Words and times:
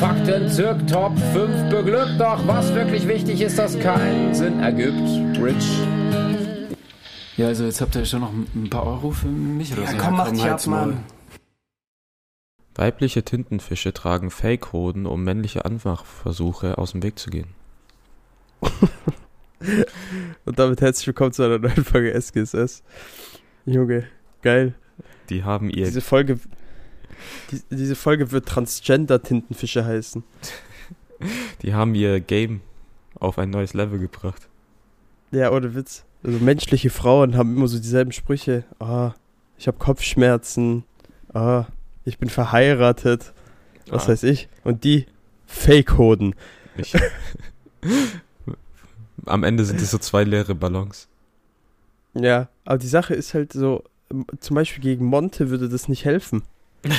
Fakten 0.00 0.48
zirk 0.48 0.86
Top 0.86 1.12
5 1.34 1.68
beglückt, 1.68 2.18
doch 2.18 2.46
was 2.46 2.74
wirklich 2.74 3.06
wichtig 3.06 3.42
ist, 3.42 3.58
dass 3.58 3.78
keinen 3.78 4.34
Sinn 4.34 4.58
ergibt. 4.60 4.96
Rich. 5.38 5.78
Ja, 7.36 7.48
also 7.48 7.64
jetzt 7.64 7.82
habt 7.82 7.94
ihr 7.96 8.06
schon 8.06 8.20
noch 8.20 8.32
ein 8.32 8.70
paar 8.70 8.86
Euro 8.86 9.10
für 9.10 9.28
mich 9.28 9.74
oder 9.74 9.82
Ja, 9.82 9.90
so. 9.90 9.96
komm, 9.98 10.16
mach 10.16 10.30
dich 10.30 10.42
ab. 10.42 10.66
Mann. 10.68 11.04
Weibliche 12.74 13.22
Tintenfische 13.24 13.92
tragen 13.92 14.30
Fake-Hoden, 14.30 15.04
um 15.04 15.22
männliche 15.22 15.66
Anmachversuche 15.66 16.78
aus 16.78 16.92
dem 16.92 17.02
Weg 17.02 17.18
zu 17.18 17.28
gehen. 17.28 17.48
Und 20.46 20.58
damit 20.58 20.80
herzlich 20.80 21.08
willkommen 21.08 21.32
zu 21.32 21.42
einer 21.42 21.58
neuen 21.58 21.84
Folge 21.84 22.18
SGSS. 22.18 22.82
Junge, 23.66 24.04
geil. 24.40 24.72
Die 25.28 25.44
haben 25.44 25.68
ihr 25.68 25.84
Diese 25.84 26.00
Folge, 26.00 26.38
die, 27.50 27.60
diese 27.70 27.94
Folge 27.96 28.32
wird 28.32 28.46
Transgender-Tintenfische 28.48 29.84
heißen. 29.84 30.22
Die 31.62 31.74
haben 31.74 31.94
ihr 31.94 32.20
Game 32.20 32.60
auf 33.18 33.38
ein 33.38 33.50
neues 33.50 33.74
Level 33.74 33.98
gebracht. 33.98 34.48
Ja, 35.32 35.52
ohne 35.52 35.74
Witz. 35.74 36.04
Also 36.22 36.38
menschliche 36.38 36.90
Frauen 36.90 37.36
haben 37.36 37.56
immer 37.56 37.68
so 37.68 37.78
dieselben 37.78 38.12
Sprüche. 38.12 38.64
Ah, 38.78 39.12
ich 39.58 39.66
habe 39.68 39.78
Kopfschmerzen. 39.78 40.84
Ah, 41.32 41.66
ich 42.04 42.18
bin 42.18 42.28
verheiratet. 42.30 43.32
Was 43.88 44.06
Ah. 44.06 44.12
weiß 44.12 44.22
ich. 44.24 44.48
Und 44.64 44.84
die 44.84 45.06
Fake-Hoden. 45.46 46.34
Am 49.26 49.44
Ende 49.44 49.64
sind 49.64 49.80
es 49.80 49.90
so 49.90 49.98
zwei 49.98 50.24
leere 50.24 50.54
Ballons. 50.54 51.08
Ja, 52.14 52.48
aber 52.64 52.78
die 52.78 52.88
Sache 52.88 53.14
ist 53.14 53.34
halt 53.34 53.52
so, 53.52 53.84
zum 54.40 54.54
Beispiel 54.56 54.82
gegen 54.82 55.04
Monte 55.04 55.50
würde 55.50 55.68
das 55.68 55.88
nicht 55.88 56.04
helfen. 56.04 56.42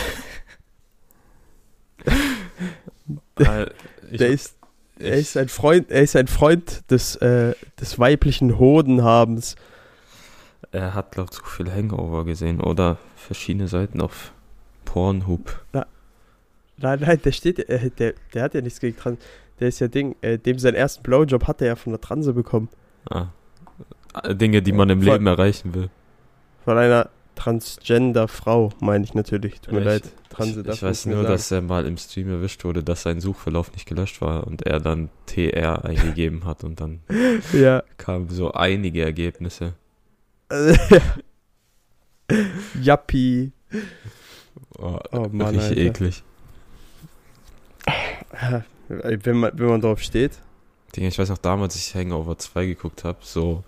Der 3.39 4.27
ist, 4.27 4.55
er 4.99 5.13
ist 5.17 5.37
ein 5.37 5.49
Freund, 5.49 5.89
er 5.89 6.01
ist 6.03 6.15
ein 6.15 6.27
Freund 6.27 6.89
des, 6.91 7.15
äh, 7.17 7.53
des 7.79 7.97
weiblichen 7.97 8.59
Hodenhabens. 8.59 9.55
er 10.71 10.93
hat, 10.93 11.11
glaube 11.13 11.29
ich, 11.31 11.37
zu 11.39 11.43
viel 11.45 11.71
Hangover 11.71 12.23
gesehen 12.25 12.61
oder 12.61 12.97
verschiedene 13.15 13.67
Seiten 13.67 14.01
auf 14.01 14.31
Pornhub. 14.85 15.59
Nein, 15.73 15.85
nein, 16.99 17.21
der 17.23 17.31
steht, 17.31 17.59
äh, 17.69 17.89
der, 17.91 18.13
der 18.33 18.43
hat 18.43 18.53
ja 18.53 18.61
nichts 18.61 18.79
gegen 18.79 18.97
Trans. 18.97 19.19
Der 19.59 19.67
ist 19.67 19.79
ja 19.79 19.87
Ding, 19.87 20.15
äh, 20.21 20.37
dem 20.37 20.57
seinen 20.59 20.75
ersten 20.75 21.03
Blowjob 21.03 21.47
hat 21.47 21.61
er 21.61 21.67
ja 21.67 21.75
von 21.75 21.93
der 21.93 22.01
Transe 22.01 22.33
bekommen. 22.33 22.69
Ah. 23.09 23.27
Äh, 24.23 24.35
Dinge, 24.35 24.61
die 24.61 24.71
man 24.71 24.89
im 24.89 25.01
Voll- 25.01 25.13
Leben 25.13 25.27
erreichen 25.27 25.73
will. 25.73 25.89
Von 26.65 26.77
einer 26.77 27.09
Transgender-Frau, 27.35 28.71
meine 28.79 29.03
ich 29.03 29.13
natürlich. 29.13 29.61
Tut 29.61 29.73
mir 29.73 29.79
Ich- 29.79 29.85
leid. 29.85 30.03
Transe 30.29 30.61
ich, 30.61 30.67
ich 30.67 30.81
weiß 30.83 31.07
nur, 31.07 31.17
sagen. 31.23 31.27
dass 31.27 31.51
er 31.51 31.61
mal 31.61 31.85
im 31.85 31.97
Stream 31.97 32.29
erwischt 32.29 32.63
wurde, 32.63 32.83
dass 32.83 33.01
sein 33.01 33.19
Suchverlauf 33.19 33.71
nicht 33.73 33.85
gelöscht 33.85 34.21
war 34.21 34.47
und 34.47 34.61
er 34.65 34.79
dann 34.79 35.09
TR 35.25 35.83
eingegeben 35.83 36.45
hat 36.45 36.63
und 36.63 36.79
dann 36.79 37.01
Ja. 37.53 37.83
kamen 37.97 38.29
so 38.29 38.51
einige 38.53 39.03
Ergebnisse. 39.03 39.73
Yappi. 42.81 43.51
Oh, 44.77 44.99
Oh 45.11 45.27
Mann, 45.31 45.55
richtig 45.55 45.77
Alter. 45.77 45.81
eklig. 45.81 46.23
Wenn 48.87 49.37
man, 49.37 49.51
wenn 49.57 49.67
man 49.67 49.81
drauf 49.81 50.01
steht. 50.01 50.31
Ich 50.95 51.19
weiß 51.19 51.29
noch 51.29 51.37
damals, 51.37 51.75
als 51.75 51.87
ich 51.87 51.95
Hangover 51.95 52.37
2 52.37 52.65
geguckt 52.65 53.03
habe, 53.03 53.19
so 53.21 53.63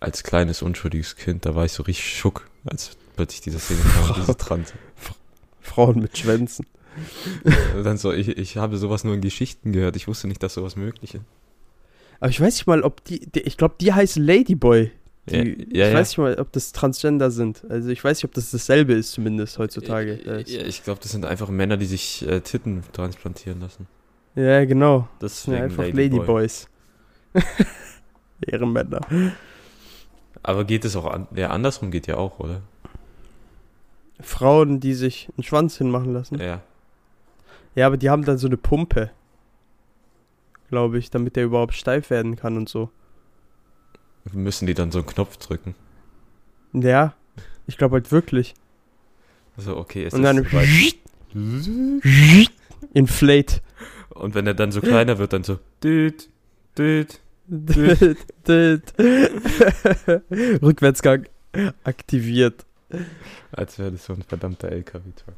als 0.00 0.22
kleines, 0.22 0.62
unschuldiges 0.62 1.16
Kind, 1.16 1.46
da 1.46 1.54
war 1.54 1.64
ich 1.64 1.72
so 1.72 1.82
richtig 1.84 2.16
schock, 2.16 2.48
als 2.68 2.96
plötzlich 3.16 3.40
diese 3.40 3.58
Szene 3.58 3.80
kam, 3.80 4.14
diese 4.16 4.36
Trans. 4.36 4.72
Frauen 5.60 6.00
mit 6.00 6.16
Schwänzen. 6.16 6.66
Und 7.76 7.84
dann 7.84 7.98
so, 7.98 8.12
ich, 8.12 8.28
ich 8.28 8.56
habe 8.56 8.76
sowas 8.78 9.04
nur 9.04 9.14
in 9.14 9.20
Geschichten 9.20 9.72
gehört, 9.72 9.96
ich 9.96 10.08
wusste 10.08 10.28
nicht, 10.28 10.42
dass 10.42 10.54
sowas 10.54 10.76
möglich 10.76 11.14
ist. 11.14 11.24
Aber 12.20 12.30
ich 12.30 12.40
weiß 12.40 12.54
nicht 12.54 12.66
mal, 12.66 12.82
ob 12.82 13.04
die, 13.04 13.20
die 13.20 13.40
ich 13.40 13.56
glaube, 13.58 13.74
die 13.80 13.92
heißen 13.92 14.22
Ladyboy. 14.24 14.90
Die, 15.28 15.34
Ja, 15.36 15.42
ich 15.42 15.66
ja, 15.76 15.88
ja. 15.88 15.94
weiß 15.94 16.10
nicht 16.10 16.18
mal, 16.18 16.38
ob 16.38 16.52
das 16.52 16.72
Transgender 16.72 17.30
sind. 17.30 17.64
Also 17.68 17.90
ich 17.90 18.02
weiß 18.02 18.18
nicht, 18.18 18.24
ob 18.24 18.32
das 18.32 18.50
dasselbe 18.50 18.94
ist, 18.94 19.12
zumindest 19.12 19.58
heutzutage. 19.58 20.12
Äh, 20.24 20.44
Ja, 20.46 20.62
ich 20.62 20.82
glaube, 20.84 21.00
das 21.02 21.12
sind 21.12 21.26
einfach 21.26 21.48
Männer, 21.50 21.76
die 21.76 21.86
sich 21.86 22.26
äh, 22.26 22.40
Titten 22.40 22.82
transplantieren 22.92 23.60
lassen. 23.60 23.86
Ja, 24.34 24.64
genau. 24.64 25.08
Das 25.18 25.42
sind 25.42 25.54
einfach 25.54 25.84
Ladyboy. 25.84 26.02
Ladyboys. 26.04 26.68
Ehrenmänner. 28.46 29.00
Aber 30.42 30.64
geht 30.64 30.84
es 30.84 30.96
auch 30.96 31.06
an, 31.06 31.26
ja, 31.34 31.50
andersrum 31.50 31.90
geht 31.90 32.06
ja 32.06 32.16
auch, 32.16 32.38
oder? 32.38 32.62
Frauen, 34.20 34.80
die 34.80 34.94
sich 34.94 35.28
einen 35.36 35.44
Schwanz 35.44 35.76
hinmachen 35.76 36.12
lassen. 36.12 36.40
Ja. 36.40 36.62
Ja, 37.74 37.86
aber 37.86 37.96
die 37.96 38.08
haben 38.08 38.24
dann 38.24 38.38
so 38.38 38.46
eine 38.46 38.56
Pumpe. 38.56 39.10
Glaube 40.70 40.98
ich, 40.98 41.10
damit 41.10 41.36
der 41.36 41.44
überhaupt 41.44 41.74
steif 41.74 42.10
werden 42.10 42.36
kann 42.36 42.56
und 42.56 42.68
so. 42.68 42.90
Müssen 44.32 44.66
die 44.66 44.74
dann 44.74 44.90
so 44.90 44.98
einen 44.98 45.06
Knopf 45.06 45.36
drücken? 45.36 45.74
Ja, 46.72 47.14
ich 47.66 47.76
glaube 47.76 47.94
halt 47.94 48.10
wirklich. 48.10 48.54
Also, 49.56 49.76
okay, 49.76 50.04
es 50.04 50.14
und 50.14 50.24
ist 50.24 50.26
dann 50.26 50.44
soweit. 50.44 50.68
inflate. 52.94 53.60
Und 54.10 54.34
wenn 54.34 54.46
er 54.46 54.54
dann 54.54 54.72
so 54.72 54.80
kleiner 54.80 55.18
wird, 55.18 55.32
dann 55.32 55.44
so 55.44 55.58
düt, 55.82 56.28
düt. 56.76 57.20
Rückwärtsgang 60.62 61.26
aktiviert. 61.84 62.64
Als 63.52 63.78
wäre 63.78 63.92
das 63.92 64.04
so 64.04 64.12
ein 64.12 64.22
verdammter 64.22 64.70
LKW-Truck. 64.70 65.34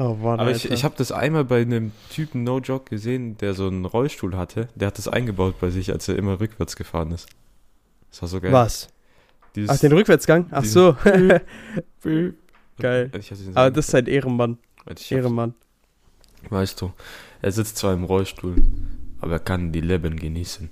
Oh 0.00 0.14
Mann, 0.14 0.38
Aber 0.38 0.50
ich, 0.52 0.62
Alter. 0.62 0.74
ich 0.74 0.84
habe 0.84 0.94
das 0.96 1.10
einmal 1.10 1.44
bei 1.44 1.60
einem 1.60 1.90
Typen 2.10 2.44
No 2.44 2.60
Joke 2.60 2.88
gesehen, 2.88 3.36
der 3.38 3.54
so 3.54 3.66
einen 3.66 3.84
Rollstuhl 3.84 4.36
hatte. 4.36 4.68
Der 4.76 4.86
hat 4.88 4.98
das 4.98 5.08
eingebaut 5.08 5.56
bei 5.60 5.70
sich, 5.70 5.90
als 5.90 6.08
er 6.08 6.16
immer 6.16 6.38
rückwärts 6.38 6.76
gefahren 6.76 7.10
ist. 7.10 7.28
Das 8.10 8.22
war 8.22 8.28
so 8.28 8.40
geil. 8.40 8.52
Was? 8.52 8.88
Dieses, 9.56 9.70
Ach, 9.70 9.78
den 9.78 9.92
Rückwärtsgang? 9.92 10.46
Ach 10.52 10.64
so. 10.64 10.96
Geil. 12.78 13.10
Aber 13.54 13.70
das 13.72 13.88
ist 13.88 13.94
ein 13.94 14.06
Ehrenmann. 14.06 14.58
Ehrenmann. 15.10 15.54
Weißt 16.48 16.80
du, 16.80 16.92
er 17.42 17.50
sitzt 17.50 17.76
zwar 17.76 17.92
im 17.92 18.04
Rollstuhl, 18.04 18.54
aber 19.20 19.32
er 19.32 19.38
kann 19.40 19.72
die 19.72 19.80
Leben 19.80 20.14
genießen. 20.16 20.70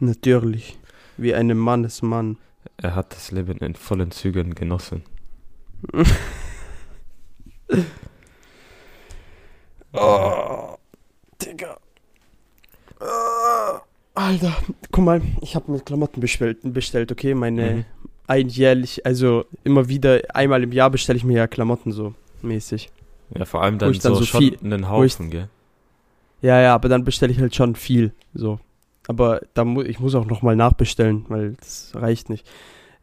Natürlich. 0.00 0.78
Wie 1.16 1.34
ein 1.34 1.56
Mannesmann. 1.56 2.38
Er 2.76 2.94
hat 2.94 3.12
das 3.14 3.30
Leben 3.30 3.58
in 3.58 3.74
vollen 3.74 4.10
Zügen 4.10 4.54
genossen. 4.54 5.02
Oh, 9.92 10.76
Digga. 11.42 11.76
Oh, 13.00 13.78
Alter, 14.14 14.56
guck 14.92 15.04
mal, 15.04 15.20
ich 15.40 15.54
habe 15.56 15.70
mir 15.72 15.80
Klamotten 15.80 16.20
bestellt, 16.20 16.58
bestellt, 16.62 17.10
okay? 17.12 17.34
Meine 17.34 17.62
Mhm. 17.74 17.84
einjährlich, 18.26 19.04
also 19.04 19.44
immer 19.64 19.88
wieder, 19.88 20.20
einmal 20.32 20.62
im 20.62 20.72
Jahr 20.72 20.90
bestelle 20.90 21.16
ich 21.16 21.24
mir 21.24 21.36
ja 21.38 21.46
Klamotten 21.46 21.92
so 21.92 22.14
mäßig. 22.42 22.90
Ja, 23.36 23.44
vor 23.44 23.62
allem 23.62 23.78
dann, 23.78 23.92
dann 23.92 24.00
so, 24.00 24.14
so 24.22 24.38
viel- 24.38 24.56
einen 24.62 24.82
wo 24.88 25.02
ich- 25.04 25.12
Haufen, 25.14 25.30
gell? 25.30 25.48
Ja, 26.42 26.60
ja, 26.60 26.74
aber 26.74 26.88
dann 26.88 27.04
bestelle 27.04 27.32
ich 27.32 27.40
halt 27.40 27.54
schon 27.54 27.74
viel, 27.74 28.12
so. 28.34 28.60
Aber 29.06 29.40
da 29.54 29.64
mu 29.64 29.82
ich 29.82 30.00
muss 30.00 30.14
auch 30.14 30.26
nochmal 30.26 30.56
nachbestellen, 30.56 31.24
weil 31.28 31.54
das 31.54 31.92
reicht 31.94 32.30
nicht. 32.30 32.46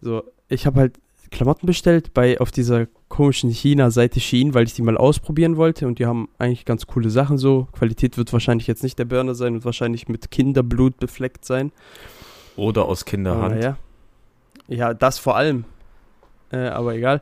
So, 0.02 0.24
ich 0.50 0.66
habe 0.66 0.80
halt 0.80 1.00
Klamotten 1.32 1.66
bestellt 1.66 2.14
bei 2.14 2.40
auf 2.40 2.52
dieser 2.52 2.88
komischen 3.08 3.50
China-Seite 3.50 4.20
Shein, 4.20 4.54
weil 4.54 4.66
ich 4.66 4.74
die 4.74 4.82
mal 4.82 4.98
ausprobieren 4.98 5.56
wollte 5.56 5.88
und 5.88 6.00
die 6.00 6.06
haben 6.06 6.28
eigentlich 6.38 6.66
ganz 6.66 6.88
coole 6.88 7.10
Sachen 7.10 7.38
so. 7.38 7.68
Qualität 7.72 8.18
wird 8.18 8.34
wahrscheinlich 8.34 8.68
jetzt 8.68 8.84
nicht 8.84 9.00
der 9.00 9.06
Burner 9.06 9.34
sein 9.34 9.56
und 9.56 9.66
wahrscheinlich 9.66 10.10
mit 10.10 10.30
Kinderblut 10.30 10.98
befleckt 10.98 11.46
sein. 11.46 11.72
Oder 12.58 12.86
aus 12.86 13.06
Kinderhand. 13.06 13.64
Ja. 13.64 13.78
ja, 14.68 14.94
das 14.94 15.20
vor 15.20 15.38
allem. 15.38 15.64
Äh, 16.52 16.68
aber 16.68 16.96
egal. 16.96 17.22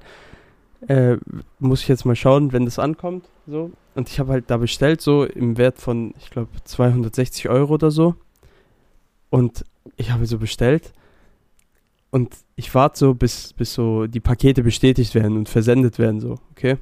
Äh, 0.88 1.18
muss 1.60 1.82
ich 1.82 1.88
jetzt 1.88 2.06
mal 2.06 2.16
schauen, 2.16 2.52
wenn 2.52 2.66
das 2.66 2.80
ankommt. 2.80 3.30
So. 3.46 3.72
Und 3.94 4.10
ich 4.10 4.20
habe 4.20 4.32
halt 4.32 4.50
da 4.50 4.58
bestellt, 4.58 5.02
so 5.02 5.24
im 5.24 5.58
Wert 5.58 5.78
von, 5.78 6.14
ich 6.18 6.30
glaube, 6.32 6.50
260 6.64 7.50
Euro 7.50 7.76
oder 7.76 7.92
so. 7.92 8.16
Und 9.30 9.64
ich 9.98 10.12
habe 10.12 10.26
so 10.26 10.38
bestellt. 10.38 10.94
Und 12.12 12.36
ich 12.56 12.74
warte 12.74 12.98
so, 12.98 13.14
bis, 13.14 13.54
bis 13.54 13.74
so 13.74 14.08
die 14.08 14.20
Pakete 14.20 14.64
bestätigt 14.64 15.14
werden 15.14 15.38
und 15.38 15.48
versendet 15.48 16.00
werden, 16.00 16.20
so, 16.20 16.40
okay? 16.52 16.78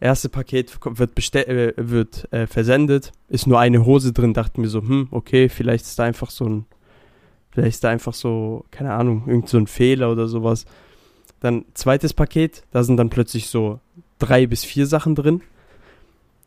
Erste 0.00 0.28
Paket 0.28 0.78
wird, 0.82 1.34
äh, 1.34 1.74
wird 1.76 2.32
äh, 2.32 2.46
versendet, 2.46 3.12
ist 3.28 3.46
nur 3.46 3.58
eine 3.60 3.84
Hose 3.84 4.12
drin, 4.12 4.34
dachte 4.34 4.60
mir 4.60 4.68
so, 4.68 4.80
hm, 4.80 5.08
okay, 5.10 5.48
vielleicht 5.48 5.84
ist 5.84 5.98
da 5.98 6.04
einfach 6.04 6.30
so 6.30 6.46
ein, 6.46 6.66
vielleicht 7.50 7.76
ist 7.76 7.84
da 7.84 7.90
einfach 7.90 8.14
so, 8.14 8.64
keine 8.70 8.92
Ahnung, 8.92 9.24
irgend 9.26 9.48
so 9.48 9.58
ein 9.58 9.66
Fehler 9.66 10.10
oder 10.10 10.26
sowas. 10.26 10.64
Dann 11.40 11.64
zweites 11.74 12.14
Paket, 12.14 12.62
da 12.70 12.82
sind 12.82 12.96
dann 12.96 13.10
plötzlich 13.10 13.48
so 13.48 13.80
drei 14.18 14.46
bis 14.46 14.64
vier 14.64 14.86
Sachen 14.86 15.14
drin. 15.14 15.42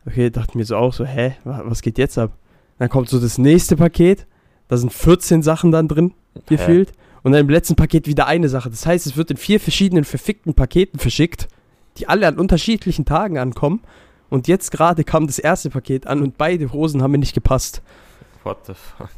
Okay, 0.06 0.30
dachte 0.31 0.58
mir 0.58 0.66
so 0.66 0.76
auch 0.78 0.94
so, 0.94 1.06
hä, 1.06 1.36
wa- 1.44 1.64
was 1.66 1.81
geht 1.81 1.98
jetzt 2.00 2.18
ab? 2.18 2.36
Dann 2.80 2.90
kommt 2.90 3.10
so 3.10 3.20
das 3.20 3.38
nächste 3.38 3.76
Paket, 3.76 4.26
da 4.69 4.77
sind 4.77 4.94
14 4.94 5.42
Sachen 5.42 5.71
dann 5.71 5.89
drin, 5.89 6.13
gefühlt. 6.45 6.94
Und 7.21 7.33
dann 7.33 7.42
im 7.42 7.50
letzten 7.50 7.75
Paket 7.75 8.07
wieder 8.07 8.27
eine 8.27 8.48
Sache. 8.48 8.69
Das 8.69 8.86
heißt, 8.86 9.06
es 9.06 9.18
wird 9.18 9.30
in 9.31 9.36
vier 9.36 9.60
verschiedenen 9.60 10.06
verfickten 10.06 10.54
Paketen 10.54 11.00
verschickt, 11.00 11.50
die 11.98 12.07
alle 12.07 12.27
an 12.27 12.39
unterschiedlichen 12.39 13.04
Tagen 13.04 13.38
ankommen. 13.38 13.81
Und 14.30 14.48
jetzt 14.48 14.71
gerade 14.71 15.04
kam 15.04 15.27
das 15.27 15.38
erste 15.38 15.69
Paket 15.69 16.07
an 16.07 16.21
und 16.21 16.38
beide 16.38 16.71
Hosen 16.71 17.01
haben 17.01 17.12
mir 17.12 17.18
nicht 17.18 17.33
gepasst. 17.33 17.81
What 18.44 18.60
the 18.68 18.74
fuck? 18.74 19.10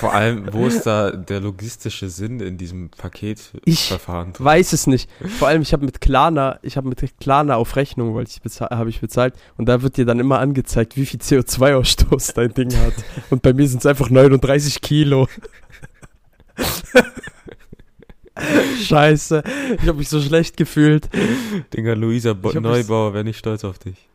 Vor 0.00 0.12
allem, 0.12 0.52
wo 0.52 0.66
ist 0.66 0.82
da 0.84 1.12
der 1.12 1.40
logistische 1.40 2.08
Sinn 2.08 2.40
in 2.40 2.58
diesem 2.58 2.86
Ich 2.86 2.98
Paketverfahren? 2.98 4.32
drin? 4.32 4.44
weiß 4.44 4.72
es 4.72 4.86
nicht. 4.86 5.08
Vor 5.38 5.48
allem, 5.48 5.62
ich 5.62 5.72
habe 5.72 5.84
mit 5.84 6.00
Klarna, 6.00 6.58
ich 6.62 6.76
habe 6.76 6.88
mit 6.88 7.00
Klarna 7.20 7.56
auf 7.56 7.76
Rechnung, 7.76 8.14
weil 8.14 8.24
ich 8.24 8.40
habe 8.60 8.90
ich 8.90 9.00
bezahlt. 9.00 9.34
Und 9.56 9.66
da 9.66 9.82
wird 9.82 9.96
dir 9.96 10.04
dann 10.04 10.18
immer 10.20 10.40
angezeigt, 10.40 10.96
wie 10.96 11.06
viel 11.06 11.20
CO2-Ausstoß 11.20 12.34
dein 12.34 12.52
Ding 12.52 12.74
hat. 12.76 12.94
Und 13.30 13.42
bei 13.42 13.52
mir 13.52 13.68
sind 13.68 13.78
es 13.78 13.86
einfach 13.86 14.10
39 14.10 14.80
Kilo. 14.80 15.28
Scheiße, 18.84 19.44
ich 19.80 19.88
habe 19.88 19.98
mich 19.98 20.08
so 20.08 20.20
schlecht 20.20 20.56
gefühlt. 20.56 21.08
Digga, 21.72 21.92
Luisa 21.94 22.32
Bo 22.32 22.50
Ich 22.50 22.56
Neubauer 22.60 23.14
wäre 23.14 23.22
nicht 23.24 23.38
stolz 23.38 23.62
auf 23.64 23.78
dich. 23.78 24.08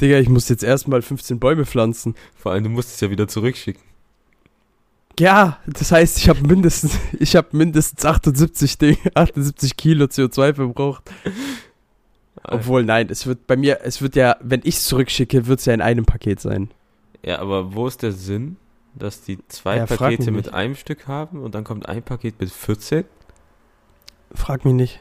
Digga, 0.00 0.18
ich 0.18 0.28
muss 0.30 0.48
jetzt 0.48 0.64
erstmal 0.64 1.02
15 1.02 1.38
Bäume 1.38 1.66
pflanzen. 1.66 2.14
Vor 2.36 2.52
allem, 2.52 2.64
du 2.64 2.70
musst 2.70 2.94
es 2.94 3.00
ja 3.00 3.10
wieder 3.10 3.28
zurückschicken. 3.28 3.82
Ja, 5.18 5.58
das 5.66 5.92
heißt, 5.92 6.18
ich 6.18 6.28
habe 6.28 6.40
mindestens, 6.46 6.98
ich 7.18 7.36
habe 7.36 7.48
mindestens 7.52 8.04
78, 8.04 8.78
Ding, 8.78 8.98
78 9.14 9.76
Kilo 9.76 10.06
CO2 10.06 10.54
verbraucht. 10.54 11.10
Obwohl, 12.42 12.84
nein, 12.84 13.08
es 13.10 13.26
wird 13.26 13.46
bei 13.46 13.56
mir, 13.56 13.80
es 13.84 14.02
wird 14.02 14.16
ja, 14.16 14.36
wenn 14.40 14.60
ich 14.64 14.76
es 14.76 14.84
zurückschicke, 14.84 15.46
wird 15.46 15.60
es 15.60 15.66
ja 15.66 15.72
in 15.72 15.80
einem 15.80 16.04
Paket 16.04 16.40
sein. 16.40 16.70
Ja, 17.24 17.38
aber 17.38 17.74
wo 17.74 17.86
ist 17.86 18.02
der 18.02 18.12
Sinn, 18.12 18.56
dass 18.94 19.22
die 19.22 19.38
zwei 19.48 19.78
Ja, 19.78 19.86
Pakete 19.86 20.30
mit 20.30 20.46
nicht. 20.46 20.54
einem 20.54 20.74
Stück 20.74 21.06
haben 21.06 21.42
und 21.42 21.54
dann 21.54 21.64
kommt 21.64 21.88
ein 21.88 22.02
Paket 22.02 22.38
mit 22.40 22.50
14? 22.50 23.04
Frag 24.34 24.64
mich 24.64 24.74
nicht. 24.74 25.00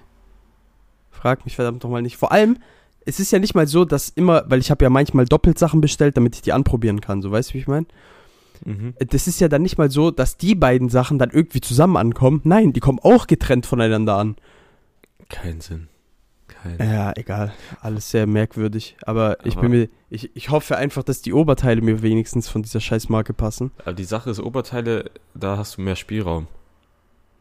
Frag 1.11 1.43
mich 1.43 1.55
verdammt 1.55 1.83
nochmal 1.83 2.01
nicht. 2.01 2.17
Vor 2.17 2.31
allem, 2.31 2.57
es 3.05 3.19
ist 3.19 3.31
ja 3.31 3.39
nicht 3.39 3.55
mal 3.55 3.67
so, 3.67 3.83
dass 3.83 4.09
immer, 4.09 4.43
weil 4.47 4.59
ich 4.59 4.71
habe 4.71 4.85
ja 4.85 4.89
manchmal 4.89 5.25
doppelt 5.25 5.59
Sachen 5.59 5.81
bestellt, 5.81 6.15
damit 6.15 6.35
ich 6.35 6.41
die 6.43 6.53
anprobieren 6.53 7.01
kann. 7.01 7.21
So, 7.21 7.31
weißt 7.31 7.49
du, 7.49 7.53
wie 7.55 7.59
ich 7.59 7.67
meine? 7.67 7.87
Mhm. 8.65 8.93
Das 9.09 9.27
ist 9.27 9.39
ja 9.41 9.47
dann 9.47 9.61
nicht 9.61 9.77
mal 9.77 9.91
so, 9.91 10.11
dass 10.11 10.37
die 10.37 10.55
beiden 10.55 10.89
Sachen 10.89 11.19
dann 11.19 11.29
irgendwie 11.31 11.61
zusammen 11.61 11.97
ankommen. 11.97 12.41
Nein, 12.43 12.73
die 12.73 12.79
kommen 12.79 12.99
auch 13.01 13.27
getrennt 13.27 13.65
voneinander 13.65 14.15
an. 14.17 14.35
Kein 15.29 15.61
Sinn. 15.61 15.87
Kein 16.47 16.77
Ja, 16.79 17.13
egal. 17.15 17.53
Alles 17.81 18.11
sehr 18.11 18.27
merkwürdig. 18.27 18.95
Aber 19.05 19.37
ich 19.45 19.53
Aber- 19.53 19.61
bin 19.63 19.71
mir, 19.71 19.89
ich, 20.09 20.35
ich 20.35 20.49
hoffe 20.49 20.77
einfach, 20.77 21.03
dass 21.03 21.21
die 21.21 21.33
Oberteile 21.33 21.81
mir 21.81 22.01
wenigstens 22.01 22.47
von 22.49 22.61
dieser 22.61 22.79
Scheißmarke 22.79 23.33
passen. 23.33 23.71
Aber 23.79 23.93
die 23.93 24.03
Sache 24.03 24.29
ist, 24.29 24.39
Oberteile, 24.39 25.11
da 25.33 25.57
hast 25.57 25.77
du 25.77 25.81
mehr 25.81 25.95
Spielraum. 25.95 26.47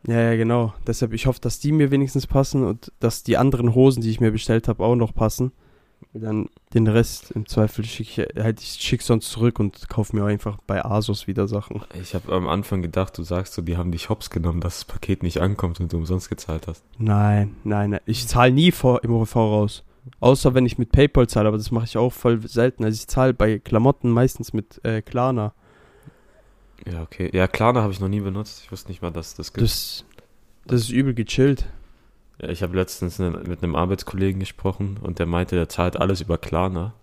Ja, 0.06 0.20
ja, 0.20 0.36
genau. 0.36 0.74
Deshalb, 0.86 1.12
ich 1.12 1.26
hoffe, 1.26 1.40
dass 1.40 1.60
die 1.60 1.70
mir 1.70 1.90
wenigstens 1.92 2.26
passen 2.26 2.64
und 2.64 2.90
dass 2.98 3.22
die 3.22 3.36
anderen 3.36 3.74
Hosen, 3.74 4.02
die 4.02 4.10
ich 4.10 4.20
mir 4.20 4.32
bestellt 4.32 4.66
habe, 4.66 4.82
auch 4.82 4.96
noch 4.96 5.14
passen. 5.14 5.52
Dann 6.12 6.48
den 6.74 6.86
Rest 6.86 7.30
im 7.32 7.46
Zweifel 7.46 7.84
schicke 7.84 8.28
ich, 8.34 8.42
halt, 8.42 8.60
ich 8.60 8.72
schick 8.80 9.02
sonst 9.02 9.30
zurück 9.30 9.58
und 9.58 9.88
kaufe 9.88 10.16
mir 10.16 10.24
einfach 10.24 10.58
bei 10.66 10.84
Asos 10.84 11.26
wieder 11.26 11.48
Sachen. 11.48 11.82
Ich 12.00 12.14
habe 12.14 12.32
am 12.32 12.48
Anfang 12.48 12.82
gedacht, 12.82 13.16
du 13.16 13.22
sagst 13.22 13.54
so, 13.54 13.62
die 13.62 13.76
haben 13.76 13.92
dich 13.92 14.08
hops 14.08 14.30
genommen, 14.30 14.60
dass 14.60 14.80
das 14.80 14.84
Paket 14.84 15.22
nicht 15.22 15.40
ankommt 15.40 15.80
und 15.80 15.92
du 15.92 15.96
umsonst 15.96 16.28
gezahlt 16.28 16.66
hast. 16.66 16.84
Nein, 16.98 17.56
nein, 17.64 17.90
nein. 17.90 18.00
Ich 18.06 18.26
zahle 18.26 18.52
nie 18.52 18.72
vor, 18.72 19.04
im 19.04 19.26
Voraus. 19.26 19.84
Außer 20.20 20.54
wenn 20.54 20.66
ich 20.66 20.78
mit 20.78 20.92
PayPal 20.92 21.28
zahle, 21.28 21.48
aber 21.48 21.58
das 21.58 21.70
mache 21.70 21.84
ich 21.84 21.96
auch 21.96 22.12
voll 22.12 22.46
selten. 22.46 22.84
Also 22.84 22.96
ich 22.96 23.06
zahle 23.06 23.34
bei 23.34 23.58
Klamotten 23.58 24.10
meistens 24.10 24.52
mit 24.52 24.84
äh, 24.84 25.00
Klarna. 25.02 25.54
Ja, 26.90 27.02
okay. 27.02 27.30
Ja, 27.32 27.46
Klarna 27.46 27.82
habe 27.82 27.92
ich 27.92 28.00
noch 28.00 28.08
nie 28.08 28.20
benutzt. 28.20 28.62
Ich 28.64 28.72
wusste 28.72 28.88
nicht 28.88 29.02
mal, 29.02 29.10
dass 29.10 29.34
das 29.34 29.52
gibt. 29.52 29.64
Das, 29.64 30.04
das 30.66 30.82
ist 30.82 30.90
übel 30.90 31.14
gechillt. 31.14 31.66
Ich 32.38 32.62
habe 32.62 32.76
letztens 32.76 33.18
ne- 33.18 33.42
mit 33.46 33.62
einem 33.62 33.76
Arbeitskollegen 33.76 34.40
gesprochen 34.40 34.98
und 35.00 35.18
der 35.18 35.26
meinte, 35.26 35.54
der 35.56 35.68
zahlt 35.68 35.96
alles 35.98 36.20
über 36.20 36.38
Klarna. 36.38 36.94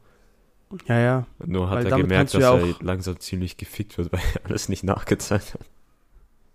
Ja, 0.87 0.99
ja. 0.99 1.27
Nur 1.45 1.69
hat 1.69 1.79
Weil 1.79 1.91
er 1.91 1.97
gemerkt, 1.97 2.33
dass 2.33 2.41
ja 2.41 2.55
er 2.57 2.75
langsam 2.81 3.19
ziemlich 3.19 3.57
gefickt 3.57 3.97
wird, 3.97 4.11
weil 4.13 4.19
er 4.35 4.45
alles 4.49 4.69
nicht 4.69 4.83
nachgezahlt 4.83 5.53
hat. 5.53 5.61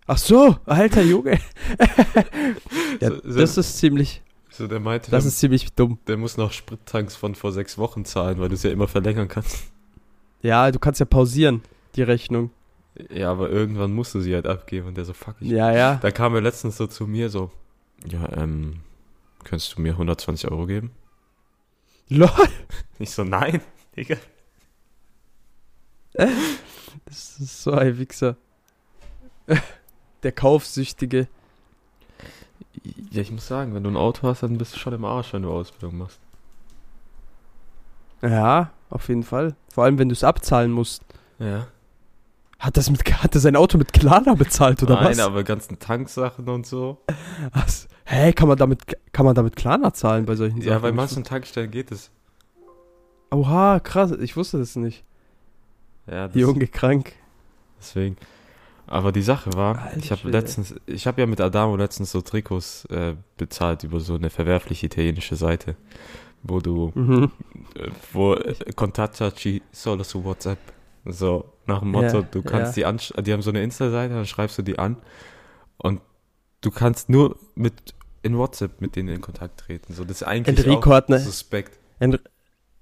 Ach 0.07 0.17
so, 0.19 0.55
alter 0.65 1.01
Junge. 1.01 1.39
ja, 3.01 3.09
So- 3.09 3.21
so- 3.23 3.39
das 3.39 3.57
ist 3.57 3.77
ziemlich, 3.77 4.21
So, 4.51 4.67
der 4.67 4.79
meinte, 4.79 5.11
das 5.11 5.23
der, 5.23 5.29
ist 5.29 5.39
ziemlich 5.39 5.73
dumm. 5.73 5.97
der 6.07 6.17
muss 6.17 6.37
noch 6.37 6.51
Sprittanks 6.51 7.15
von 7.15 7.35
vor 7.35 7.51
sechs 7.51 7.77
Wochen 7.77 8.05
zahlen, 8.05 8.39
weil 8.39 8.49
du 8.49 8.55
es 8.55 8.63
ja 8.63 8.71
immer 8.71 8.87
verlängern 8.87 9.27
kannst. 9.27 9.63
Ja, 10.41 10.69
du 10.71 10.77
kannst 10.79 10.99
ja 10.99 11.05
pausieren, 11.05 11.61
die 11.95 12.03
Rechnung. 12.03 12.51
Ja, 13.09 13.31
aber 13.31 13.49
irgendwann 13.49 13.93
musst 13.93 14.13
du 14.15 14.21
sie 14.21 14.33
halt 14.35 14.45
abgeben 14.47 14.87
und 14.87 14.95
der 14.95 15.05
so, 15.05 15.13
fuck, 15.13 15.35
ich 15.41 15.49
Ja, 15.49 15.73
ja. 15.73 15.95
Da 15.95 16.11
kam 16.11 16.35
er 16.35 16.41
letztens 16.41 16.77
so 16.77 16.87
zu 16.87 17.07
mir 17.07 17.29
so, 17.29 17.51
ja, 18.05 18.31
ähm, 18.37 18.81
könntest 19.43 19.75
du 19.77 19.81
mir 19.81 19.93
120 19.93 20.49
Euro 20.51 20.65
geben? 20.65 20.91
Lol. 22.09 22.29
Ich 22.97 23.11
so, 23.11 23.25
nein, 23.25 23.59
Digga. 23.97 24.15
Das 26.13 27.39
ist 27.39 27.61
so 27.63 27.71
ein 27.73 27.97
Wichser. 27.97 28.37
Der 30.23 30.31
Kaufsüchtige. 30.31 31.27
Ja, 33.11 33.21
ich 33.21 33.31
muss 33.31 33.47
sagen, 33.47 33.73
wenn 33.73 33.83
du 33.83 33.89
ein 33.89 33.97
Auto 33.97 34.27
hast, 34.27 34.43
dann 34.43 34.57
bist 34.57 34.73
du 34.75 34.79
schon 34.79 34.93
im 34.93 35.03
Arsch, 35.03 35.33
wenn 35.33 35.41
du 35.41 35.51
Ausbildung 35.51 35.97
machst. 35.97 36.21
Ja, 38.21 38.71
auf 38.89 39.09
jeden 39.09 39.23
Fall. 39.23 39.55
Vor 39.73 39.83
allem, 39.83 39.99
wenn 39.99 40.07
du 40.07 40.13
es 40.13 40.23
abzahlen 40.23 40.71
musst. 40.71 41.03
Ja. 41.37 41.67
Hat 42.59 42.77
das, 42.77 42.89
mit, 42.89 43.03
hat 43.21 43.35
das 43.35 43.41
sein 43.43 43.55
Auto 43.55 43.77
mit 43.77 43.91
Klarna 43.93 44.33
bezahlt 44.33 44.81
oder 44.81 44.95
nein, 44.95 45.11
was? 45.11 45.19
aber 45.19 45.43
ganzen 45.43 45.77
Tanksachen 45.77 46.47
und 46.49 46.65
so. 46.65 47.01
was? 47.53 47.87
Hä, 48.05 48.31
kann 48.33 48.47
man 48.47 48.57
damit, 48.57 48.81
kann 49.11 49.25
man 49.25 49.35
damit 49.35 49.55
Klarna 49.55 49.93
zahlen 49.93 50.25
bei 50.25 50.35
solchen 50.35 50.61
Sachen? 50.61 50.71
Ja, 50.71 50.79
bei 50.79 50.91
manchen 50.91 51.23
Tankstellen 51.23 51.69
geht 51.71 51.91
es. 51.91 52.11
Oha, 53.31 53.79
krass, 53.79 54.11
ich 54.11 54.37
wusste 54.37 54.59
das 54.59 54.75
nicht. 54.75 55.03
Ja, 56.07 56.27
das, 56.27 56.35
Junge, 56.35 56.67
krank. 56.67 57.13
deswegen. 57.79 58.15
Aber 58.87 59.11
die 59.11 59.23
Sache 59.23 59.51
war, 59.53 59.79
Alter 59.81 59.97
ich 59.97 60.11
habe 60.11 60.29
letztens, 60.29 60.75
ich 60.85 61.07
habe 61.07 61.19
ja 61.19 61.25
mit 61.27 61.41
Adamo 61.41 61.75
letztens 61.75 62.11
so 62.11 62.21
Trikots 62.21 62.85
äh, 62.85 63.15
bezahlt 63.35 63.83
über 63.83 63.99
so 63.99 64.13
eine 64.13 64.29
verwerfliche 64.29 64.85
italienische 64.85 65.35
Seite, 65.35 65.75
wo 66.43 66.59
du 66.59 66.91
Mhm. 66.93 67.31
äh, 67.75 67.89
wo 68.13 68.35
äh, 68.35 68.53
contattaci 68.75 69.63
solo 69.71 70.03
su 70.03 70.23
WhatsApp. 70.23 70.59
So, 71.05 71.53
nach 71.67 71.79
dem 71.79 71.91
Motto, 71.91 72.21
Ja, 72.21 72.27
du 72.29 72.41
kannst 72.41 72.77
ja. 72.77 72.81
die 72.81 72.85
ansch 72.85 73.13
die 73.17 73.31
haben 73.31 73.41
so 73.41 73.51
eine 73.51 73.61
Insta-Seite, 73.63 74.13
dann 74.13 74.25
schreibst 74.25 74.57
du 74.57 74.61
die 74.63 74.79
an 74.79 74.97
und 75.77 76.01
du 76.61 76.71
kannst 76.71 77.09
nur 77.09 77.37
mit 77.55 77.93
in 78.23 78.37
WhatsApp 78.37 78.81
mit 78.81 78.95
denen 78.95 79.09
in 79.09 79.21
Kontakt 79.21 79.59
treten. 79.59 79.93
So, 79.93 80.03
das 80.03 80.21
ist 80.21 80.27
eigentlich 80.27 80.57
Enrico 80.57 80.89
auch 80.89 80.95
hat 80.95 81.09
ne- 81.09 81.19
suspekt. 81.19 81.77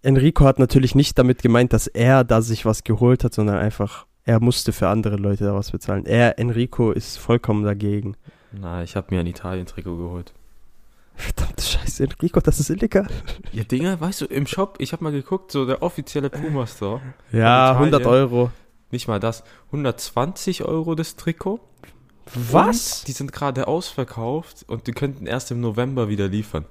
Enrico 0.02 0.46
hat 0.46 0.60
natürlich 0.60 0.96
nicht 0.96 1.18
damit 1.18 1.42
gemeint, 1.42 1.74
dass 1.74 1.88
er 1.88 2.24
da 2.24 2.42
sich 2.42 2.66
was 2.66 2.84
geholt 2.84 3.24
hat, 3.24 3.34
sondern 3.34 3.58
einfach, 3.58 4.06
er 4.24 4.40
musste 4.40 4.72
für 4.74 4.88
andere 4.90 5.18
Leute 5.18 5.46
da 5.46 5.54
was 5.54 5.72
bezahlen. 5.72 6.06
Er, 6.06 6.40
Enrico, 6.40 6.92
ist 6.92 7.18
vollkommen 7.18 7.64
dagegen. 7.64 8.16
Na, 8.52 8.84
ich 8.84 8.96
habe 8.96 9.14
mir 9.14 9.20
ein 9.22 9.28
Italien-Trikot 9.28 9.98
geholt. 9.98 10.34
Verdammte 11.16 11.64
Scheiße, 11.64 12.04
Enrico, 12.04 12.40
das 12.40 12.60
ist 12.60 12.70
illegal. 12.70 13.08
Ja, 13.52 13.64
Dinger, 13.64 14.00
weißt 14.02 14.22
du, 14.22 14.26
im 14.26 14.48
Shop, 14.48 14.76
ich 14.80 14.94
habe 14.94 15.04
mal 15.04 15.12
geguckt, 15.12 15.52
so 15.52 15.66
der 15.66 15.82
offizielle 15.84 16.30
Puma-Store, 16.30 17.02
Ja, 17.32 17.72
Italien. 17.72 17.94
100 17.94 18.06
Euro. 18.08 18.52
nicht 18.92 19.08
mal 19.08 19.20
das, 19.20 19.44
120 19.68 20.64
Euro 20.66 20.96
das 20.96 21.16
Trikot. 21.16 21.60
Was? 22.36 23.00
Und 23.00 23.08
die 23.08 23.12
sind 23.12 23.32
gerade 23.34 23.68
ausverkauft 23.68 24.64
und 24.68 24.88
die 24.88 24.92
könnten 24.94 25.28
erst 25.28 25.52
im 25.52 25.62
November 25.62 26.10
wieder 26.10 26.28
liefern. 26.28 26.66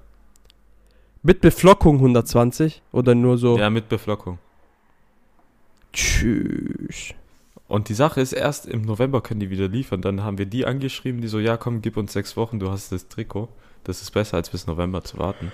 Mit 1.22 1.40
Beflockung 1.40 1.96
120 1.96 2.82
oder 2.90 3.14
nur 3.14 3.38
so? 3.38 3.56
Ja, 3.58 3.70
mit 3.70 3.88
Beflockung. 3.88 4.38
Tschüss. 5.92 7.14
Und 7.68 7.88
die 7.88 7.94
Sache 7.94 8.20
ist, 8.20 8.32
erst 8.32 8.66
im 8.66 8.82
November 8.82 9.20
können 9.20 9.40
die 9.40 9.50
wieder 9.50 9.68
liefern. 9.68 10.02
Dann 10.02 10.22
haben 10.25 10.37
wir 10.38 10.46
die 10.46 10.66
angeschrieben, 10.66 11.20
die 11.20 11.28
so, 11.28 11.38
ja 11.38 11.56
komm, 11.56 11.80
gib 11.80 11.96
uns 11.96 12.12
sechs 12.12 12.37
Wochen, 12.37 12.58
du 12.58 12.70
hast 12.70 12.92
das 12.92 13.08
Trikot. 13.08 13.49
Das 13.84 14.00
ist 14.02 14.10
besser, 14.12 14.36
als 14.36 14.50
bis 14.50 14.66
November 14.66 15.02
zu 15.04 15.18
warten. 15.18 15.52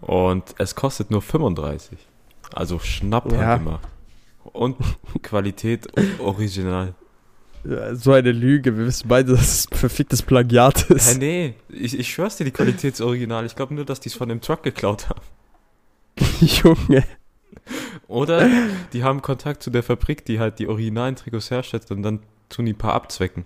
Und 0.00 0.54
es 0.58 0.74
kostet 0.74 1.10
nur 1.10 1.22
35. 1.22 1.98
Also 2.52 2.78
Schnapp 2.78 3.30
Ja. 3.32 3.38
halt 3.38 3.60
immer. 3.62 3.80
Und 4.44 4.76
Qualität 5.22 5.88
original. 6.20 6.94
Ja, 7.64 7.94
so 7.96 8.12
eine 8.12 8.30
Lüge. 8.32 8.76
Wir 8.78 8.86
wissen 8.86 9.08
beide, 9.08 9.32
dass 9.32 9.58
es 9.60 9.66
perfektes 9.66 10.22
Plagiat 10.22 10.88
ist. 10.90 11.18
nee, 11.18 11.54
ich, 11.68 11.98
ich 11.98 12.08
schwör's 12.12 12.36
dir, 12.36 12.44
die 12.44 12.52
Qualität 12.52 12.94
ist 12.94 13.00
original. 13.00 13.44
Ich 13.44 13.56
glaube 13.56 13.74
nur, 13.74 13.84
dass 13.84 13.98
die 14.00 14.08
es 14.08 14.14
von 14.14 14.28
dem 14.28 14.40
Truck 14.40 14.62
geklaut 14.62 15.08
haben. 15.08 15.20
Junge. 16.40 17.04
Oder 18.06 18.48
die 18.92 19.02
haben 19.02 19.20
Kontakt 19.22 19.62
zu 19.62 19.70
der 19.70 19.82
Fabrik, 19.82 20.24
die 20.24 20.38
halt 20.38 20.60
die 20.60 20.68
originalen 20.68 21.16
Trikots 21.16 21.50
herstellt 21.50 21.90
und 21.90 22.02
dann 22.02 22.20
tun 22.48 22.66
die 22.66 22.72
ein 22.74 22.78
paar 22.78 22.94
abzwecken. 22.94 23.44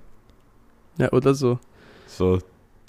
Ja, 0.99 1.11
oder 1.13 1.35
so. 1.35 1.59
So. 2.07 2.41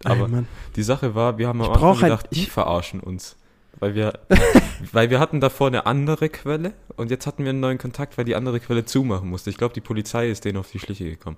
Ey, 0.06 0.12
Aber 0.12 0.28
Mann. 0.28 0.48
die 0.76 0.84
Sache 0.84 1.16
war, 1.16 1.38
wir 1.38 1.48
haben 1.48 1.62
am 1.62 1.68
Ich 1.68 1.74
Anfang 1.74 1.82
brauch 1.90 2.02
halt- 2.02 2.12
gedacht, 2.20 2.28
die 2.36 2.44
ich- 2.44 2.52
verarschen 2.52 3.00
uns. 3.00 3.36
Weil 3.80 3.96
wir, 3.96 4.14
weil 4.92 5.10
wir 5.10 5.20
hatten 5.20 5.40
davor 5.40 5.68
eine 5.68 5.86
andere 5.88 6.30
Quelle 6.30 6.74
und 6.98 7.10
jetzt 7.10 7.26
hatten 7.26 7.44
wir 7.44 7.50
einen 7.50 7.62
neuen 7.62 7.78
Kontakt, 7.80 8.18
weil 8.18 8.26
die 8.26 8.36
andere 8.36 8.60
Quelle 8.60 8.86
zumachen 8.86 9.30
musste. 9.30 9.50
Ich 9.50 9.58
glaube, 9.58 9.74
die 9.74 9.82
Polizei 9.82 10.30
ist 10.30 10.46
denen 10.46 10.58
auf 10.58 10.70
die 10.72 10.80
Schliche 10.80 11.06
gekommen. 11.10 11.38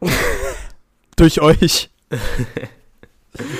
Durch 1.16 1.40
euch. 1.40 1.90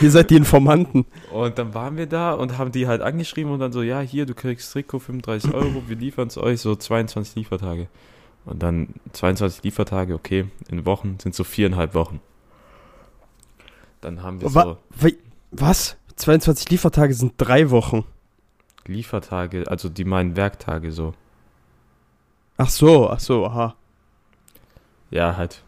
Ihr 0.00 0.11
seid 0.11 0.31
die 0.31 0.37
Informanten. 0.37 1.07
Und 1.31 1.59
dann 1.59 1.75
waren 1.75 1.97
wir 1.97 2.07
da 2.07 2.33
und 2.33 2.59
haben 2.59 2.73
die 2.73 2.87
halt 2.87 3.00
angeschrieben 3.02 3.52
und 3.52 3.61
dann 3.61 3.73
so, 3.73 3.83
ja, 3.83 4.00
hier, 4.00 4.26
du 4.26 4.35
kriegst 4.35 4.73
Trikot 4.73 4.99
35 4.99 5.55
Euro, 5.55 5.83
wir 5.87 5.97
liefern 5.97 6.28
es 6.28 6.38
euch, 6.38 6.61
so 6.61 6.75
22 6.75 7.37
Liefertage. 7.37 7.88
Und 8.45 8.62
dann 8.62 8.95
22 9.12 9.62
Liefertage, 9.62 10.14
okay, 10.14 10.47
in 10.69 10.85
Wochen 10.87 11.19
sind 11.21 11.35
so 11.35 11.45
viereinhalb 11.45 11.95
Wochen. 11.95 12.21
Dann 14.00 14.23
haben 14.23 14.40
wir 14.40 14.55
Wa 14.55 14.78
so 15.00 15.09
was? 15.50 15.97
22 16.17 16.69
Liefertage 16.71 17.14
sind 17.14 17.35
drei 17.38 17.71
Wochen. 17.71 18.05
Liefertage, 18.87 19.64
also 19.69 19.88
die 19.88 20.05
meinen 20.05 20.37
Werktage 20.37 20.93
so. 20.93 21.14
Ach 22.57 22.71
so, 22.71 23.09
ach 23.09 23.21
so, 23.21 23.47
aha. 23.47 23.76
Ja, 25.11 25.37
halt 25.37 25.62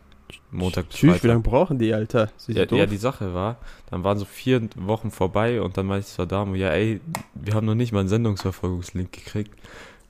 Montag 0.50 0.88
bis 0.88 0.96
Tschüss, 0.96 1.22
wie 1.22 1.28
lange 1.28 1.40
brauchen 1.40 1.78
die, 1.78 1.94
Alter? 1.94 2.30
Ja, 2.48 2.64
ja, 2.64 2.86
die 2.86 2.96
Sache 2.96 3.34
war, 3.34 3.56
dann 3.90 4.04
waren 4.04 4.18
so 4.18 4.24
vier 4.24 4.68
Wochen 4.76 5.10
vorbei 5.10 5.60
und 5.60 5.76
dann 5.76 5.86
meinte 5.86 6.06
ich 6.08 6.28
Dame, 6.28 6.56
ja 6.58 6.70
ey, 6.70 7.00
wir 7.34 7.54
haben 7.54 7.66
noch 7.66 7.74
nicht 7.74 7.92
mal 7.92 8.00
einen 8.00 8.08
Sendungsverfolgungslink 8.08 9.12
gekriegt. 9.12 9.52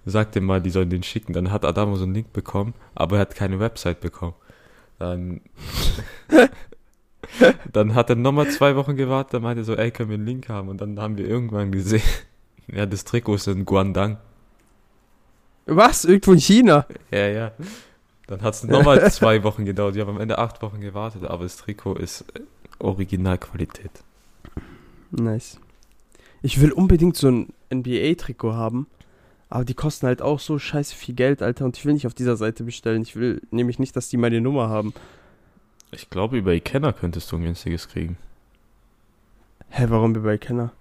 Sag 0.06 0.32
dem 0.32 0.46
mal, 0.46 0.62
die 0.62 0.70
sollen 0.70 0.88
den 0.88 1.02
schicken. 1.02 1.34
Dann 1.34 1.52
hat 1.52 1.64
Adamo 1.66 1.96
so 1.96 2.04
einen 2.04 2.14
Link 2.14 2.32
bekommen, 2.32 2.72
aber 2.94 3.16
er 3.16 3.20
hat 3.20 3.34
keine 3.34 3.60
Website 3.60 4.00
bekommen. 4.00 4.34
Dann, 4.98 5.42
dann 7.72 7.94
hat 7.94 8.10
er 8.10 8.16
nochmal 8.16 8.48
zwei 8.50 8.76
Wochen 8.76 8.96
gewartet, 8.96 9.34
dann 9.34 9.42
meinte 9.42 9.62
er 9.62 9.64
so, 9.64 9.76
ey, 9.76 9.90
können 9.90 10.10
wir 10.10 10.14
einen 10.14 10.26
Link 10.26 10.48
haben? 10.48 10.68
Und 10.68 10.80
dann 10.80 10.98
haben 11.00 11.16
wir 11.16 11.26
irgendwann 11.26 11.72
gesehen, 11.72 12.02
ja, 12.68 12.86
das 12.86 13.04
Trikot 13.04 13.34
ist 13.34 13.46
in 13.48 13.64
Guangdong. 13.64 14.18
Was? 15.66 16.04
Irgendwo 16.04 16.32
in 16.32 16.40
China? 16.40 16.86
Ja, 17.10 17.26
ja. 17.28 17.52
Dann 18.26 18.42
hat 18.42 18.54
es 18.54 18.64
nochmal 18.64 19.10
zwei 19.12 19.42
Wochen 19.44 19.64
gedauert. 19.64 19.94
Wir 19.94 20.02
haben 20.02 20.16
am 20.16 20.20
Ende 20.20 20.38
acht 20.38 20.62
Wochen 20.62 20.80
gewartet, 20.80 21.24
aber 21.24 21.44
das 21.44 21.56
Trikot 21.56 21.94
ist 21.94 22.22
äh, 22.34 22.40
Originalqualität. 22.78 23.90
Nice. 25.10 25.60
Ich 26.42 26.60
will 26.60 26.72
unbedingt 26.72 27.16
so 27.16 27.28
ein 27.28 27.52
NBA-Trikot 27.72 28.54
haben, 28.54 28.86
aber 29.48 29.64
die 29.64 29.74
kosten 29.74 30.06
halt 30.06 30.22
auch 30.22 30.40
so 30.40 30.58
scheiße 30.58 30.94
viel 30.94 31.14
Geld, 31.14 31.42
Alter, 31.42 31.64
und 31.64 31.76
ich 31.76 31.84
will 31.84 31.92
nicht 31.92 32.06
auf 32.06 32.14
dieser 32.14 32.36
Seite 32.36 32.64
bestellen. 32.64 33.02
Ich 33.02 33.16
will 33.16 33.42
nämlich 33.50 33.78
nicht, 33.78 33.94
dass 33.96 34.08
die 34.08 34.16
meine 34.16 34.40
Nummer 34.40 34.68
haben. 34.68 34.94
Ich 35.92 36.08
glaube, 36.10 36.38
über 36.38 36.52
Ikenner 36.52 36.92
könntest 36.92 37.30
du 37.32 37.36
ein 37.36 37.42
günstiges 37.42 37.88
kriegen. 37.88 38.16
Hä, 39.68 39.86
warum 39.88 40.14
wir 40.14 40.22
bei 40.22 40.38
Kenner? 40.38 40.72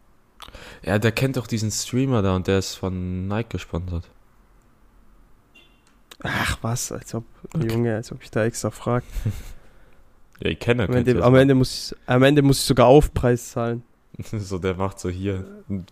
Ja, 0.84 0.98
der 1.00 1.12
kennt 1.12 1.38
doch 1.38 1.48
diesen 1.48 1.72
Streamer 1.72 2.22
da 2.22 2.36
und 2.36 2.48
der 2.48 2.60
ist 2.60 2.76
von 2.76 3.28
Nike 3.28 3.50
gesponsert. 3.50 4.10
Ach 6.24 6.58
was, 6.62 6.92
als 6.92 7.14
ob, 7.16 7.24
Okay. 7.54 7.68
Junge, 7.72 7.96
als 7.96 8.12
ob 8.12 8.22
ich 8.24 8.32
da 8.32 8.44
extra 8.46 8.72
frage. 8.72 9.06
Ja, 10.42 10.52
Ikenner 10.52 10.84
Am 10.86 10.92
könnte 10.92 11.12
Ende, 11.12 11.24
am. 11.26 11.36
Ende 11.36 11.54
muss 11.54 11.92
ich, 11.92 11.98
am 12.08 12.24
Ende 12.24 12.42
muss 12.42 12.60
ich 12.60 12.66
sogar 12.66 12.88
Aufpreis 12.88 13.52
zahlen. 13.52 13.84
So, 14.24 14.58
der 14.58 14.74
macht 14.76 14.98
so 15.00 15.10
hier, 15.10 15.46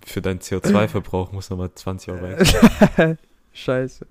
für 0.06 0.22
deinen 0.22 0.40
CO2-Verbrauch 0.40 1.34
muss 1.34 1.50
nochmal 1.50 1.74
20 1.74 2.14
Euro 2.14 2.26
extra. 2.32 3.18
Scheiße. 3.52 4.06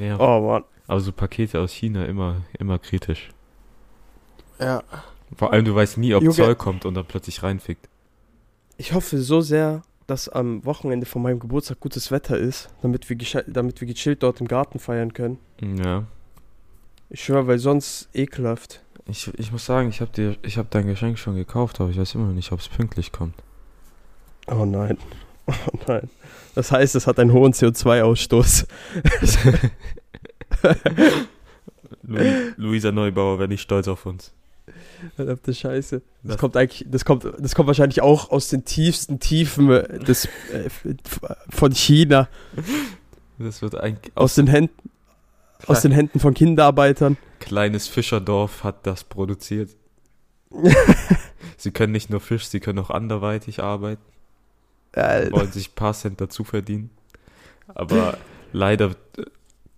Ja, 0.00 0.18
Oh 0.18 0.40
Mann. 0.48 0.64
Aber 0.86 1.00
so 1.00 1.12
Pakete 1.12 1.60
aus 1.60 1.72
China 1.72 2.04
immer, 2.04 2.42
immer 2.58 2.78
kritisch. 2.78 3.30
Ja. 4.58 4.82
Vor 5.36 5.52
allem, 5.52 5.64
du 5.64 5.74
weißt 5.74 5.98
nie, 5.98 6.14
ob 6.14 6.22
Junge. 6.22 6.34
Zoll 6.34 6.54
kommt 6.54 6.84
und 6.84 6.94
dann 6.94 7.04
plötzlich 7.04 7.42
reinfickt. 7.42 7.88
Ich 8.76 8.92
hoffe 8.92 9.18
so 9.18 9.40
sehr, 9.40 9.82
dass 10.06 10.28
am 10.28 10.64
Wochenende 10.64 11.06
von 11.06 11.22
meinem 11.22 11.40
Geburtstag 11.40 11.80
gutes 11.80 12.10
Wetter 12.10 12.38
ist, 12.38 12.68
damit 12.82 13.08
wir, 13.10 13.16
damit 13.46 13.80
wir 13.80 13.88
gechillt 13.88 14.22
dort 14.22 14.40
im 14.40 14.48
Garten 14.48 14.78
feiern 14.78 15.12
können. 15.12 15.38
Ja. 15.60 16.04
Ich 17.10 17.24
schwöre, 17.24 17.46
weil 17.46 17.58
sonst 17.58 18.08
ekelhaft. 18.14 18.82
Ich, 19.08 19.32
ich 19.38 19.52
muss 19.52 19.64
sagen, 19.64 19.88
ich 19.88 20.00
habe 20.00 20.36
habe 20.44 20.68
dein 20.70 20.86
Geschenk 20.86 21.18
schon 21.18 21.36
gekauft, 21.36 21.80
aber 21.80 21.90
ich 21.90 21.98
weiß 21.98 22.14
immer 22.14 22.26
noch 22.26 22.34
nicht, 22.34 22.52
ob 22.52 22.60
es 22.60 22.68
pünktlich 22.68 23.12
kommt. 23.12 23.34
Oh 24.46 24.64
nein. 24.64 24.98
Oh 25.48 25.78
nein. 25.86 26.10
Das 26.56 26.72
heißt, 26.72 26.96
es 26.96 27.06
hat 27.06 27.20
einen 27.20 27.32
hohen 27.32 27.52
CO2-Ausstoß. 27.52 28.66
Lu 32.02 32.18
Luisa 32.56 32.92
Neubauer 32.92 33.38
wäre 33.38 33.48
nicht 33.48 33.62
stolz 33.62 33.88
auf 33.88 34.06
uns. 34.06 34.32
Verdammte 35.14 35.54
Scheiße. 35.54 36.00
Das, 36.22 36.32
Das- 36.32 36.38
kommt 36.38 36.56
eigentlich, 36.56 36.84
das 36.90 37.04
kommt, 37.04 37.24
das 37.38 37.54
kommt 37.54 37.66
wahrscheinlich 37.68 38.02
auch 38.02 38.30
aus 38.30 38.48
den 38.48 38.64
tiefsten 38.64 39.20
Tiefen 39.20 39.70
äh, 39.70 39.98
des, 40.00 40.26
äh, 40.52 40.68
von 41.50 41.72
China. 41.72 42.28
Das 43.38 43.62
wird 43.62 43.74
ein 43.76 43.98
Aus 44.14 44.34
den 44.34 44.46
Händen, 44.46 44.90
aus 45.66 45.82
den 45.82 45.92
Händen 45.92 46.18
von 46.20 46.34
Kinderarbeitern. 46.34 47.16
kleines 47.38 47.86
Fischerdorf 47.88 48.64
hat 48.64 48.86
das 48.86 49.04
produziert. 49.04 49.70
Sie 51.58 51.70
können 51.70 51.92
nicht 51.92 52.10
nur 52.10 52.20
Fisch, 52.20 52.46
sie 52.46 52.60
können 52.60 52.78
auch 52.78 52.90
anderweitig 52.90 53.62
arbeiten, 53.62 54.02
Äh, 54.92 55.30
wollen 55.32 55.50
sich 55.52 55.70
ein 55.70 55.74
paar 55.74 55.94
Cent 55.94 56.20
dazu 56.20 56.44
verdienen. 56.44 56.90
Aber 57.68 58.18
leider 58.52 58.94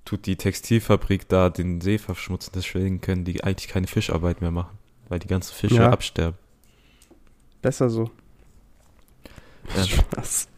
tut 0.08 0.24
die 0.26 0.36
Textilfabrik 0.36 1.28
da 1.28 1.50
den 1.50 1.80
See 1.82 1.98
verschmutzen, 1.98 2.52
deswegen 2.54 3.00
können 3.00 3.24
die 3.24 3.44
eigentlich 3.44 3.68
keine 3.68 3.86
Fischarbeit 3.86 4.40
mehr 4.40 4.50
machen, 4.50 4.78
weil 5.08 5.18
die 5.18 5.28
ganzen 5.28 5.54
Fische 5.54 5.76
Ja. 5.76 5.90
absterben. 5.90 6.38
besser 7.60 7.90
so. 7.90 8.10
Ja. 9.76 9.82
Spaß. 9.84 10.48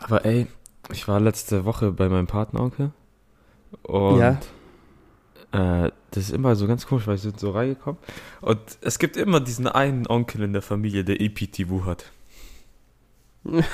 Aber 0.00 0.24
ey, 0.24 0.46
ich 0.92 1.08
war 1.08 1.18
letzte 1.20 1.64
Woche 1.64 1.92
bei 1.92 2.08
meinem 2.08 2.26
Patenonkel 2.26 2.90
und 3.82 4.18
Ja. 4.18 4.38
äh, 5.52 5.90
das 6.10 6.24
ist 6.24 6.30
immer 6.32 6.56
so 6.56 6.66
ganz 6.66 6.86
komisch, 6.86 7.06
weil 7.06 7.14
wir 7.16 7.20
sind 7.22 7.40
so 7.40 7.50
reingekommen 7.52 7.98
und 8.42 8.60
es 8.82 8.98
gibt 8.98 9.16
immer 9.16 9.40
diesen 9.40 9.66
einen 9.66 10.06
Onkel 10.06 10.42
in 10.42 10.52
der 10.52 10.62
Familie, 10.62 11.04
der 11.04 11.20
EPTV 11.20 11.84
hat. 11.86 12.04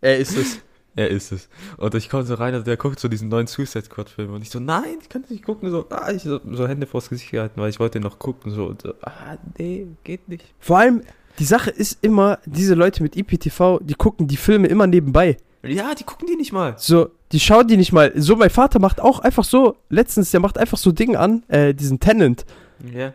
Er 0.00 0.18
ist 0.18 0.36
es. 0.36 0.58
Er 0.94 1.08
ist 1.08 1.32
es. 1.32 1.48
Und 1.78 1.94
ich 1.94 2.10
komme 2.10 2.24
so 2.24 2.34
rein 2.34 2.54
und 2.54 2.66
der 2.66 2.76
guckt 2.76 3.00
so 3.00 3.08
diesen 3.08 3.28
neuen 3.28 3.46
Suicide 3.46 3.84
Squad 3.84 4.10
Film 4.10 4.34
und 4.34 4.42
ich 4.42 4.50
so, 4.50 4.60
nein, 4.60 4.98
ich 5.00 5.08
kann 5.08 5.24
nicht 5.28 5.44
gucken. 5.44 5.70
So, 5.70 5.86
ah, 5.88 6.10
ich 6.12 6.22
so, 6.22 6.38
so 6.50 6.68
Hände 6.68 6.86
vors 6.86 7.08
Gesicht 7.08 7.30
gehalten, 7.30 7.60
weil 7.60 7.70
ich 7.70 7.80
wollte 7.80 7.98
noch 7.98 8.18
gucken. 8.18 8.52
So, 8.52 8.66
und 8.66 8.82
so, 8.82 8.92
ah, 9.02 9.38
nee, 9.58 9.86
geht 10.04 10.28
nicht. 10.28 10.44
Vor 10.58 10.78
allem, 10.78 11.02
die 11.38 11.44
Sache 11.44 11.70
ist 11.70 11.98
immer, 12.02 12.38
diese 12.44 12.74
Leute 12.74 13.02
mit 13.02 13.16
IPTV, 13.16 13.80
die 13.82 13.94
gucken 13.94 14.28
die 14.28 14.36
Filme 14.36 14.68
immer 14.68 14.86
nebenbei. 14.86 15.38
Ja, 15.62 15.94
die 15.94 16.04
gucken 16.04 16.26
die 16.26 16.36
nicht 16.36 16.52
mal. 16.52 16.74
So, 16.76 17.10
die 17.30 17.40
schauen 17.40 17.68
die 17.68 17.76
nicht 17.76 17.92
mal. 17.92 18.12
So, 18.16 18.36
mein 18.36 18.50
Vater 18.50 18.78
macht 18.78 19.00
auch 19.00 19.20
einfach 19.20 19.44
so, 19.44 19.76
letztens, 19.88 20.30
der 20.30 20.40
macht 20.40 20.58
einfach 20.58 20.76
so 20.76 20.92
Ding 20.92 21.16
an, 21.16 21.44
äh, 21.48 21.72
diesen 21.72 22.00
Tenant. 22.00 22.44
Ja. 22.92 23.14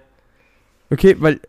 Okay, 0.90 1.16
weil, 1.20 1.42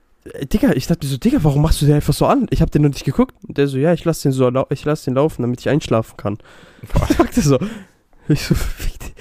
Digga, 0.52 0.72
ich 0.72 0.86
dachte 0.86 1.06
mir 1.06 1.10
so, 1.10 1.16
Digga, 1.18 1.38
warum 1.42 1.62
machst 1.62 1.80
du 1.82 1.86
den 1.86 1.94
einfach 1.96 2.14
so 2.14 2.26
an? 2.26 2.46
Ich 2.50 2.62
hab 2.62 2.70
den 2.70 2.82
noch 2.82 2.88
nicht 2.90 3.04
geguckt. 3.04 3.34
Und 3.46 3.58
der 3.58 3.66
so, 3.68 3.78
ja, 3.78 3.92
ich 3.92 4.04
lass 4.04 4.20
den 4.22 4.32
so, 4.32 4.50
ich 4.70 4.84
lass 4.84 5.04
den 5.04 5.14
laufen, 5.14 5.42
damit 5.42 5.60
ich 5.60 5.68
einschlafen 5.68 6.16
kann. 6.16 6.38
Ich 6.82 7.16
dachte 7.16 7.40
so, 7.40 7.58
ich 8.28 8.42
so, 8.42 8.54
fick 8.54 8.98
dich. 8.98 9.12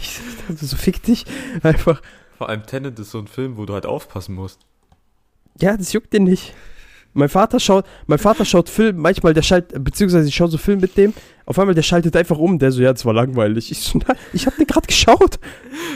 Ich 0.00 0.18
dachte 0.48 0.66
so, 0.66 0.76
fick 0.76 1.02
dich. 1.02 1.24
Einfach, 1.62 2.02
Vor 2.38 2.48
allem 2.48 2.64
Tenet 2.66 2.98
ist 2.98 3.10
so 3.10 3.18
ein 3.18 3.26
Film, 3.26 3.56
wo 3.56 3.64
du 3.66 3.74
halt 3.74 3.86
aufpassen 3.86 4.34
musst. 4.34 4.60
ja, 5.60 5.76
das 5.76 5.92
juckt 5.92 6.12
den 6.12 6.24
nicht. 6.24 6.54
Mein 7.12 7.28
Vater 7.28 7.58
schaut, 7.58 7.86
mein 8.06 8.20
Vater 8.20 8.44
schaut 8.44 8.68
Film, 8.68 8.98
manchmal 8.98 9.34
der 9.34 9.42
schaltet, 9.42 9.82
beziehungsweise 9.82 10.28
ich 10.28 10.34
schaue 10.34 10.46
so 10.48 10.58
Film 10.58 10.78
mit 10.78 10.96
dem, 10.96 11.12
auf 11.44 11.58
einmal 11.58 11.74
der 11.74 11.82
schaltet 11.82 12.14
einfach 12.14 12.38
um, 12.38 12.60
der 12.60 12.70
so, 12.70 12.80
ja, 12.82 12.92
das 12.92 13.04
war 13.04 13.12
langweilig. 13.12 13.72
Ich 13.72 13.80
so, 13.80 13.98
nein, 13.98 14.16
ich 14.32 14.46
hab 14.46 14.56
den 14.56 14.66
gerade 14.68 14.86
geschaut. 14.86 15.40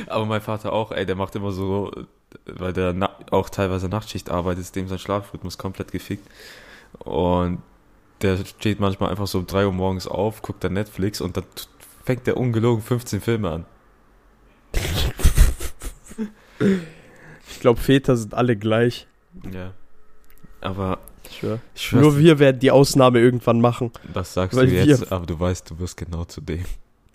Aber 0.09 0.27
mein 0.27 0.41
Vater 0.41 0.73
auch, 0.73 0.91
ey, 0.91 1.07
der 1.07 1.15
macht 1.15 1.37
immer 1.37 1.53
so, 1.53 1.93
weil 2.47 2.73
der 2.73 2.93
na 2.93 3.11
auch 3.31 3.49
teilweise 3.49 3.89
Nachtschicht 3.89 4.31
arbeitet, 4.31 4.63
ist 4.63 4.77
dem 4.77 4.89
sein 4.89 4.99
Schlafrhythmus 4.99 5.59
komplett 5.59 5.93
gefickt. 5.93 6.29
Und 6.99 7.63
der 8.23 8.37
steht 8.45 8.81
manchmal 8.81 9.11
einfach 9.11 9.27
so 9.27 9.39
um 9.39 9.47
3 9.47 9.67
Uhr 9.67 9.73
morgens 9.73 10.07
auf, 10.07 10.43
guckt 10.43 10.63
dann 10.65 10.75
Netflix 10.75 11.21
und 11.21 11.37
dann 11.37 11.45
fängt 12.05 12.27
der 12.27 12.37
ungelogen 12.37 12.83
15 12.83 13.21
Filme 13.21 13.51
an. 13.51 13.67
Ich 17.49 17.61
glaube, 17.61 17.81
Väter 17.81 18.17
sind 18.17 18.35
alle 18.35 18.57
gleich. 18.57 19.07
Ja. 19.53 19.73
Aber 20.61 20.99
schwör's, 21.31 21.61
Nur 21.93 22.17
wir 22.19 22.39
werden 22.39 22.59
die 22.61 22.71
Ausnahme 22.71 23.21
irgendwann 23.21 23.61
machen. 23.61 23.91
das 24.13 24.35
sagst 24.35 24.59
du 24.59 24.71
wir- 24.71 24.85
jetzt, 24.85 25.11
aber 25.13 25.27
du 25.27 25.39
weißt, 25.39 25.71
du 25.71 25.79
wirst 25.79 25.97
genau 25.97 26.25
zu 26.25 26.41
dem. 26.41 26.65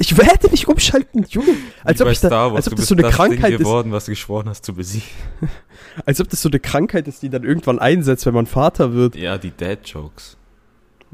Ich 0.10 0.18
werde 0.18 0.50
nicht 0.50 0.68
umschalten, 0.68 1.24
Junge. 1.30 1.56
Als 1.84 2.00
Wie 2.00 2.04
ob, 2.04 2.10
ich 2.10 2.20
da, 2.20 2.30
Star 2.30 2.52
Wars, 2.52 2.56
als 2.56 2.68
ob 2.70 2.72
du 2.72 2.82
das 2.82 2.88
so 2.88 2.96
eine 2.96 3.04
das 3.04 3.14
Krankheit 3.14 3.44
Ding 3.44 3.54
ist. 3.54 3.60
geworden, 3.60 3.92
was 3.92 4.06
du 4.06 4.12
geschworen 4.12 4.50
hast 4.50 4.66
zu 4.66 4.74
besiegen. 4.74 5.08
Als 6.06 6.20
ob 6.20 6.30
das 6.30 6.42
so 6.42 6.50
eine 6.50 6.60
Krankheit 6.60 7.08
ist, 7.08 7.22
die 7.22 7.30
dann 7.30 7.44
irgendwann 7.44 7.78
einsetzt, 7.78 8.26
wenn 8.26 8.34
man 8.34 8.48
Vater 8.48 8.94
wird. 8.94 9.16
Ja, 9.16 9.38
die 9.38 9.56
Dad-Jokes. 9.56 10.38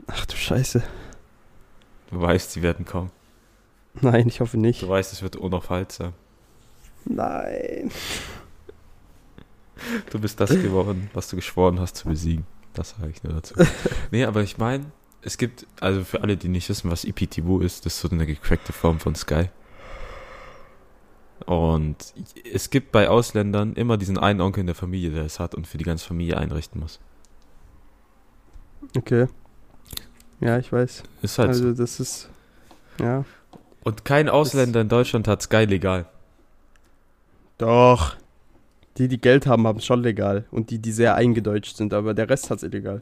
Ach 0.07 0.25
du 0.25 0.35
Scheiße. 0.37 0.81
Du 2.11 2.21
weißt, 2.21 2.51
sie 2.51 2.61
werden 2.61 2.85
kommen. 2.85 3.11
Nein, 3.99 4.27
ich 4.27 4.39
hoffe 4.39 4.57
nicht. 4.57 4.81
Du 4.81 4.89
weißt, 4.89 5.11
es 5.11 5.21
wird 5.21 5.35
unaufhaltsam. 5.35 6.13
Nein. 7.05 7.91
Du 10.09 10.19
bist 10.19 10.39
das 10.39 10.51
geworden, 10.51 11.09
was 11.13 11.29
du 11.29 11.35
geschworen 11.35 11.79
hast 11.81 11.97
zu 11.97 12.07
besiegen. 12.07 12.45
Das 12.73 12.91
sage 12.91 13.09
ich 13.09 13.23
nur 13.23 13.33
dazu. 13.33 13.55
nee, 14.11 14.23
aber 14.23 14.41
ich 14.41 14.57
meine, 14.57 14.85
es 15.25 15.39
gibt, 15.39 15.65
also 15.81 16.03
für 16.03 16.21
alle, 16.21 16.37
die 16.37 16.47
nicht 16.47 16.69
wissen, 16.69 16.91
was 16.91 17.03
IPTV 17.03 17.59
ist, 17.59 17.85
das 17.85 17.95
ist 17.95 18.01
so 18.01 18.09
eine 18.09 18.27
gecrackte 18.27 18.71
Form 18.71 18.99
von 18.99 19.15
Sky. 19.15 19.49
Und 21.47 21.97
es 22.53 22.69
gibt 22.69 22.91
bei 22.91 23.09
Ausländern 23.09 23.73
immer 23.73 23.97
diesen 23.97 24.19
einen 24.19 24.39
Onkel 24.39 24.61
in 24.61 24.67
der 24.67 24.75
Familie, 24.75 25.09
der 25.09 25.25
es 25.25 25.39
hat 25.39 25.55
und 25.55 25.65
für 25.65 25.79
die 25.79 25.83
ganze 25.83 26.05
Familie 26.05 26.37
einrichten 26.37 26.79
muss. 26.79 26.99
Okay. 28.95 29.27
Ja, 30.39 30.59
ich 30.59 30.71
weiß. 30.71 31.01
Ist 31.23 31.39
halt 31.39 31.49
Also 31.49 31.69
so. 31.69 31.73
das 31.73 31.99
ist. 31.99 32.29
Ja. 32.99 33.25
Und 33.83 34.05
kein 34.05 34.29
Ausländer 34.29 34.81
in 34.81 34.89
Deutschland 34.89 35.27
hat 35.27 35.41
Sky 35.41 35.65
legal. 35.65 36.05
Doch. 37.57 38.15
Die, 38.97 39.07
die 39.07 39.19
Geld 39.19 39.47
haben, 39.47 39.65
haben 39.65 39.79
es 39.79 39.85
schon 39.85 40.03
legal. 40.03 40.45
Und 40.51 40.69
die, 40.69 40.77
die 40.77 40.91
sehr 40.91 41.15
eingedeutscht 41.15 41.77
sind, 41.77 41.95
aber 41.95 42.13
der 42.13 42.29
Rest 42.29 42.51
hat 42.51 42.59
es 42.59 42.63
illegal. 42.63 43.01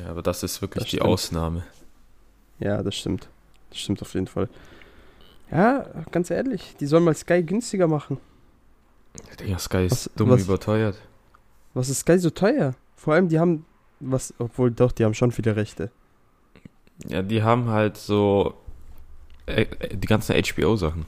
Ja, 0.00 0.06
aber 0.10 0.22
das 0.22 0.42
ist 0.42 0.60
wirklich 0.62 0.82
Das 0.84 0.90
die 0.90 0.96
stimmt. 0.96 1.10
Ausnahme. 1.10 1.64
Ja, 2.58 2.82
das 2.82 2.94
stimmt. 2.96 3.28
Das 3.70 3.78
stimmt 3.78 4.02
auf 4.02 4.14
jeden 4.14 4.26
Fall. 4.26 4.48
Ja, 5.50 5.86
ganz 6.10 6.30
ehrlich, 6.30 6.74
die 6.80 6.86
sollen 6.86 7.04
mal 7.04 7.14
Sky 7.14 7.42
günstiger 7.42 7.86
machen. 7.88 8.18
Digga, 9.38 9.58
Sky 9.58 9.84
ist 9.86 9.92
Was- 10.06 10.10
dumm 10.16 10.30
was- 10.30 10.42
überteuert. 10.42 10.96
Was 11.74 11.88
ist 11.88 12.00
Sky 12.00 12.18
so 12.18 12.30
teuer? 12.30 12.74
Vor 12.96 13.14
allem, 13.14 13.28
die 13.28 13.38
haben 13.38 13.64
was, 14.00 14.32
obwohl 14.38 14.70
doch, 14.70 14.92
die 14.92 15.04
haben 15.04 15.14
schon 15.14 15.32
viele 15.32 15.54
Rechte. 15.56 15.90
Ja, 17.08 17.22
die 17.22 17.42
haben 17.42 17.68
halt 17.68 17.96
so 17.96 18.54
äh, 19.46 19.62
äh, 19.62 19.96
die 19.96 20.06
ganzen 20.06 20.34
HBO-Sachen. 20.36 21.06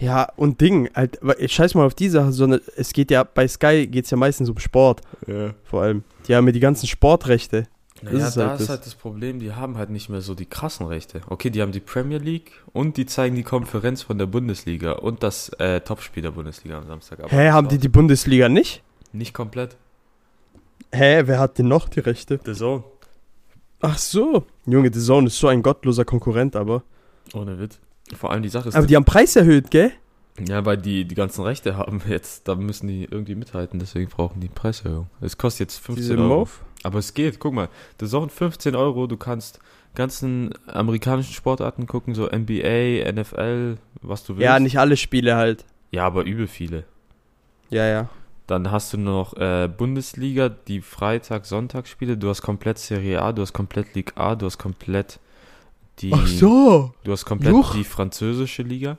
Ja, 0.00 0.28
und 0.36 0.60
Ding, 0.60 0.88
halt, 0.94 1.18
scheiß 1.50 1.74
mal 1.74 1.84
auf 1.84 1.94
die 1.94 2.08
Sache, 2.08 2.30
sondern 2.32 2.60
es 2.76 2.92
geht 2.92 3.10
ja, 3.10 3.24
bei 3.24 3.48
Sky 3.48 3.86
geht 3.86 4.04
es 4.04 4.10
ja 4.10 4.16
meistens 4.16 4.48
um 4.48 4.58
Sport, 4.58 5.00
Ja. 5.26 5.54
vor 5.64 5.82
allem. 5.82 6.04
Die 6.28 6.34
haben 6.36 6.46
ja 6.46 6.52
die 6.52 6.60
ganzen 6.60 6.86
Sportrechte. 6.86 7.66
Naja, 8.00 8.28
ist 8.28 8.36
da 8.36 8.50
halt 8.50 8.60
ist 8.60 8.68
das. 8.68 8.76
halt 8.76 8.86
das 8.86 8.94
Problem, 8.94 9.40
die 9.40 9.52
haben 9.54 9.76
halt 9.76 9.90
nicht 9.90 10.08
mehr 10.08 10.20
so 10.20 10.36
die 10.36 10.46
krassen 10.46 10.86
Rechte. 10.86 11.20
Okay, 11.28 11.50
die 11.50 11.60
haben 11.60 11.72
die 11.72 11.80
Premier 11.80 12.18
League 12.18 12.52
und 12.72 12.96
die 12.96 13.06
zeigen 13.06 13.34
die 13.34 13.42
Konferenz 13.42 14.02
von 14.02 14.18
der 14.18 14.26
Bundesliga 14.26 14.92
und 14.92 15.24
das 15.24 15.48
äh, 15.58 15.80
Topspiel 15.80 16.22
der 16.22 16.30
Bundesliga 16.30 16.78
am 16.78 16.86
Samstag. 16.86 17.18
aber 17.18 17.30
Hä, 17.30 17.46
das 17.46 17.54
haben 17.54 17.66
die 17.68 17.78
die 17.78 17.88
Bundesliga 17.88 18.48
nicht? 18.48 18.84
Nicht 19.12 19.34
komplett. 19.34 19.76
Hä, 20.92 21.22
wer 21.26 21.40
hat 21.40 21.58
denn 21.58 21.66
noch 21.66 21.88
die 21.88 21.98
Rechte? 22.00 22.38
The 22.44 22.52
Zone. 22.52 22.84
Ach 23.80 23.98
so. 23.98 24.44
Junge, 24.64 24.90
The 24.94 25.00
Zone 25.00 25.26
ist 25.26 25.38
so 25.38 25.48
ein 25.48 25.62
gottloser 25.62 26.04
Konkurrent, 26.04 26.54
aber. 26.54 26.84
Ohne 27.34 27.58
Witz. 27.58 27.80
Vor 28.16 28.30
allem 28.30 28.42
die 28.42 28.48
Sache 28.48 28.68
ist, 28.68 28.74
Aber 28.74 28.86
die 28.86 28.96
haben 28.96 29.04
Preis 29.04 29.36
erhöht, 29.36 29.70
gell? 29.70 29.92
ja, 30.46 30.64
weil 30.64 30.76
die 30.76 31.04
die 31.04 31.14
ganzen 31.14 31.42
Rechte 31.42 31.76
haben 31.76 32.00
jetzt, 32.08 32.46
da 32.46 32.54
müssen 32.54 32.86
die 32.86 33.04
irgendwie 33.04 33.34
mithalten, 33.34 33.78
deswegen 33.78 34.08
brauchen 34.08 34.40
die 34.40 34.48
Preiserhöhung. 34.48 35.08
Es 35.20 35.36
kostet 35.36 35.60
jetzt 35.68 35.78
15 35.78 35.96
Diese 35.96 36.16
Euro. 36.18 36.40
Move? 36.40 36.50
Aber 36.84 36.98
es 37.00 37.14
geht, 37.14 37.40
guck 37.40 37.54
mal, 37.54 37.68
das 37.98 38.10
sind 38.10 38.30
15 38.30 38.76
Euro, 38.76 39.06
du 39.06 39.16
kannst 39.16 39.58
ganzen 39.94 40.54
amerikanischen 40.66 41.34
Sportarten 41.34 41.86
gucken, 41.86 42.14
so 42.14 42.26
NBA, 42.26 43.10
NFL, 43.12 43.78
was 44.00 44.22
du 44.24 44.34
willst. 44.34 44.44
Ja, 44.44 44.60
nicht 44.60 44.78
alle 44.78 44.96
Spiele 44.96 45.34
halt. 45.34 45.64
Ja, 45.90 46.06
aber 46.06 46.24
übel 46.24 46.46
viele. 46.46 46.84
Ja, 47.70 47.86
ja. 47.86 48.08
Dann 48.46 48.70
hast 48.70 48.92
du 48.92 48.96
noch 48.98 49.36
äh, 49.36 49.68
Bundesliga, 49.68 50.48
die 50.48 50.80
Freitag-Sonntag-Spiele, 50.80 52.16
du 52.16 52.28
hast 52.28 52.42
komplett 52.42 52.78
Serie 52.78 53.20
A, 53.20 53.32
du 53.32 53.42
hast 53.42 53.52
komplett 53.52 53.94
Ligue 53.94 54.16
A, 54.16 54.36
du 54.36 54.46
hast 54.46 54.58
komplett 54.58 55.18
die, 56.00 56.12
so. 56.26 56.92
du 57.04 57.12
hast 57.12 57.24
komplett 57.24 57.52
Juch. 57.52 57.74
die 57.74 57.84
französische 57.84 58.62
Liga. 58.62 58.98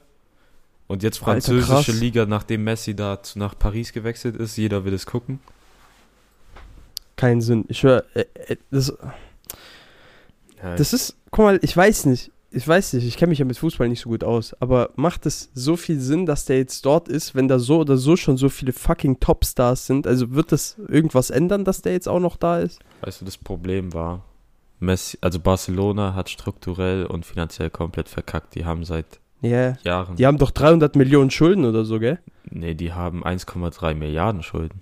Und 0.87 1.03
jetzt 1.03 1.21
Alter, 1.21 1.33
französische 1.33 1.91
krass. 1.91 1.99
Liga, 1.99 2.25
nachdem 2.25 2.63
Messi 2.63 2.95
da 2.95 3.21
zu, 3.21 3.37
nach 3.37 3.57
Paris 3.57 3.93
gewechselt 3.93 4.35
ist, 4.35 4.57
jeder 4.57 4.85
will 4.85 4.93
es 4.93 5.05
gucken. 5.05 5.39
Keinen 7.15 7.41
Sinn. 7.41 7.65
Ich 7.67 7.79
schwör, 7.79 8.05
äh, 8.15 8.25
äh, 8.47 8.57
das, 8.71 8.93
Ja, 10.61 10.75
das 10.75 10.93
ist, 10.93 11.15
guck 11.31 11.45
mal, 11.45 11.59
ich 11.61 11.75
weiß 11.75 12.05
nicht. 12.05 12.31
Ich 12.51 12.67
weiß 12.67 12.93
nicht, 12.93 13.05
ich 13.05 13.15
kenne 13.15 13.29
mich 13.29 13.37
ja 13.37 13.45
mit 13.45 13.59
Fußball 13.59 13.87
nicht 13.87 14.01
so 14.01 14.09
gut 14.09 14.23
aus, 14.23 14.55
aber 14.59 14.89
macht 14.95 15.27
es 15.27 15.51
so 15.53 15.77
viel 15.77 15.99
Sinn, 15.99 16.25
dass 16.25 16.45
der 16.45 16.57
jetzt 16.57 16.83
dort 16.83 17.07
ist, 17.07 17.35
wenn 17.35 17.47
da 17.47 17.59
so 17.59 17.77
oder 17.77 17.95
so 17.95 18.15
schon 18.15 18.37
so 18.37 18.49
viele 18.49 18.73
fucking 18.73 19.19
Topstars 19.19 19.85
sind? 19.85 20.07
Also 20.07 20.31
wird 20.31 20.51
das 20.51 20.75
irgendwas 20.87 21.29
ändern, 21.29 21.63
dass 21.63 21.83
der 21.83 21.91
jetzt 21.91 22.07
auch 22.07 22.19
noch 22.19 22.37
da 22.37 22.57
ist? 22.57 22.79
Weißt 23.01 23.21
du, 23.21 23.25
das 23.25 23.37
Problem 23.37 23.93
war, 23.93 24.25
Messi, 24.79 25.17
also 25.21 25.39
Barcelona 25.39 26.13
hat 26.15 26.29
strukturell 26.29 27.05
und 27.05 27.25
finanziell 27.25 27.69
komplett 27.69 28.09
verkackt. 28.09 28.55
Die 28.55 28.65
haben 28.65 28.83
seit 28.85 29.19
Ja. 29.41 29.77
Jahren, 29.83 30.15
Die 30.15 30.25
haben 30.25 30.37
doch 30.37 30.51
300 30.51 30.95
Millionen 30.95 31.31
Schulden 31.31 31.65
oder 31.65 31.85
so, 31.85 31.99
gell? 31.99 32.19
nee, 32.51 32.73
die 32.73 32.93
haben 32.93 33.23
1,3 33.23 33.93
Milliarden 33.93 34.41
Schulden. 34.43 34.81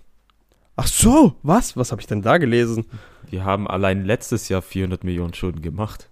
Ach 0.75 0.87
so, 0.87 1.33
was? 1.43 1.75
Was 1.75 1.91
habe 1.91 2.01
ich 2.01 2.07
denn 2.07 2.21
da 2.21 2.37
gelesen? 2.37 2.85
Die 3.31 3.41
haben 3.41 3.67
allein 3.67 4.05
letztes 4.05 4.47
Jahr 4.47 4.61
400 4.61 5.03
Millionen 5.03 5.33
Schulden 5.33 5.61
gemacht. 5.61 6.09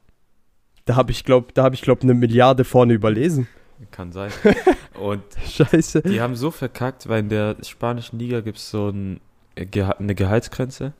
Da 0.85 0.95
habe 0.95 1.11
ich 1.11 1.23
glaub, 1.23 1.53
da 1.53 1.63
habe 1.63 1.75
ich 1.75 1.81
glaub 1.81 2.01
eine 2.03 2.13
Milliarde 2.15 2.63
vorne 2.63 2.93
überlesen. 2.93 3.47
Kann 3.91 4.11
sein. 4.11 4.31
Und 4.99 5.21
Scheiße. 5.47 6.01
die 6.01 6.19
haben 6.21 6.35
so 6.35 6.49
verkackt, 6.49 7.07
weil 7.09 7.19
in 7.19 7.29
der 7.29 7.57
spanischen 7.63 8.17
Liga 8.19 8.41
gibt 8.41 8.57
es 8.57 8.69
so 8.71 8.89
ein, 8.89 9.19
äh, 9.55 9.67
eine 9.99 10.15
Gehaltsgrenze. 10.15 10.93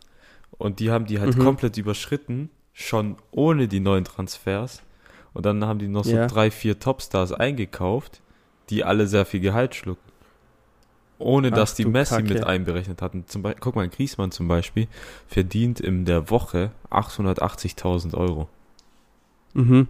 Und 0.58 0.80
die 0.80 0.92
haben 0.92 1.06
die 1.06 1.20
halt 1.20 1.36
Mhm. 1.36 1.42
komplett 1.44 1.78
überschritten, 1.78 2.50
schon 2.78 3.16
ohne 3.32 3.68
die 3.70 3.80
neuen 3.80 4.04
Transfers. 4.04 4.84
Und 5.34 5.46
dann 5.46 5.64
haben 5.66 5.80
die 5.80 5.88
noch 5.88 6.04
so 6.04 6.12
Ja. 6.16 6.28
drei, 6.28 6.52
vier 6.52 6.78
Topstars 6.78 7.32
eingekauft, 7.32 8.22
die 8.70 8.84
alle 8.84 9.08
sehr 9.08 9.26
viel 9.26 9.40
Gehalt 9.40 9.74
schlucken. 9.76 10.02
Ohne 11.18 11.48
Ach 11.52 11.56
dass 11.56 11.74
die 11.76 11.86
Messi 11.86 12.16
Kacke. 12.16 12.34
mit 12.34 12.44
einberechnet 12.44 13.02
hatten. 13.02 13.26
Zum 13.28 13.42
Beispiel, 13.42 13.62
guck 13.62 13.76
mal, 13.78 13.88
Griezmann 13.88 14.32
zum 14.32 14.50
Beispiel 14.50 14.88
verdient 15.28 15.80
in 15.80 16.04
der 16.04 16.30
Woche 16.30 16.72
880.000 16.92 18.14
Euro. 18.14 18.50
Mhm. 19.54 19.88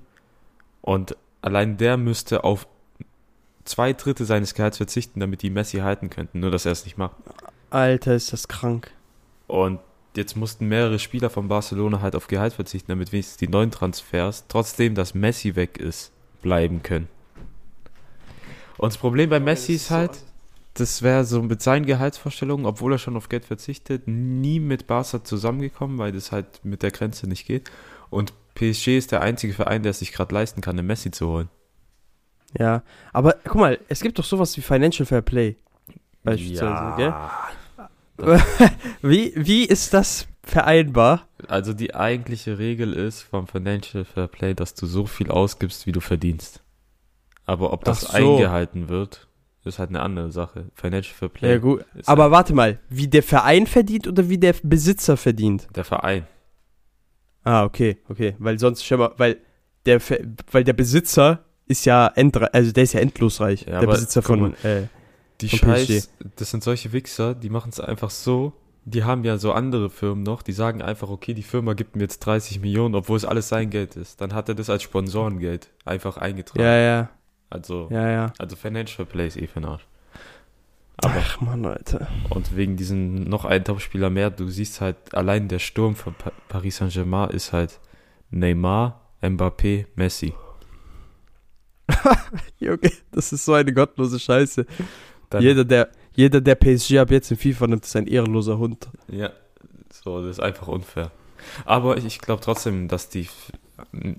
Und 0.84 1.18
allein 1.42 1.78
der 1.78 1.98
müsste 1.98 2.44
auf 2.44 2.68
zwei 3.64 3.94
Drittel 3.94 4.28
seines 4.28 4.54
Gehalts 4.54 4.78
verzichten, 4.78 5.20
damit 5.20 5.42
die 5.42 5.50
Messi 5.50 5.80
halten 5.80 6.12
könnten. 6.12 6.40
Nur, 6.40 6.52
dass 6.52 6.68
er 6.68 6.74
es 6.74 6.86
nicht 6.86 7.00
macht. 7.00 7.16
Alter, 7.72 8.14
ist 8.14 8.32
das 8.32 8.48
krank. 8.48 8.92
Und 9.48 9.80
jetzt 10.18 10.36
mussten 10.36 10.68
mehrere 10.68 11.00
Spieler 11.00 11.30
von 11.30 11.48
Barcelona 11.48 12.02
halt 12.02 12.16
auf 12.16 12.28
Gehalt 12.28 12.54
verzichten, 12.54 12.92
damit 12.92 13.12
wenigstens 13.12 13.38
die 13.38 13.48
neuen 13.48 13.72
Transfers, 13.72 14.46
trotzdem, 14.48 14.96
dass 14.96 15.14
Messi 15.14 15.56
weg 15.56 15.78
ist, 15.78 16.12
bleiben 16.42 16.84
können. 16.84 17.08
Und 18.78 18.94
das 18.94 18.98
Problem 18.98 19.30
bei 19.30 19.40
Messi 19.40 19.74
ist 19.74 19.92
halt, 19.92 20.12
das 20.74 21.02
wäre 21.02 21.24
so 21.24 21.42
mit 21.42 21.62
seinen 21.62 21.86
Gehaltsvorstellungen, 21.86 22.66
obwohl 22.66 22.94
er 22.94 22.98
schon 22.98 23.16
auf 23.16 23.30
Geld 23.30 23.46
verzichtet, 23.46 24.08
nie 24.08 24.60
mit 24.60 24.88
Barca 24.88 25.24
zusammengekommen, 25.24 25.98
weil 25.98 26.12
das 26.12 26.32
halt 26.32 26.64
mit 26.64 26.84
der 26.84 26.92
Grenze 26.92 27.28
nicht 27.28 27.48
geht. 27.48 27.72
Und 28.10 28.34
PSG 28.56 28.98
ist 28.98 29.12
der 29.12 29.22
einzige 29.22 29.54
Verein, 29.54 29.84
der 29.84 29.92
es 29.92 30.00
sich 30.00 30.12
gerade 30.12 30.34
leisten 30.34 30.62
kann, 30.62 30.78
einen 30.78 30.88
Messi 30.88 31.12
zu 31.12 31.30
holen. 31.30 31.50
Ja, 32.58 32.84
aber 33.14 33.36
guck 33.44 33.56
mal, 33.56 33.80
es 33.88 34.02
gibt 34.02 34.20
doch 34.20 34.24
sowas 34.24 34.56
wie 34.58 34.62
Financial 34.62 35.06
Fair 35.06 35.22
Play. 35.22 35.56
Beispielsweise, 36.24 36.94
gell? 36.98 37.14
Wie, 39.02 39.34
wie 39.36 39.66
ist 39.66 39.94
das 39.94 40.28
vereinbar? 40.44 41.28
Also 41.48 41.74
die 41.74 41.96
eigentliche 41.96 42.58
Regel 42.58 42.94
ist 42.94 43.22
vom 43.22 43.48
Financial 43.48 44.06
Fair 44.06 44.28
Play, 44.28 44.54
dass 44.54 44.74
du 44.74 44.86
so 44.86 45.06
viel 45.06 45.30
ausgibst, 45.30 45.86
wie 45.86 45.92
du 45.92 46.00
verdienst. 46.00 46.62
Aber 47.46 47.74
ob 47.74 47.84
das 47.84 48.02
so. 48.02 48.14
eingehalten 48.14 48.90
wird, 48.90 49.28
ist 49.64 49.80
halt 49.80 49.90
eine 49.90 50.02
andere 50.02 50.32
Sache. 50.32 50.66
Financial 50.76 51.14
Fair 51.14 51.30
Play 51.30 51.52
Ja, 51.52 51.58
gut. 51.58 51.86
Aber 52.06 52.24
halt 52.24 52.32
warte 52.32 52.54
mal, 52.54 52.80
wie 52.90 53.08
der 53.08 53.24
Verein 53.24 53.68
verdient 53.68 54.08
oder 54.08 54.30
wie 54.30 54.38
der 54.38 54.56
Besitzer 54.64 55.18
verdient? 55.18 55.68
der 55.76 55.84
Verein. 55.84 56.26
Ah, 57.44 57.64
okay, 57.64 57.98
okay. 58.10 58.36
Weil 58.40 58.58
sonst 58.58 58.84
schon 58.84 59.00
mal, 59.00 59.12
weil 59.18 59.38
der, 59.86 60.02
weil 60.52 60.64
der 60.64 60.74
Besitzer 60.74 61.46
ist 61.68 61.86
ja 61.86 62.08
endre 62.08 62.54
also 62.54 62.72
der 62.72 62.84
ist 62.84 62.94
ja 62.94 63.00
endlosreich. 63.00 63.66
Ja, 63.68 63.80
der 63.80 63.88
Besitzer 63.88 64.22
von, 64.22 64.56
äh, 64.64 64.88
Die 65.42 65.50
Von 65.50 65.60
Scheiß, 65.60 66.10
das 66.38 66.52
sind 66.52 66.64
solche 66.64 66.94
Wichser, 66.94 67.36
die 67.36 67.50
machen 67.50 67.70
es 67.70 67.80
einfach 67.80 68.10
so. 68.10 68.54
Die 68.88 69.04
haben 69.04 69.24
ja 69.24 69.38
so 69.38 69.52
andere 69.52 69.90
Firmen 69.90 70.24
noch, 70.24 70.44
die 70.44 70.52
sagen 70.52 70.82
einfach, 70.82 71.10
okay, 71.10 71.34
die 71.34 71.44
Firma 71.44 71.74
gibt 71.74 71.96
mir 71.96 72.04
jetzt 72.04 72.20
30 72.20 72.60
Millionen, 72.60 72.94
obwohl 72.94 73.18
es 73.18 73.26
alles 73.26 73.50
sein 73.50 73.72
Geld 73.72 73.96
ist. 73.96 74.22
Dann 74.22 74.34
hat 74.34 74.48
er 74.48 74.56
das 74.56 74.70
als 74.70 74.84
Sponsorengeld 74.84 75.70
einfach 75.86 76.18
eingetragen. 76.18 76.64
ja, 76.64 76.78
ja, 76.78 77.10
Also, 77.50 77.88
ja, 77.90 78.10
ja. 78.10 78.34
also 78.38 78.56
Financial 78.56 79.06
Play 79.06 79.28
ist 79.28 79.38
eh 79.38 79.48
für 79.48 79.60
den 79.60 79.66
Arsch. 79.66 79.88
Aber 80.98 81.16
Ach 81.18 81.42
Mann, 81.42 81.66
Alter. 81.66 82.08
Und 82.30 82.56
wegen 82.56 82.78
diesen 82.78 83.24
noch 83.24 83.44
ein 83.44 83.64
Topspieler 83.66 84.10
mehr, 84.10 84.30
du 84.30 84.48
siehst 84.50 84.82
halt, 84.82 85.14
allein 85.14 85.48
der 85.48 85.60
Sturm 85.60 85.96
von 85.96 86.14
pa 86.14 86.32
Paris 86.48 86.78
Saint-Germain 86.78 87.32
ist 87.32 87.52
halt 87.54 87.80
Neymar, 88.30 89.02
Mbappé, 89.22 89.88
Messi. 89.96 90.34
Junge, 92.60 92.92
das 93.12 93.34
ist 93.34 93.46
so 93.46 93.54
eine 93.54 93.74
gottlose 93.74 94.20
Scheiße. 94.20 94.66
Dann, 95.30 95.42
Jeder, 95.42 95.66
der, 95.66 95.90
jeder, 96.14 96.42
der 96.42 96.56
PSG 96.56 96.98
ab 96.98 97.12
jetzt 97.12 97.32
in 97.32 97.38
FIFA 97.38 97.68
nimmt, 97.68 97.86
ist 97.86 97.96
ein 97.96 98.08
ehrenloser 98.08 98.58
Hund. 98.58 98.88
Ja, 99.08 99.32
so, 100.04 100.22
das 100.22 100.38
ist 100.38 100.40
einfach 100.40 100.68
unfair. 100.68 101.12
Aber 101.66 101.98
ich 101.98 102.20
glaube 102.20 102.42
trotzdem, 102.42 102.88
dass 102.88 103.10
die 103.10 103.28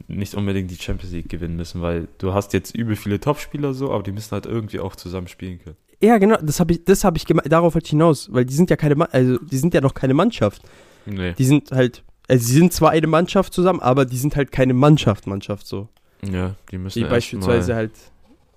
nicht 0.07 0.35
unbedingt 0.35 0.71
die 0.71 0.77
Champions 0.77 1.12
League 1.12 1.29
gewinnen 1.29 1.57
müssen, 1.57 1.81
weil 1.81 2.09
du 2.19 2.35
hast 2.35 2.53
jetzt 2.53 2.75
übel 2.75 2.97
viele 2.97 3.19
Topspieler 3.21 3.75
so, 3.75 3.90
aber 3.92 4.03
die 4.03 4.12
müssen 4.12 4.33
halt 4.33 4.47
irgendwie 4.47 4.81
auch 4.81 4.97
zusammen 4.97 5.29
spielen 5.29 5.59
können. 5.62 5.77
Ja, 6.03 6.19
genau, 6.19 6.37
das 6.42 6.61
habe 6.61 6.75
ich, 6.75 6.85
das 6.85 7.05
habe 7.05 7.16
ich 7.16 7.25
gemeint, 7.25 7.51
darauf 7.51 7.75
wollte 7.75 7.87
ich 7.87 7.90
hinaus, 7.90 8.29
weil 8.31 8.45
die 8.45 8.55
sind 8.55 8.69
ja 8.69 8.77
keine, 8.77 9.12
also 9.12 9.38
die 9.38 9.57
sind 9.57 9.73
ja 9.73 9.81
noch 9.81 9.95
keine 9.95 10.12
Mannschaft. 10.12 10.62
Nee. 11.07 11.33
Die 11.33 11.45
sind 11.45 11.71
halt, 11.71 12.03
also 12.29 12.47
sie 12.47 12.55
sind 12.55 12.73
zwar 12.73 12.90
eine 12.90 13.07
Mannschaft 13.07 13.55
zusammen, 13.55 13.81
aber 13.81 14.05
die 14.05 14.19
sind 14.19 14.37
halt 14.37 14.53
keine 14.53 14.75
Mannschaft, 14.75 15.27
Mannschaft 15.27 15.66
so. 15.66 15.88
Ja, 16.31 16.55
die 16.71 16.79
müssen 16.79 17.01
erst 17.01 17.11
beispielsweise 17.11 17.75
halt 17.75 17.92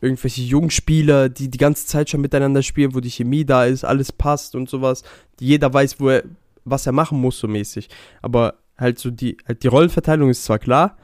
irgendwelche 0.02 0.42
Jungspieler, 0.42 1.30
die 1.30 1.50
die 1.50 1.58
ganze 1.58 1.86
Zeit 1.86 2.10
schon 2.10 2.22
miteinander 2.22 2.64
spielen, 2.64 2.96
wo 2.96 3.00
die 3.00 3.12
Chemie 3.12 3.46
da 3.46 3.66
ist, 3.66 3.84
alles 3.84 4.12
passt 4.12 4.56
und 4.56 4.70
sowas. 4.70 5.04
Jeder 5.40 5.74
weiß, 5.74 6.00
wo 6.00 6.10
er, 6.10 6.24
was 6.66 6.86
er 6.86 6.94
machen 6.94 7.20
muss, 7.20 7.40
so 7.40 7.48
mäßig. 7.48 7.90
Aber 8.22 8.56
halt 8.78 9.00
so 9.00 9.12
die, 9.12 9.38
halt 9.48 9.64
die 9.64 9.68
Rollenverteilung 9.68 10.30
ist 10.30 10.46
zwar 10.46 10.60
klar, 10.60 10.98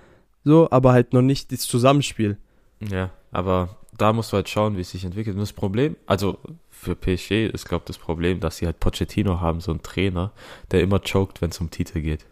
so, 0.43 0.69
aber 0.71 0.93
halt 0.93 1.13
noch 1.13 1.21
nicht 1.21 1.51
das 1.51 1.61
Zusammenspiel. 1.61 2.37
Ja, 2.79 3.11
aber 3.31 3.77
da 3.97 4.13
musst 4.13 4.31
du 4.31 4.37
halt 4.37 4.49
schauen, 4.49 4.77
wie 4.77 4.81
es 4.81 4.91
sich 4.91 5.03
entwickelt. 5.05 5.35
Und 5.35 5.41
das 5.41 5.53
Problem, 5.53 5.95
also 6.05 6.37
für 6.69 6.95
PSG 6.95 7.47
ist, 7.47 7.67
glaube 7.67 7.83
ich, 7.83 7.87
das 7.87 7.97
Problem, 7.97 8.39
dass 8.39 8.57
sie 8.57 8.65
halt 8.65 8.79
Pochettino 8.79 9.39
haben, 9.39 9.61
so 9.61 9.71
einen 9.71 9.81
Trainer, 9.81 10.31
der 10.71 10.81
immer 10.81 10.99
choked, 10.99 11.41
wenn 11.41 11.49
es 11.49 11.59
um 11.59 11.71
Titel 11.71 12.01
geht. 12.01 12.25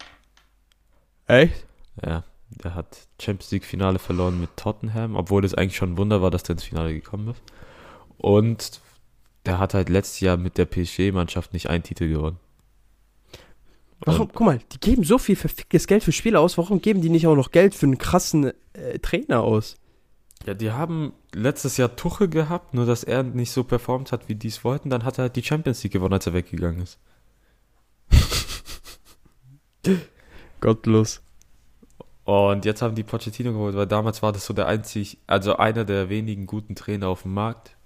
Echt? 1.26 1.66
Ja, 2.04 2.24
der 2.50 2.74
hat 2.74 3.06
Champions 3.20 3.50
League 3.50 3.64
Finale 3.64 3.98
verloren 3.98 4.40
mit 4.40 4.56
Tottenham, 4.56 5.16
obwohl 5.16 5.42
das 5.42 5.54
eigentlich 5.54 5.76
schon 5.76 5.92
ein 5.94 5.98
Wunder 5.98 6.22
war, 6.22 6.30
dass 6.30 6.42
der 6.44 6.54
ins 6.54 6.64
Finale 6.64 6.92
gekommen 6.94 7.28
ist. 7.28 7.42
Und 8.18 8.80
der 9.46 9.58
hat 9.58 9.74
halt 9.74 9.88
letztes 9.88 10.20
Jahr 10.20 10.36
mit 10.36 10.56
der 10.58 10.64
PSG-Mannschaft 10.66 11.52
nicht 11.52 11.68
einen 11.68 11.82
Titel 11.82 12.08
gewonnen. 12.08 12.38
Warum, 14.00 14.22
Und- 14.22 14.34
guck 14.34 14.46
mal, 14.46 14.60
die 14.72 14.78
geben 14.80 15.04
so 15.04 15.18
viel 15.18 15.36
verficktes 15.36 15.86
Geld 15.86 16.02
für 16.02 16.12
Spieler 16.12 16.40
aus, 16.40 16.58
warum 16.58 16.80
geben 16.80 17.00
die 17.02 17.08
nicht 17.10 17.26
auch 17.26 17.36
noch 17.36 17.50
Geld 17.50 17.74
für 17.74 17.86
einen 17.86 17.98
krassen 17.98 18.52
äh, 18.74 18.98
Trainer 19.00 19.42
aus? 19.42 19.76
Ja, 20.46 20.52
die 20.54 20.72
haben 20.72 21.14
letztes 21.32 21.78
Jahr 21.78 21.96
Tuchel 21.96 22.28
gehabt, 22.28 22.74
nur 22.74 22.84
dass 22.84 23.02
er 23.02 23.22
nicht 23.22 23.50
so 23.50 23.64
performt 23.64 24.12
hat, 24.12 24.28
wie 24.28 24.34
die 24.34 24.48
es 24.48 24.62
wollten. 24.62 24.90
Dann 24.90 25.04
hat 25.04 25.18
er 25.18 25.22
halt 25.22 25.36
die 25.36 25.42
Champions 25.42 25.82
League 25.82 25.92
gewonnen, 25.94 26.12
als 26.12 26.26
er 26.26 26.34
weggegangen 26.34 26.82
ist. 26.82 26.98
Gottlos. 30.60 31.22
Und 32.24 32.64
jetzt 32.64 32.80
haben 32.80 32.94
die 32.94 33.02
Pochettino 33.02 33.52
geholt, 33.52 33.76
weil 33.76 33.86
damals 33.86 34.22
war 34.22 34.32
das 34.32 34.46
so 34.46 34.54
der 34.54 34.66
einzig, 34.66 35.18
also 35.26 35.56
einer 35.56 35.84
der 35.84 36.08
wenigen 36.08 36.46
guten 36.46 36.74
Trainer 36.74 37.08
auf 37.08 37.22
dem 37.22 37.34
Markt. 37.34 37.76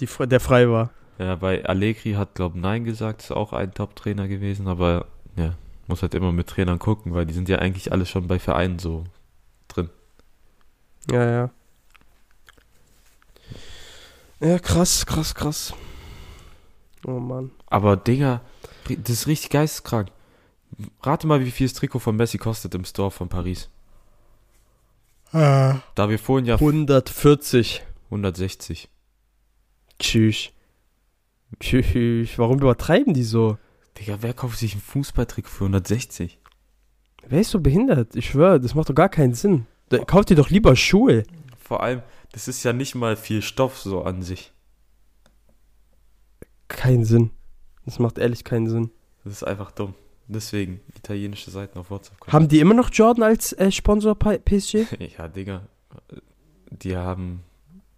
Die, 0.00 0.06
der 0.26 0.40
frei 0.40 0.68
war. 0.68 0.90
Ja, 1.18 1.36
bei 1.36 1.64
Allegri 1.64 2.12
hat, 2.12 2.34
glaube 2.34 2.58
Nein 2.58 2.84
gesagt, 2.84 3.22
ist 3.22 3.32
auch 3.32 3.52
ein 3.52 3.74
Top-Trainer 3.74 4.28
gewesen, 4.28 4.68
aber 4.68 5.06
ja, 5.36 5.54
muss 5.86 6.02
halt 6.02 6.14
immer 6.14 6.32
mit 6.32 6.48
Trainern 6.48 6.78
gucken, 6.78 7.14
weil 7.14 7.26
die 7.26 7.34
sind 7.34 7.48
ja 7.48 7.58
eigentlich 7.58 7.92
alle 7.92 8.06
schon 8.06 8.28
bei 8.28 8.38
Vereinen 8.38 8.78
so 8.78 9.04
drin. 9.68 9.90
Ja, 11.10 11.30
ja. 11.30 11.50
Ja, 14.40 14.58
krass, 14.58 15.06
krass, 15.06 15.34
krass. 15.34 15.74
Oh 17.04 17.18
Mann. 17.18 17.50
Aber 17.66 17.96
Digga, 17.96 18.40
das 18.88 19.10
ist 19.10 19.26
richtig 19.26 19.50
geisteskrank. 19.50 20.08
Rate 21.02 21.26
mal, 21.26 21.44
wie 21.44 21.50
viel 21.50 21.66
das 21.66 21.74
Trikot 21.74 21.98
von 21.98 22.16
Messi 22.16 22.38
kostet 22.38 22.74
im 22.74 22.84
Store 22.84 23.10
von 23.10 23.28
Paris. 23.28 23.68
Da 25.32 25.82
wir 25.96 26.18
vorhin 26.18 26.46
ja 26.46 26.54
140. 26.54 27.82
160. 28.06 28.88
Tschüss. 29.98 30.50
Tschüss. 31.60 32.38
Warum 32.38 32.58
übertreiben 32.58 33.12
die 33.12 33.24
so? 33.24 33.58
Digga, 33.98 34.18
wer 34.20 34.32
kauft 34.32 34.58
sich 34.58 34.74
ein 34.74 34.80
Fußballtrikot 34.80 35.50
für 35.50 35.64
160? 35.64 36.38
Wer 37.26 37.40
ist 37.40 37.50
so 37.50 37.60
behindert? 37.60 38.16
Ich 38.16 38.30
schwöre, 38.30 38.60
das 38.60 38.74
macht 38.74 38.88
doch 38.88 38.94
gar 38.94 39.08
keinen 39.08 39.34
Sinn. 39.34 39.66
Da, 39.88 39.98
kauft 39.98 40.30
dir 40.30 40.36
doch 40.36 40.50
lieber 40.50 40.76
Schuhe. 40.76 41.24
Vor 41.58 41.82
allem, 41.82 42.02
das 42.32 42.48
ist 42.48 42.62
ja 42.62 42.72
nicht 42.72 42.94
mal 42.94 43.16
viel 43.16 43.42
Stoff 43.42 43.78
so 43.78 44.02
an 44.02 44.22
sich. 44.22 44.52
Keinen 46.68 47.04
Sinn. 47.04 47.30
Das 47.84 47.98
macht 47.98 48.18
ehrlich 48.18 48.44
keinen 48.44 48.68
Sinn. 48.68 48.90
Das 49.24 49.32
ist 49.32 49.42
einfach 49.42 49.72
dumm. 49.72 49.94
Deswegen 50.30 50.80
italienische 50.94 51.50
Seiten 51.50 51.78
auf 51.78 51.90
WhatsApp. 51.90 52.20
kommen. 52.20 52.32
Haben 52.32 52.48
die 52.48 52.60
immer 52.60 52.74
noch 52.74 52.90
Jordan 52.92 53.22
als 53.24 53.52
äh, 53.54 53.70
Sponsor 53.72 54.14
PSG? 54.14 54.86
Ja, 55.18 55.26
Digga. 55.28 55.62
Die 56.70 56.96
haben. 56.96 57.42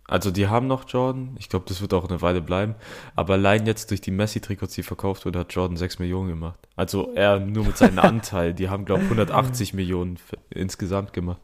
Also, 0.06 0.30
die 0.30 0.46
haben 0.48 0.66
noch 0.68 0.88
Jordan. 0.88 1.36
Ich 1.38 1.48
glaube, 1.48 1.66
das 1.68 1.80
wird 1.80 1.92
auch 1.94 2.08
eine 2.08 2.20
Weile 2.22 2.40
bleiben. 2.40 2.74
Aber 3.16 3.34
allein 3.34 3.66
jetzt 3.66 3.90
durch 3.90 4.00
die 4.00 4.10
Messi-Trikots, 4.10 4.74
die 4.74 4.82
verkauft 4.82 5.24
wurde, 5.26 5.40
hat 5.40 5.52
Jordan 5.52 5.76
6 5.76 5.98
Millionen 5.98 6.28
gemacht. 6.28 6.58
Also, 6.76 7.12
er 7.14 7.38
nur 7.40 7.64
mit 7.64 7.76
seinem 7.76 7.98
Anteil. 8.00 8.54
Die 8.54 8.68
haben, 8.68 8.84
glaube 8.84 9.02
ich, 9.02 9.06
180 9.06 9.74
Millionen 9.74 10.18
insgesamt 10.50 11.12
gemacht. 11.12 11.40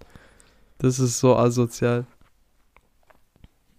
Das 0.78 0.98
ist 0.98 1.18
so 1.18 1.36
asozial. 1.36 2.06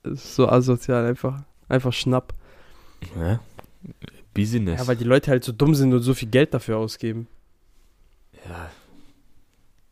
Das 0.03 0.13
ist 0.23 0.35
so 0.35 0.47
asozial, 0.47 1.05
einfach. 1.05 1.41
Einfach 1.69 1.93
Schnapp. 1.93 2.33
Ja? 3.17 3.39
Business. 4.41 4.79
Ja, 4.79 4.87
weil 4.87 4.95
die 4.95 5.03
Leute 5.03 5.31
halt 5.31 5.43
so 5.43 5.51
dumm 5.51 5.75
sind 5.75 5.93
und 5.93 6.01
so 6.01 6.13
viel 6.13 6.29
Geld 6.29 6.53
dafür 6.53 6.77
ausgeben. 6.77 7.27
Ja. 8.47 8.69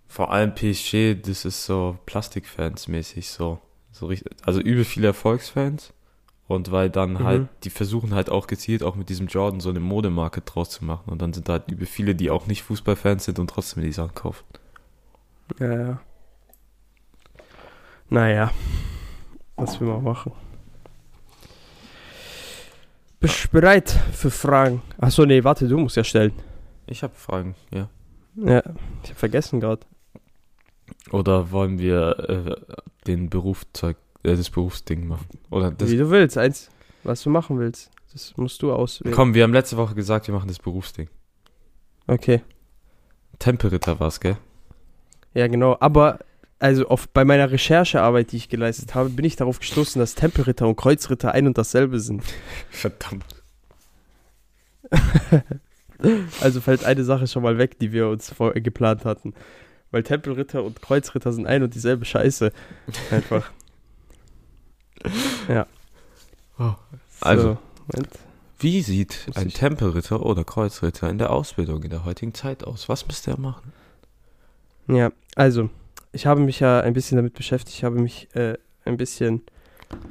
Vor 0.07 0.31
allem 0.31 0.55
PSG, 0.55 1.15
das 1.21 1.43
ist 1.45 1.65
so 1.65 1.97
Plastikfans 2.05 2.87
mäßig 2.87 3.29
so. 3.29 3.59
so 3.91 4.07
richtig, 4.07 4.31
also 4.45 4.59
übel 4.59 4.83
viele 4.85 5.07
Erfolgsfans. 5.07 5.91
Und 6.47 6.71
weil 6.71 6.89
dann 6.89 7.13
Mhm. 7.13 7.23
halt, 7.23 7.47
die 7.63 7.69
versuchen 7.71 8.13
halt 8.13 8.29
auch 8.29 8.45
gezielt 8.47 8.83
auch 8.83 8.95
mit 8.95 9.09
diesem 9.09 9.27
Jordan 9.27 9.59
so 9.61 9.69
eine 9.69 9.79
Modemarke 9.79 10.41
draus 10.41 10.69
zu 10.69 10.85
machen. 10.85 11.09
Und 11.09 11.21
dann 11.21 11.33
sind 11.33 11.49
da 11.49 11.53
halt 11.53 11.71
übel 11.71 11.87
viele, 11.87 12.13
die 12.13 12.29
auch 12.29 12.45
nicht 12.45 12.61
Fußballfans 12.63 13.25
sind 13.25 13.39
und 13.39 13.49
trotzdem 13.49 13.81
die 13.83 13.91
Sachen 13.91 14.13
kaufen. 14.13 14.43
Ja, 15.59 15.73
ja. 15.79 16.01
Naja. 18.09 18.51
Was 19.55 19.79
will 19.79 19.87
man 19.87 20.03
machen? 20.03 20.33
Bist 23.25 23.45
du 23.45 23.49
bereit 23.49 23.89
für 24.11 24.29
Fragen? 24.29 24.83
Achso, 24.99 25.25
nee, 25.25 25.43
warte, 25.43 25.67
du 25.67 25.79
musst 25.79 25.95
ja 25.95 26.03
stellen. 26.03 26.31
Ich 26.85 27.01
habe 27.01 27.15
Fragen, 27.15 27.55
ja. 27.71 27.89
Ja, 28.35 28.61
ich 29.03 29.09
hab 29.09 29.17
vergessen 29.17 29.59
gerade. 29.59 29.81
Oder 31.09 31.49
wollen 31.49 31.79
wir 31.79 32.19
äh, 32.29 32.55
den 33.07 33.31
Berufszeug, 33.31 33.97
äh, 34.21 34.35
das 34.35 34.51
Berufsding 34.51 35.07
machen? 35.07 35.25
Oder 35.49 35.71
das. 35.71 35.89
Wie 35.89 35.97
du 35.97 36.11
willst, 36.11 36.37
eins, 36.37 36.69
was 37.01 37.23
du 37.23 37.31
machen 37.31 37.57
willst. 37.57 37.89
Das 38.13 38.37
musst 38.37 38.61
du 38.61 38.71
auswählen. 38.71 39.15
Komm, 39.15 39.33
wir 39.33 39.41
haben 39.41 39.53
letzte 39.53 39.77
Woche 39.77 39.95
gesagt, 39.95 40.27
wir 40.27 40.35
machen 40.35 40.47
das 40.47 40.59
Berufsding. 40.59 41.09
Okay. 42.05 42.43
Tempelritter 43.39 43.99
war's, 43.99 44.19
gell? 44.19 44.37
Ja, 45.33 45.47
genau. 45.47 45.77
Aber, 45.79 46.19
also 46.59 46.87
auf, 46.87 47.09
bei 47.09 47.25
meiner 47.25 47.51
Recherchearbeit, 47.51 48.31
die 48.31 48.37
ich 48.37 48.49
geleistet 48.49 48.95
habe, 48.95 49.09
bin 49.09 49.25
ich 49.25 49.35
darauf 49.35 49.59
gestoßen, 49.59 49.99
dass 49.99 50.15
Tempelritter 50.15 50.67
und 50.67 50.77
Kreuzritter 50.77 51.33
ein 51.33 51.47
und 51.47 51.57
dasselbe 51.57 51.99
sind. 51.99 52.23
Verdammt. 52.69 53.25
Also 56.41 56.61
fällt 56.61 56.83
eine 56.83 57.03
Sache 57.03 57.25
schon 57.25 57.41
mal 57.41 57.57
weg, 57.57 57.79
die 57.79 57.91
wir 57.91 58.09
uns 58.09 58.31
vor, 58.31 58.55
äh, 58.55 58.61
geplant 58.61 59.05
hatten. 59.05 59.33
Weil 59.91 60.03
Tempelritter 60.03 60.63
und 60.63 60.81
Kreuzritter 60.81 61.31
sind 61.31 61.47
ein 61.47 61.63
und 61.63 61.73
dieselbe 61.73 62.05
Scheiße. 62.05 62.51
Einfach. 63.11 63.49
ja. 65.47 65.67
Oh. 66.59 66.73
Also. 67.21 67.41
So, 67.41 67.57
Moment. 67.87 68.19
Wie 68.59 68.81
sieht 68.81 69.27
ein 69.35 69.49
Tempelritter 69.49 70.25
oder 70.25 70.43
Kreuzritter 70.43 71.09
in 71.09 71.17
der 71.17 71.29
Ausbildung 71.31 71.83
in 71.83 71.89
der 71.89 72.05
heutigen 72.05 72.33
Zeit 72.33 72.63
aus? 72.63 72.89
Was 72.89 73.07
müsste 73.07 73.31
er 73.31 73.39
machen? 73.39 73.73
Ja, 74.87 75.11
also, 75.35 75.69
ich 76.15 76.25
habe 76.25 76.41
mich 76.41 76.59
ja 76.59 76.79
ein 76.79 76.93
bisschen 76.93 77.17
damit 77.17 77.33
beschäftigt. 77.33 77.77
Ich 77.77 77.83
habe 77.83 77.99
mich 78.01 78.27
äh, 78.35 78.55
ein 78.85 78.97
bisschen 78.97 79.41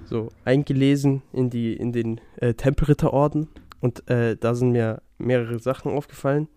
so 0.07 0.29
eingelesen 0.45 1.23
in, 1.33 1.51
die, 1.51 1.75
in 1.75 1.93
den 1.93 2.21
äh, 2.37 2.55
Tempelritterorden. 2.55 3.49
Und 3.81 4.09
äh, 4.09 4.37
da 4.37 4.55
sind 4.55 4.71
mir 4.73 5.03
mehrere 5.19 5.59
Sachen 5.59 5.91
aufgefallen. 5.93 6.49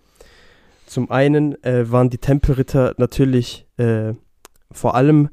Zum 0.85 1.09
einen 1.11 1.61
äh, 1.63 1.91
waren 1.91 2.09
die 2.09 2.17
Tempelritter 2.19 2.93
natürlich 2.97 3.65
äh, 3.77 4.13
vor 4.71 4.95
allem 4.95 5.29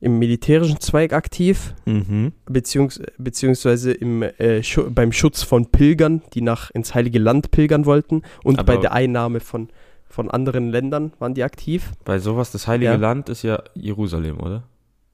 im 0.00 0.18
militärischen 0.18 0.80
Zweig 0.80 1.12
aktiv, 1.12 1.74
Mhm. 1.86 2.32
beziehungs 2.46 3.00
beziehungsweise 3.18 3.92
im, 3.92 4.22
äh, 4.22 4.62
Schu 4.64 4.90
beim 4.90 5.12
Schutz 5.12 5.44
von 5.44 5.66
Pilgern, 5.70 6.22
die 6.34 6.40
nach 6.42 6.72
ins 6.72 6.92
Heilige 6.94 7.20
Land 7.20 7.52
pilgern 7.52 7.86
wollten. 7.86 8.22
Und 8.42 8.58
Aber- 8.58 8.74
bei 8.74 8.80
der 8.80 8.92
Einnahme 8.92 9.38
von, 9.38 9.68
von 10.12 10.30
anderen 10.30 10.68
Ländern 10.70 11.12
waren 11.18 11.34
die 11.34 11.42
aktiv. 11.42 11.90
Bei 12.04 12.18
sowas, 12.18 12.52
das 12.52 12.66
Heilige 12.68 12.92
Ja. 12.92 12.96
Land 12.96 13.28
ist 13.28 13.42
ja 13.42 13.62
Jerusalem, 13.74 14.38
oder? 14.40 14.62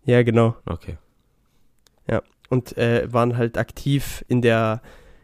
Ja, 0.05 0.23
genau. 0.23 0.57
Okay. 0.67 0.97
Und 2.51 2.79
äh, 2.79 3.07
waren 3.13 3.37
halt 3.37 3.59
aktiv 3.59 4.25
in 4.27 4.41
der, 4.41 4.81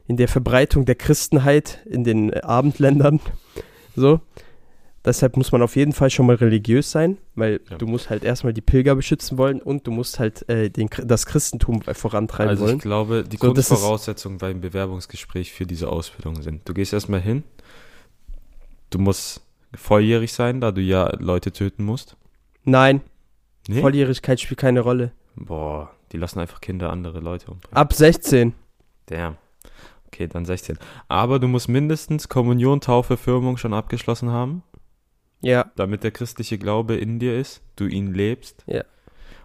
in 0.06 0.18
der 0.18 0.28
Verbreitung 0.28 0.84
der 0.84 0.94
Christenheit 0.94 1.78
in 1.86 2.04
den 2.04 2.30
äh, 2.32 2.40
Abendländern. 2.42 3.20
So. 3.96 4.20
Deshalb 5.04 5.36
muss 5.38 5.52
man 5.52 5.62
auf 5.62 5.76
jeden 5.76 5.92
Fall 5.92 6.10
schon 6.10 6.26
mal 6.26 6.34
religiös 6.34 6.90
sein, 6.90 7.16
weil 7.36 7.60
Ja. 7.70 7.78
du 7.78 7.86
musst 7.86 8.10
halt 8.10 8.24
erstmal 8.24 8.52
die 8.52 8.60
Pilger 8.60 8.94
beschützen 8.96 9.38
wollen 9.38 9.62
und 9.62 9.86
du 9.86 9.90
musst 9.92 10.18
halt 10.18 10.46
äh, 10.50 10.68
den, 10.68 10.90
das 11.04 11.24
Christentum 11.24 11.80
vorantreiben 11.80 12.50
Also 12.50 12.64
wollen. 12.66 12.76
ich 12.76 12.82
glaube, 12.82 13.22
die 13.22 13.36
So, 13.38 13.46
Grundvoraussetzungen 13.46 14.36
beim 14.38 14.60
Bewerbungsgespräch 14.60 15.52
für 15.52 15.64
diese 15.64 15.88
Ausbildung 15.90 16.42
sind. 16.42 16.68
Du 16.68 16.74
gehst 16.74 16.92
erstmal 16.92 17.20
hin, 17.20 17.44
du 18.90 18.98
musst 18.98 19.40
volljährig 19.76 20.32
sein, 20.32 20.60
da 20.60 20.70
du 20.72 20.80
ja 20.80 21.14
Leute 21.18 21.52
töten 21.52 21.84
musst. 21.84 22.16
Nein, 22.64 23.00
Nee? 23.66 23.80
Volljährigkeit 23.80 24.40
spielt 24.40 24.60
keine 24.60 24.80
Rolle. 24.80 25.12
Boah, 25.36 25.90
die 26.12 26.18
lassen 26.18 26.38
einfach 26.38 26.60
Kinder 26.60 26.90
andere 26.90 27.20
Leute 27.20 27.50
umbringen. 27.50 27.76
Ab 27.76 27.92
16. 27.94 28.52
Damn. 29.06 29.36
Okay, 30.06 30.28
dann 30.28 30.44
16. 30.44 30.78
Aber 31.08 31.38
du 31.38 31.48
musst 31.48 31.68
mindestens 31.68 32.28
Kommunion, 32.28 32.80
Taufe, 32.82 33.16
Firmung 33.16 33.56
schon 33.56 33.72
abgeschlossen 33.74 34.30
haben, 34.30 34.62
Ja, 35.40 35.70
damit 35.76 36.04
der 36.04 36.10
christliche 36.10 36.58
Glaube 36.58 36.96
in 36.96 37.18
dir 37.18 37.38
ist, 37.38 37.62
du 37.76 37.86
ihn 37.86 38.12
lebst. 38.14 38.62
Ja. 38.66 38.84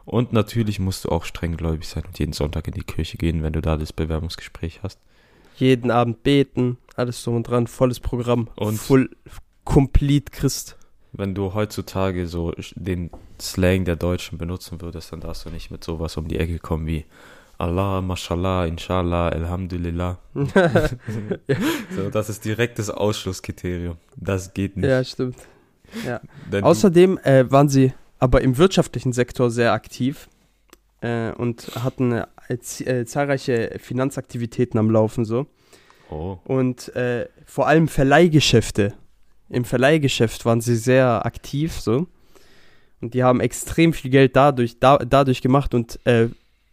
Und 0.06 0.34
natürlich 0.34 0.80
musst 0.80 1.06
du 1.06 1.10
auch 1.10 1.24
streng 1.24 1.56
gläubig 1.56 1.88
sein 1.88 2.04
und 2.06 2.20
jeden 2.20 2.34
Sonntag 2.34 2.68
in 2.68 2.74
die 2.74 2.84
Kirche 2.84 3.18
gehen, 3.18 3.42
wenn 3.42 3.54
du 3.54 3.62
da 3.62 3.78
das 3.78 3.94
Bewerbungsgespräch 3.94 4.82
hast. 4.84 5.00
jeden 5.56 5.92
Abend 5.92 6.24
beten, 6.24 6.78
alles 6.96 7.22
so 7.24 7.32
und 7.32 7.44
dran, 7.44 7.68
volles 7.68 8.00
Programm. 8.00 8.50
Und- 8.56 8.78
Full, 8.80 9.10
complete 9.70 10.32
Christ. 10.32 10.76
Wenn 11.12 11.34
du 11.36 11.54
heutzutage 11.54 12.28
so 12.28 12.54
den 12.76 13.10
Slang 13.40 13.86
der 13.86 13.96
Deutschen 13.96 14.38
benutzen 14.38 14.82
würdest, 14.82 15.12
dann 15.12 15.22
darfst 15.22 15.46
du 15.46 15.50
nicht 15.50 15.72
mit 15.72 15.84
sowas 15.84 16.18
um 16.18 16.28
die 16.28 16.38
Ecke 16.38 16.60
kommen 16.60 16.86
wie 16.88 17.06
Allah, 17.58 18.02
Mashallah, 18.02 18.66
Inshallah, 18.66 19.30
Alhamdulillah. 19.30 20.18
so, 21.96 22.10
das 22.10 22.30
ist 22.30 22.46
direkt 22.46 22.80
das 22.80 22.90
Ausschlusskriterium. 22.90 23.98
Das 24.16 24.54
geht 24.54 24.78
nicht. 24.78 24.90
ja, 24.90 25.04
stimmt. 25.04 25.36
Denn 26.52 26.64
Außerdem 26.64 27.18
äh, 27.20 27.52
waren 27.52 27.70
sie 27.70 27.94
aber 28.20 28.42
im 28.42 28.58
wirtschaftlichen 28.58 29.12
Sektor 29.12 29.50
sehr 29.52 29.74
aktiv 29.74 30.30
äh, 31.02 31.32
und 31.32 31.72
hatten 31.84 32.12
äh, 32.12 32.26
äh, 32.50 33.06
zahlreiche 33.06 33.78
Finanzaktivitäten 33.80 34.80
am 34.80 34.90
Laufen 34.90 35.26
so. 35.26 35.48
oh, 36.10 36.38
Und 36.46 36.96
äh, 36.96 37.28
vor 37.46 37.68
allem 37.68 37.88
Verleihgeschäfte. 37.88 38.94
Im 39.50 39.66
Verleihgeschäft 39.66 40.46
waren 40.46 40.62
sie 40.62 40.76
sehr 40.76 41.26
aktiv 41.26 41.80
so. 41.80 42.08
Und 43.02 43.14
die 43.14 43.24
haben 43.24 43.40
extrem 43.40 43.94
viel 43.94 44.12
Geld 44.12 44.36
dadurch, 44.36 44.80
da, 44.80 44.98
dadurch 44.98 45.42
gemacht 45.42 45.74
und 45.74 46.06
äh, 46.06 46.28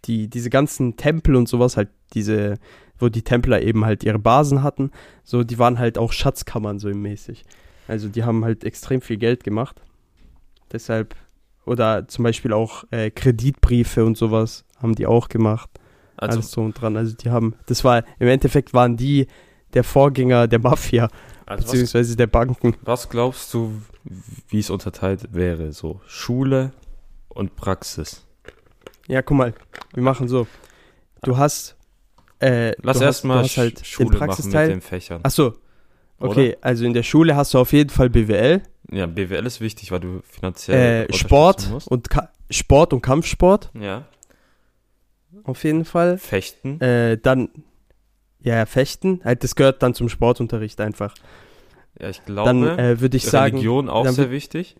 die, 0.05 0.29
diese 0.29 0.51
ganzen 0.51 0.97
Tempel 0.97 1.37
und 1.37 1.49
sowas, 1.49 1.77
halt 1.77 1.89
diese, 2.15 2.59
wo 2.99 3.09
die 3.09 3.23
Templer 3.23 3.63
eben 3.63 3.85
halt 3.85 4.05
ihre 4.05 4.19
Basen 4.19 4.63
hatten, 4.63 4.91
so, 5.25 5.45
die 5.45 5.59
waren 5.59 5.79
halt 5.79 5.99
auch 5.99 6.13
Schatzkammern 6.13 6.79
so 6.79 6.89
mäßig. 6.89 7.45
Also 7.89 8.09
die 8.09 8.25
haben 8.25 8.45
halt 8.45 8.65
extrem 8.65 9.01
viel 9.01 9.17
Geld 9.17 9.45
gemacht. 9.45 9.81
Deshalb, 10.73 11.15
oder 11.65 12.09
zum 12.09 12.25
Beispiel 12.25 12.53
auch 12.53 12.85
äh, 12.91 13.11
Kreditbriefe 13.11 14.05
und 14.05 14.17
sowas 14.17 14.65
haben 14.83 14.95
die 14.95 15.07
auch 15.07 15.29
gemacht. 15.29 15.71
also 16.17 16.39
Alles 16.39 16.51
so 16.51 16.63
und 16.63 16.81
dran. 16.81 16.97
Also 16.97 17.15
die 17.15 17.31
haben, 17.31 17.55
das 17.67 17.85
war, 17.85 18.05
im 18.19 18.29
Endeffekt 18.29 18.75
waren 18.75 18.97
die 18.97 19.27
der 19.75 19.85
Vorgänger 19.85 20.49
der 20.49 20.59
Mafia, 20.59 21.09
Also 21.47 21.63
was, 21.65 21.71
beziehungsweise 21.71 22.17
der 22.17 22.27
Banken. 22.27 22.75
was 22.83 23.09
glaubst 23.09 23.55
du, 23.55 23.81
wie 24.49 24.59
es 24.59 24.69
unterteilt 24.71 25.33
wäre? 25.33 25.73
So 25.73 26.01
Schule 26.07 26.73
und 27.29 27.55
Praxis. 27.57 28.25
Ja, 29.09 29.23
guck 29.23 29.37
mal, 29.37 29.55
wir 29.95 30.03
machen 30.03 30.27
so. 30.29 30.47
Du 31.23 31.37
hast, 31.39 31.77
äh, 32.41 32.73
Lass 32.83 33.01
erstmal 33.01 33.45
halt 33.45 33.87
Schule 33.87 34.11
den 34.11 34.19
machen 34.19 34.21
mit 34.21 34.29
Praxisteil. 34.29 34.69
den 34.69 34.81
Fächern. 34.81 35.21
Achso, 35.23 35.55
okay, 36.19 36.57
also 36.61 36.85
in 36.85 36.93
der 36.93 37.05
Schule 37.05 37.37
hast 37.37 37.55
du 37.55 37.59
auf 37.59 37.73
jeden 37.73 37.91
Fall 37.91 38.11
BWL, 38.11 38.63
Ja, 38.91 39.07
BWL 39.07 39.47
ist 39.47 39.61
wichtig, 39.61 39.91
weil 39.93 40.01
du 40.01 40.21
finanziell 40.29 41.07
äh, 41.09 41.13
Sport 41.15 41.71
und 41.87 42.11
Ka 42.11 42.29
Sport 42.51 42.93
und 42.93 43.01
Kampfsport 43.03 43.71
Ja. 43.75 44.05
auf 45.45 45.63
jeden 45.65 45.85
Fall. 45.85 46.19
Fechten. 46.19 46.81
Äh, 46.81 47.19
dann, 47.19 47.49
ja, 48.47 48.65
Fechten, 48.65 49.21
halt, 49.25 49.43
das 49.43 49.57
gehört 49.57 49.83
dann 49.83 49.93
zum 49.93 50.09
Sportunterricht 50.09 50.81
einfach. 50.81 51.15
Ja, 52.01 52.11
ich 52.11 52.25
glaube, 52.25 52.49
Dann 52.49 52.79
äh, 52.79 53.01
würde 53.01 53.17
ich 53.17 53.25
sagen, 53.25 53.57
Religion 53.57 53.89
auch 53.89 54.07
sehr 54.09 54.31
wichtig. 54.31 54.77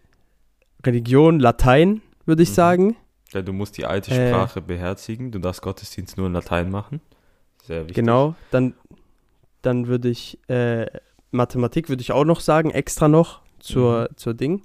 Religion, 0.85 1.41
Latein, 1.41 2.01
würde 2.27 2.45
ich 2.45 2.51
Mhm. 2.51 2.55
sagen. 2.55 2.97
Denn 3.35 3.45
du 3.45 3.53
musst 3.53 3.77
die 3.77 3.85
alte 3.85 4.13
Äh. 4.13 4.29
Sprache 4.31 4.61
beherzigen. 4.61 5.33
Du 5.33 5.41
darfst 5.41 5.63
Gottesdienst 5.63 6.17
nur 6.17 6.29
in 6.29 6.35
Latein 6.35 6.71
machen. 6.71 7.01
Sehr 7.65 7.81
wichtig. 7.81 7.97
Genau, 7.97 8.37
dann, 8.53 8.75
dann 9.63 9.89
würde 9.89 10.11
ich, 10.11 10.39
äh, 10.49 10.87
Mathematik 11.33 11.89
würde 11.89 12.03
ich 12.03 12.13
auch 12.13 12.25
noch 12.25 12.39
sagen, 12.39 12.71
extra 12.71 13.09
noch 13.09 13.41
zur, 13.59 14.11
zur 14.15 14.35
Ding. 14.35 14.63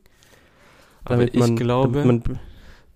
Aber 1.05 1.23
ich 1.23 1.55
glaube, 1.55 2.03
damit 2.03 2.27
man, 2.27 2.39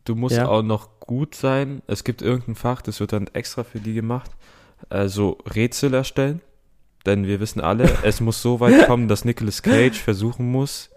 du 0.04 0.16
musst 0.16 0.38
ja. 0.38 0.48
auch 0.48 0.62
noch 0.62 1.00
gut 1.00 1.34
sein. 1.34 1.82
Es 1.88 2.04
gibt 2.04 2.22
irgendein 2.22 2.54
Fach, 2.54 2.84
das 2.84 3.00
wird 3.00 3.12
dann 3.12 3.26
extra 3.34 3.64
für 3.64 3.80
die 3.80 3.96
gemacht. 3.96 4.30
Also 4.90 5.38
Rätsel 5.54 5.94
erstellen. 5.94 6.42
Denn 7.06 7.28
wir 7.28 7.40
wissen 7.40 7.62
alle, 7.62 7.90
es 8.04 8.20
muss 8.22 8.42
so 8.42 8.60
weit 8.60 8.88
kommen, 8.88 9.08
dass 9.08 9.26
Nicolas 9.26 9.62
Cage 9.62 9.98
versuchen 10.00 10.50
muss, 10.52 10.90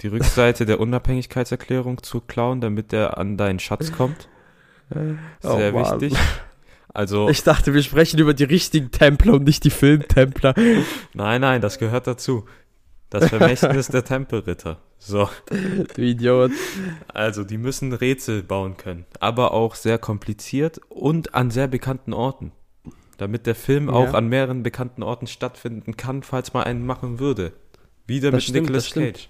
die 0.00 0.06
Rückseite 0.08 0.66
der 0.66 0.78
Unabhängigkeitserklärung 0.80 2.02
zu 2.02 2.20
klauen, 2.20 2.60
damit 2.60 2.92
er 2.92 3.18
an 3.18 3.36
deinen 3.36 3.58
Schatz 3.58 3.92
kommt. 3.92 4.28
Sehr 4.90 5.74
Oh, 5.74 5.80
wichtig. 5.80 6.16
Also, 6.94 7.28
Ich 7.28 7.42
dachte, 7.42 7.74
wir 7.74 7.82
sprechen 7.82 8.18
über 8.18 8.32
die 8.34 8.44
richtigen 8.44 8.90
Templer 8.90 9.34
und 9.34 9.44
nicht 9.44 9.64
die 9.64 9.70
Filmtempler. 9.70 10.54
nein, 11.14 11.40
nein, 11.40 11.60
das 11.60 11.78
gehört 11.78 12.06
dazu. 12.06 12.44
Das 13.10 13.28
Vermächtnis 13.28 13.88
der 13.88 14.04
Tempelritter. 14.04 14.78
So. 14.98 15.28
Du 15.94 16.02
Idiot. 16.02 16.52
Also, 17.08 17.42
die 17.44 17.58
müssen 17.58 17.92
Rätsel 17.92 18.42
bauen 18.42 18.76
können, 18.76 19.06
aber 19.20 19.52
auch 19.52 19.74
sehr 19.74 19.98
kompliziert 19.98 20.80
und 20.88 21.34
an 21.34 21.50
sehr 21.50 21.68
bekannten 21.68 22.12
Orten. 22.12 22.52
Damit 23.18 23.46
der 23.46 23.54
Film 23.54 23.88
Ja. 23.88 23.94
auch 23.94 24.14
an 24.14 24.28
mehreren 24.28 24.62
bekannten 24.62 25.02
Orten 25.02 25.26
stattfinden 25.26 25.96
kann, 25.96 26.22
falls 26.22 26.54
man 26.54 26.64
einen 26.64 26.86
machen 26.86 27.18
würde. 27.18 27.52
Wieder 28.06 28.30
Das 28.30 28.38
mit 28.38 28.42
stimmt, 28.44 28.60
Nicolas 28.62 28.84
das 28.84 28.90
stimmt. 28.90 29.06
Cage. 29.14 29.28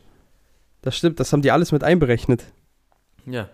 Das 0.82 0.96
stimmt, 0.96 1.18
das 1.20 1.32
haben 1.32 1.42
die 1.42 1.50
alles 1.50 1.72
mit 1.72 1.82
einberechnet. 1.82 2.44
Ja. 3.26 3.48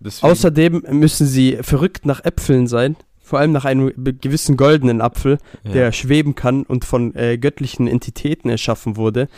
Deswegen, 0.00 0.32
Außerdem 0.32 0.82
müssen 0.90 1.26
sie 1.26 1.58
verrückt 1.60 2.06
nach 2.06 2.24
Äpfeln 2.24 2.66
sein. 2.66 2.96
Vor 3.20 3.38
allem 3.38 3.52
nach 3.52 3.64
einem 3.64 3.92
gewissen 4.20 4.56
goldenen 4.56 5.00
Apfel, 5.00 5.38
ja. 5.64 5.72
der 5.72 5.92
schweben 5.92 6.34
kann 6.34 6.64
und 6.64 6.84
von 6.84 7.14
äh, 7.14 7.38
göttlichen 7.38 7.86
Entitäten 7.86 8.48
erschaffen 8.50 8.96
wurde, 8.96 9.28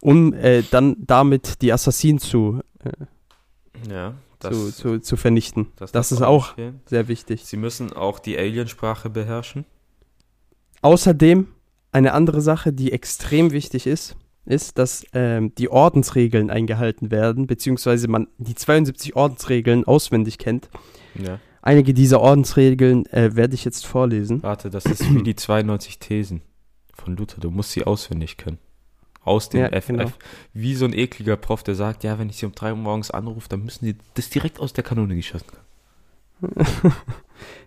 um 0.00 0.32
äh, 0.34 0.62
dann 0.70 0.96
damit 0.98 1.62
die 1.62 1.72
Assassinen 1.72 2.18
zu, 2.18 2.60
äh, 2.84 3.90
ja, 3.90 4.14
zu, 4.40 4.48
das, 4.50 4.76
zu, 4.76 4.98
zu 5.00 5.16
vernichten. 5.16 5.68
Das, 5.76 5.92
darf 5.92 6.10
ist 6.10 6.22
auch 6.22 6.48
nicht 6.48 6.54
fehlen. 6.56 6.80
sehr 6.86 7.08
wichtig. 7.08 7.44
Sie 7.46 7.56
müssen 7.56 7.92
auch 7.92 8.18
die 8.18 8.36
Aliensprache 8.36 9.08
beherrschen. 9.10 9.64
Außerdem 10.82 11.48
eine 11.92 12.12
andere 12.12 12.40
Sache, 12.40 12.72
die 12.72 12.92
extrem 12.92 13.50
wichtig 13.52 13.86
ist, 13.86 14.16
ist, 14.44 14.78
dass 14.78 15.04
ähm, 15.12 15.54
die 15.54 15.68
Ordensregeln 15.70 16.50
eingehalten 16.50 17.10
werden, 17.10 17.46
beziehungsweise 17.46 18.08
man 18.08 18.26
die 18.38 18.54
72 18.54 19.14
Ordensregeln 19.14 19.84
auswendig 19.84 20.38
kennt. 20.38 20.68
Ja. 21.14 21.38
Einige 21.62 21.94
dieser 21.94 22.20
Ordensregeln 22.20 23.06
äh, 23.06 23.36
werde 23.36 23.54
ich 23.54 23.64
jetzt 23.64 23.86
vorlesen. 23.86 24.42
Warte, 24.42 24.68
das 24.68 24.84
ist 24.84 25.14
wie 25.14 25.22
die 25.22 25.36
92 25.36 26.00
Thesen 26.00 26.42
von 26.92 27.16
Luther. 27.16 27.40
Du 27.40 27.50
musst 27.50 27.70
sie 27.70 27.84
auswendig 27.84 28.36
können. 28.36 28.58
Aus 29.24 29.48
dem 29.48 29.60
Ja, 29.60 29.68
FF. 29.80 29.86
genau. 29.86 30.12
Wie 30.52 30.74
so 30.74 30.84
ein 30.86 30.92
ekliger 30.92 31.36
Prof, 31.36 31.62
der 31.62 31.76
sagt, 31.76 32.02
ja, 32.02 32.18
wenn 32.18 32.28
ich 32.28 32.38
sie 32.38 32.46
um 32.46 32.52
3 32.52 32.70
Uhr 32.72 32.76
morgens 32.78 33.12
anrufe, 33.12 33.48
dann 33.48 33.62
müssen 33.62 33.84
die 33.84 33.96
das 34.14 34.28
direkt 34.30 34.58
aus 34.58 34.72
der 34.72 34.82
Kanone 34.82 35.14
geschossen 35.14 35.46
haben. 35.52 36.66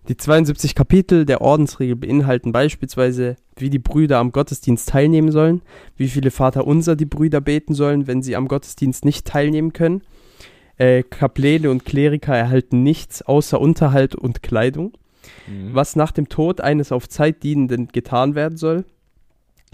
Die 0.07 0.17
72 0.17 0.75
Kapitel 0.75 1.25
der 1.25 1.41
Ordensregel 1.41 1.95
beinhalten 1.95 2.51
beispielsweise, 2.51 3.35
wie 3.55 3.69
die 3.69 3.79
Brüder 3.79 4.19
am 4.19 4.31
Gottesdienst 4.31 4.89
teilnehmen 4.89 5.31
sollen, 5.31 5.61
wie 5.95 6.07
viele 6.07 6.31
Vaterunser 6.31 6.95
die 6.95 7.05
Brüder 7.05 7.41
beten 7.41 7.73
sollen, 7.73 8.07
wenn 8.07 8.21
sie 8.21 8.35
am 8.35 8.47
Gottesdienst 8.47 9.05
nicht 9.05 9.25
teilnehmen 9.25 9.73
können. 9.73 10.01
Äh, 10.77 11.03
Kapläne 11.03 11.69
und 11.71 11.85
Kleriker 11.85 12.35
erhalten 12.35 12.83
nichts 12.83 13.21
außer 13.21 13.59
Unterhalt 13.59 14.13
und 14.15 14.43
Kleidung. 14.43 14.93
Mhm. 15.47 15.73
was 15.73 15.95
nach 15.95 16.11
dem 16.11 16.29
Tod 16.29 16.61
eines 16.61 16.91
auf 16.91 17.09
Zeit 17.09 17.43
dienenden 17.43 17.88
getan 17.89 18.35
werden 18.35 18.57
soll. 18.57 18.85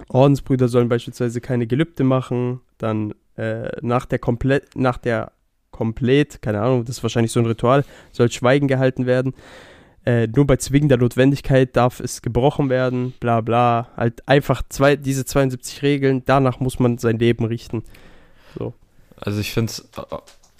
Ordensbrüder 0.09 0.67
sollen 0.67 0.89
beispielsweise 0.89 1.41
keine 1.41 1.67
Gelübde 1.67 2.03
machen, 2.03 2.61
dann 2.77 3.13
äh, 3.37 3.69
nach 3.81 4.05
der 4.05 4.19
komplett, 4.19 4.75
nach 4.75 4.97
der 4.97 5.31
komplett, 5.71 6.41
keine 6.41 6.61
Ahnung, 6.61 6.85
das 6.85 6.97
ist 6.97 7.03
wahrscheinlich 7.03 7.31
so 7.31 7.39
ein 7.39 7.45
Ritual, 7.45 7.85
soll 8.11 8.31
Schweigen 8.31 8.67
gehalten 8.67 9.05
werden. 9.05 9.33
Äh, 10.05 10.27
nur 10.27 10.47
bei 10.47 10.55
zwingender 10.57 10.97
Notwendigkeit 10.97 11.75
darf 11.75 11.99
es 11.99 12.21
gebrochen 12.21 12.69
werden, 12.69 13.13
bla 13.19 13.41
bla. 13.41 13.89
Halt 13.95 14.27
einfach 14.27 14.63
zwei, 14.67 14.95
diese 14.95 15.25
72 15.25 15.83
Regeln, 15.83 16.23
danach 16.25 16.59
muss 16.59 16.79
man 16.79 16.97
sein 16.97 17.19
Leben 17.19 17.45
richten. 17.45 17.83
Also 19.21 19.39
ich 19.39 19.53
finde 19.53 19.71
es 19.71 19.89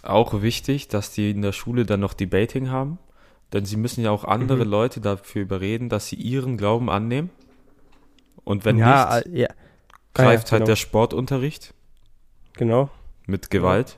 auch 0.04 0.42
wichtig, 0.42 0.88
dass 0.88 1.12
die 1.12 1.32
in 1.32 1.42
der 1.42 1.52
Schule 1.52 1.86
dann 1.86 2.00
noch 2.00 2.14
Debating 2.14 2.70
haben. 2.70 3.00
Denn 3.54 3.66
sie 3.66 3.76
müssen 3.76 4.04
ja 4.04 4.12
auch 4.12 4.24
andere 4.24 4.64
Mhm. 4.64 4.72
Leute 4.72 5.02
dafür 5.02 5.42
überreden, 5.42 5.90
dass 5.90 6.08
sie 6.08 6.16
ihren 6.16 6.58
Glauben 6.58 6.90
annehmen. 6.90 7.32
Und 8.44 8.64
wenn 8.64 8.78
ja, 8.78 9.16
nicht, 9.18 9.28
äh, 9.28 9.42
ja, 9.42 9.48
greift 10.14 10.48
ja, 10.48 10.52
halt 10.52 10.62
genau. 10.62 10.66
der 10.66 10.76
Sportunterricht 10.76 11.74
genau, 12.54 12.90
mit 13.26 13.50
Gewalt. 13.50 13.98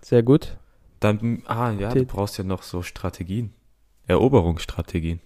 sehr 0.00 0.22
gut. 0.22 0.56
Dann, 1.00 1.42
ah 1.46 1.72
ja, 1.72 1.92
du 1.92 2.04
brauchst 2.06 2.38
ja 2.38 2.44
noch 2.44 2.62
so 2.62 2.82
Strategien. 2.82 3.52
Eroberungsstrategien. 4.08 5.20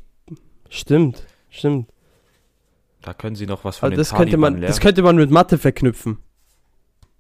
Stimmt, 0.69 1.23
stimmt. 1.51 1.89
Da 3.01 3.15
können 3.15 3.35
sie 3.37 3.47
noch 3.47 3.65
was 3.65 3.79
von 3.79 3.87
Also 3.87 3.95
den 3.97 3.99
das 3.99 4.15
könnte 4.15 4.37
man, 4.37 4.55
lernen. 4.55 4.67
das 4.69 4.81
könnte 4.81 5.03
man 5.03 5.17
mit 5.17 5.31
Mathe 5.31 5.59
verknüpfen. 5.59 6.19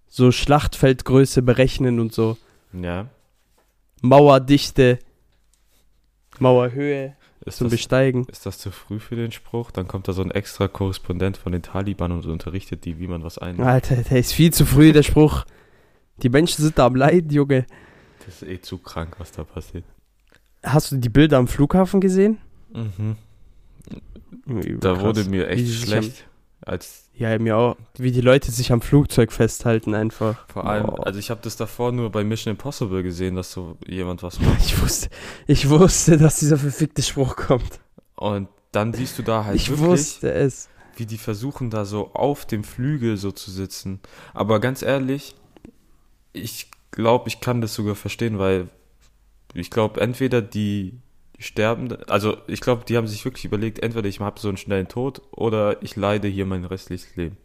So 0.08 0.30
Schlachtfeldgröße 0.30 1.42
berechnen 1.42 1.98
und 2.00 2.12
so. 2.12 2.36
ja. 2.72 3.08
Mauerdichte, 4.04 4.98
Mauerhöhe 6.40 7.14
Ist 7.44 7.58
zum 7.58 7.66
das, 7.66 7.72
Besteigen. 7.72 8.24
ist 8.26 8.46
das 8.46 8.58
zu 8.58 8.72
früh 8.72 8.98
für 8.98 9.14
den 9.14 9.30
Spruch? 9.30 9.70
Dann 9.70 9.86
kommt 9.86 10.08
da 10.08 10.12
so 10.12 10.22
ein 10.22 10.32
extra 10.32 10.66
Korrespondent 10.66 11.36
von 11.36 11.52
den 11.52 11.62
Taliban 11.62 12.10
und 12.10 12.26
unterrichtet 12.26 12.84
die, 12.84 12.98
wie 12.98 13.06
man 13.06 13.22
was 13.22 13.38
einnimmt. 13.38 13.66
Alter, 13.68 13.96
der 13.96 14.18
ist 14.18 14.32
viel 14.32 14.52
zu 14.52 14.66
früh, 14.66 14.92
der 14.92 15.04
Spruch. 15.04 15.44
Die 16.22 16.28
Menschen 16.30 16.62
sind 16.64 16.78
da 16.78 16.86
am 16.86 16.96
Leiden, 16.96 17.30
Junge. 17.30 17.64
Das 18.26 18.42
ist 18.42 18.48
eh 18.48 18.60
zu 18.60 18.78
krank, 18.78 19.14
was 19.18 19.30
da 19.30 19.44
passiert. 19.44 19.84
Hast 20.62 20.92
du 20.92 20.96
die 20.96 21.08
Bilder 21.08 21.38
am 21.38 21.48
Flughafen 21.48 22.00
gesehen? 22.00 22.38
Mhm. 22.72 23.16
Da 24.80 24.92
Krass. 24.94 25.02
wurde 25.02 25.24
mir 25.24 25.48
echt 25.48 25.72
schlecht, 25.84 26.24
als 26.62 27.04
Ja, 27.14 27.38
mir 27.38 27.56
auch. 27.56 27.76
Wie 27.96 28.12
die 28.12 28.20
Leute 28.20 28.50
sich 28.50 28.72
am 28.72 28.80
Flugzeug 28.80 29.32
festhalten 29.32 29.94
einfach. 29.94 30.46
vor 30.48 30.66
allem, 30.66 30.86
Boah. 30.86 31.06
also 31.06 31.18
ich 31.18 31.30
habe 31.30 31.40
das 31.42 31.56
davor 31.56 31.92
nur 31.92 32.10
bei 32.10 32.24
Mission 32.24 32.52
Impossible 32.52 33.02
gesehen, 33.02 33.36
dass 33.36 33.52
so 33.52 33.76
jemand 33.86 34.22
was 34.22 34.40
macht. 34.40 34.60
Ich 34.64 34.80
wusste, 34.80 35.08
ich 35.46 35.68
wusste, 35.68 36.16
dass 36.16 36.38
dieser 36.40 36.56
verfickte 36.58 37.02
Spruch 37.02 37.36
kommt. 37.36 37.80
Und 38.16 38.48
dann 38.72 38.92
siehst 38.94 39.18
du 39.18 39.22
da 39.22 39.44
halt 39.44 39.56
ich 39.56 39.68
wirklich, 39.68 39.86
wusste 39.86 40.32
es. 40.32 40.68
wie 40.96 41.06
die 41.06 41.18
versuchen 41.18 41.70
da 41.70 41.84
so 41.84 42.12
auf 42.14 42.46
dem 42.46 42.64
Flügel 42.64 43.16
so 43.16 43.30
zu 43.32 43.50
sitzen. 43.50 44.00
Aber 44.32 44.60
ganz 44.60 44.82
ehrlich, 44.82 45.34
ich 46.32 46.70
glaube, 46.90 47.28
ich 47.28 47.40
kann 47.40 47.60
das 47.60 47.74
sogar 47.74 47.94
verstehen, 47.94 48.38
weil 48.38 48.68
ich 49.54 49.70
glaube, 49.70 50.00
entweder 50.00 50.42
die, 50.42 50.98
sterben, 51.38 51.92
also 52.08 52.36
ich 52.46 52.60
glaube, 52.60 52.84
die 52.86 52.96
haben 52.96 53.06
sich 53.06 53.24
wirklich 53.24 53.44
überlegt, 53.44 53.82
entweder 53.82 54.08
ich 54.08 54.20
habe 54.20 54.40
so 54.40 54.48
einen 54.48 54.56
schnellen 54.56 54.88
Tod 54.88 55.22
oder 55.32 55.82
ich 55.82 55.96
leide 55.96 56.28
hier 56.28 56.46
mein 56.46 56.64
restliches 56.64 57.14
Leben. 57.16 57.36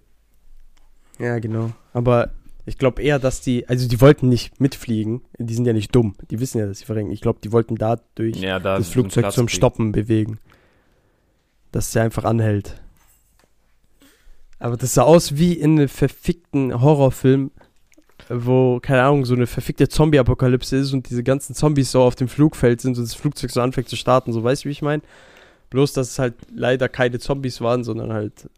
Ja, 1.20 1.39
genau. 1.39 1.72
Aber 1.93 2.32
ich 2.65 2.78
glaube 2.78 3.02
eher, 3.02 3.17
dass 3.20 3.41
die, 3.41 3.67
also 3.67 3.88
die 3.88 4.00
wollten 4.02 4.30
nicht 4.30 4.60
mitfliegen. 4.62 5.22
Die 5.39 5.54
sind 5.54 5.65
ja 5.65 5.74
nicht 5.74 5.96
dumm. 5.96 6.15
Die 6.30 6.39
wissen 6.39 6.60
ja, 6.60 6.67
dass 6.67 6.80
sie 6.80 6.86
verrenken. 6.86 7.13
Ich 7.13 7.22
glaube, 7.22 7.39
die 7.43 7.52
wollten 7.52 7.76
dadurch 7.76 8.38
Ja, 8.38 8.60
da 8.60 8.78
das 8.78 8.89
Flugzeug 8.89 9.32
zum. 9.32 9.48
Stoppen 9.48 9.91
bewegen. 9.91 10.39
Dass 11.72 11.91
der 11.91 12.04
einfach 12.04 12.24
anhält. 12.24 12.82
Aber 14.60 14.78
das 14.78 14.93
sah 14.93 15.04
aus 15.04 15.38
wie 15.38 15.54
in 15.54 15.78
einem 15.78 15.89
verfickten 15.89 16.82
Horrorfilm, 16.82 17.52
wo, 18.30 18.80
keine 18.82 19.03
Ahnung, 19.03 19.25
so 19.25 19.36
eine 19.36 19.47
verfickte 19.47 19.88
Zombie-Apokalypse 19.88 20.77
ist 20.77 20.93
und 20.93 21.10
diese 21.10 21.23
ganzen 21.23 21.56
Zombies 21.56 21.91
so 21.91 22.01
auf 22.01 22.15
dem 22.15 22.27
Flugfeld 22.27 22.82
sind 22.82 22.97
und 22.97 23.03
das 23.03 23.13
Flugzeug 23.13 23.51
so 23.51 23.62
anfängt 23.62 23.89
zu 23.89 23.95
starten. 23.95 24.34
So, 24.34 24.43
weißt 24.43 24.63
du, 24.63 24.69
wie 24.69 24.73
ich 24.73 24.82
meine? 24.82 25.03
Bloß, 25.69 25.93
dass 25.93 26.12
es 26.12 26.19
halt 26.19 26.36
leider 26.53 26.89
keine 26.89 27.19
Zombies 27.19 27.62
waren, 27.62 27.84
sondern 27.84 28.13
halt 28.13 28.49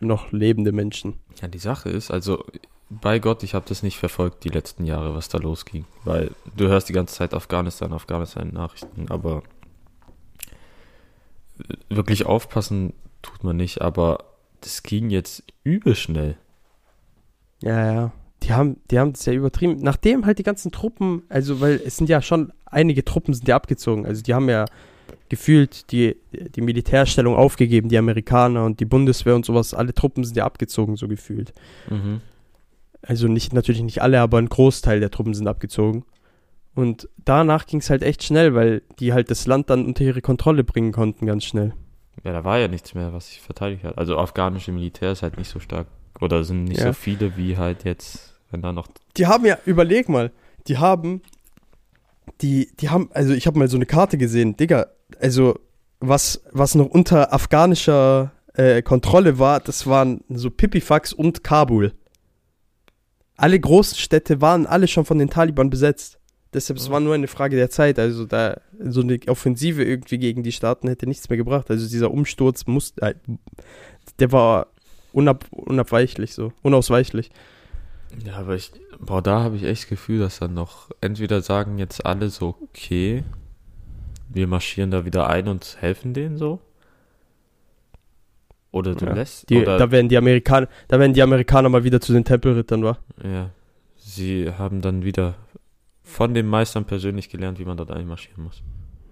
noch 0.00 0.32
lebende 0.32 0.72
Menschen. 0.72 1.14
Ja, 1.40 1.48
die 1.48 1.58
Sache 1.58 1.88
ist, 1.88 2.10
also 2.10 2.44
bei 2.88 3.18
Gott, 3.18 3.42
ich 3.42 3.54
habe 3.54 3.64
das 3.68 3.82
nicht 3.82 3.98
verfolgt 3.98 4.44
die 4.44 4.48
letzten 4.48 4.84
Jahre, 4.84 5.14
was 5.14 5.28
da 5.28 5.38
losging, 5.38 5.86
weil 6.04 6.30
du 6.56 6.68
hörst 6.68 6.88
die 6.88 6.92
ganze 6.92 7.14
Zeit 7.14 7.34
Afghanistan, 7.34 7.92
Afghanistan 7.92 8.52
Nachrichten, 8.52 9.06
aber 9.08 9.42
wirklich 11.88 12.26
aufpassen 12.26 12.92
tut 13.22 13.42
man 13.42 13.56
nicht, 13.56 13.80
aber 13.80 14.24
das 14.60 14.82
ging 14.82 15.10
jetzt 15.10 15.42
übel 15.64 15.96
schnell. 15.96 16.36
Ja, 17.60 17.92
ja. 17.92 18.12
Die 18.42 18.52
haben, 18.52 18.76
die 18.90 18.98
haben 18.98 19.12
das 19.12 19.24
ja 19.26 19.32
übertrieben. 19.32 19.76
Nachdem 19.80 20.26
halt 20.26 20.38
die 20.38 20.42
ganzen 20.42 20.70
Truppen, 20.70 21.22
also 21.28 21.60
weil 21.60 21.80
es 21.84 21.96
sind 21.96 22.08
ja 22.08 22.22
schon 22.22 22.52
einige 22.66 23.04
Truppen 23.04 23.34
sind 23.34 23.48
ja 23.48 23.56
abgezogen. 23.56 24.06
Also 24.06 24.22
die 24.22 24.34
haben 24.34 24.48
ja 24.48 24.66
gefühlt 25.28 25.90
die, 25.92 26.16
die 26.32 26.60
Militärstellung 26.60 27.34
aufgegeben, 27.34 27.88
die 27.88 27.98
Amerikaner 27.98 28.64
und 28.64 28.80
die 28.80 28.84
Bundeswehr 28.84 29.34
und 29.34 29.44
sowas. 29.44 29.74
Alle 29.74 29.94
Truppen 29.94 30.24
sind 30.24 30.36
ja 30.36 30.44
abgezogen, 30.44 30.96
so 30.96 31.08
gefühlt. 31.08 31.52
Mhm. 31.90 32.20
Also 33.02 33.28
nicht, 33.28 33.52
natürlich 33.52 33.82
nicht 33.82 34.02
alle, 34.02 34.20
aber 34.20 34.38
ein 34.38 34.48
Großteil 34.48 35.00
der 35.00 35.10
Truppen 35.10 35.34
sind 35.34 35.48
abgezogen. 35.48 36.04
Und 36.74 37.08
danach 37.24 37.66
ging 37.66 37.80
es 37.80 37.88
halt 37.88 38.02
echt 38.02 38.22
schnell, 38.22 38.54
weil 38.54 38.82
die 38.98 39.12
halt 39.12 39.30
das 39.30 39.46
Land 39.46 39.70
dann 39.70 39.86
unter 39.86 40.04
ihre 40.04 40.20
Kontrolle 40.20 40.62
bringen 40.62 40.92
konnten, 40.92 41.24
ganz 41.26 41.44
schnell. 41.44 41.72
Ja, 42.24 42.32
da 42.32 42.44
war 42.44 42.58
ja 42.58 42.68
nichts 42.68 42.94
mehr, 42.94 43.12
was 43.12 43.28
sich 43.28 43.40
verteidigt 43.40 43.84
hat. 43.84 43.96
Also 43.98 44.18
afghanische 44.18 44.72
Militär 44.72 45.12
ist 45.12 45.22
halt 45.22 45.38
nicht 45.38 45.48
so 45.48 45.60
stark 45.60 45.86
oder 46.20 46.44
sind 46.44 46.64
nicht 46.64 46.80
Ja. 46.80 46.88
so 46.88 46.92
viele 46.92 47.36
wie 47.36 47.56
halt 47.56 47.84
jetzt, 47.84 48.34
wenn 48.50 48.62
da 48.62 48.72
noch 48.72 48.88
Die 49.16 49.26
haben 49.26 49.44
ja, 49.44 49.58
überleg 49.64 50.08
mal, 50.08 50.32
die 50.66 50.78
haben, 50.78 51.22
die, 52.40 52.70
die 52.80 52.90
haben, 52.90 53.10
also 53.12 53.32
ich 53.32 53.46
habe 53.46 53.58
mal 53.58 53.68
so 53.68 53.76
eine 53.76 53.86
Karte 53.86 54.18
gesehen, 54.18 54.56
Digga, 54.56 54.86
also 55.20 55.58
was, 56.00 56.42
was 56.52 56.74
noch 56.74 56.86
unter 56.86 57.32
afghanischer 57.32 58.32
äh, 58.54 58.82
Kontrolle 58.82 59.38
war, 59.38 59.60
das 59.60 59.86
waren 59.86 60.22
so 60.28 60.50
Pipifax 60.50 61.12
und 61.12 61.42
Kabul. 61.44 61.92
Alle 63.36 63.60
großen 63.60 63.98
Städte 63.98 64.40
waren 64.40 64.66
alle 64.66 64.88
schon 64.88 65.04
von 65.04 65.18
den 65.18 65.28
Taliban 65.30 65.68
besetzt. 65.70 66.18
Deshalb, 66.54 66.78
es 66.78 66.88
war 66.88 67.00
nur 67.00 67.14
eine 67.14 67.28
Frage 67.28 67.54
der 67.56 67.68
Zeit. 67.68 67.98
Also 67.98 68.24
da 68.24 68.58
so 68.78 69.02
eine 69.02 69.18
Offensive 69.26 69.84
irgendwie 69.84 70.16
gegen 70.16 70.42
die 70.42 70.52
Staaten 70.52 70.88
hätte 70.88 71.06
nichts 71.06 71.28
mehr 71.28 71.36
gebracht. 71.36 71.70
Also 71.70 71.86
dieser 71.86 72.10
Umsturz 72.10 72.66
muss, 72.66 72.94
äh, 72.98 73.14
der 74.18 74.32
war 74.32 74.68
unab, 75.16 75.46
unabweichlich 75.50 76.34
so, 76.34 76.52
unausweichlich. 76.62 77.30
Ja, 78.24 78.36
aber 78.36 78.54
ich, 78.54 78.70
boah, 79.00 79.22
da 79.22 79.40
habe 79.42 79.56
ich 79.56 79.64
echt 79.64 79.84
das 79.84 79.88
Gefühl, 79.88 80.20
dass 80.20 80.38
dann 80.38 80.54
noch 80.54 80.90
entweder 81.00 81.40
sagen 81.40 81.78
jetzt 81.78 82.04
alle 82.04 82.28
so, 82.28 82.54
okay, 82.62 83.24
wir 84.28 84.46
marschieren 84.46 84.90
da 84.90 85.04
wieder 85.04 85.26
ein 85.28 85.48
und 85.48 85.76
helfen 85.80 86.12
denen 86.14 86.36
so. 86.36 86.60
Oder 88.72 88.94
du 88.94 89.06
Ja, 89.06 89.14
lässt, 89.14 89.48
Die, 89.48 89.56
oder, 89.56 89.78
da 89.78 89.90
werden 89.90 90.08
die 90.08 90.18
Amerikaner, 90.18 90.68
da 90.88 90.98
werden 91.00 91.14
die 91.14 91.22
Amerikaner 91.22 91.68
mal 91.70 91.84
wieder 91.84 92.00
zu 92.00 92.12
den 92.12 92.24
Tempelrittern, 92.24 92.84
wa? 92.84 92.98
ja, 93.24 93.50
sie 93.96 94.50
haben 94.52 94.82
dann 94.82 95.02
wieder 95.02 95.34
von 96.02 96.34
den 96.34 96.46
Meistern 96.46 96.84
persönlich 96.84 97.30
gelernt, 97.30 97.58
wie 97.58 97.64
man 97.64 97.76
dort 97.78 97.90
einmarschieren 97.90 98.44
muss. 98.44 98.62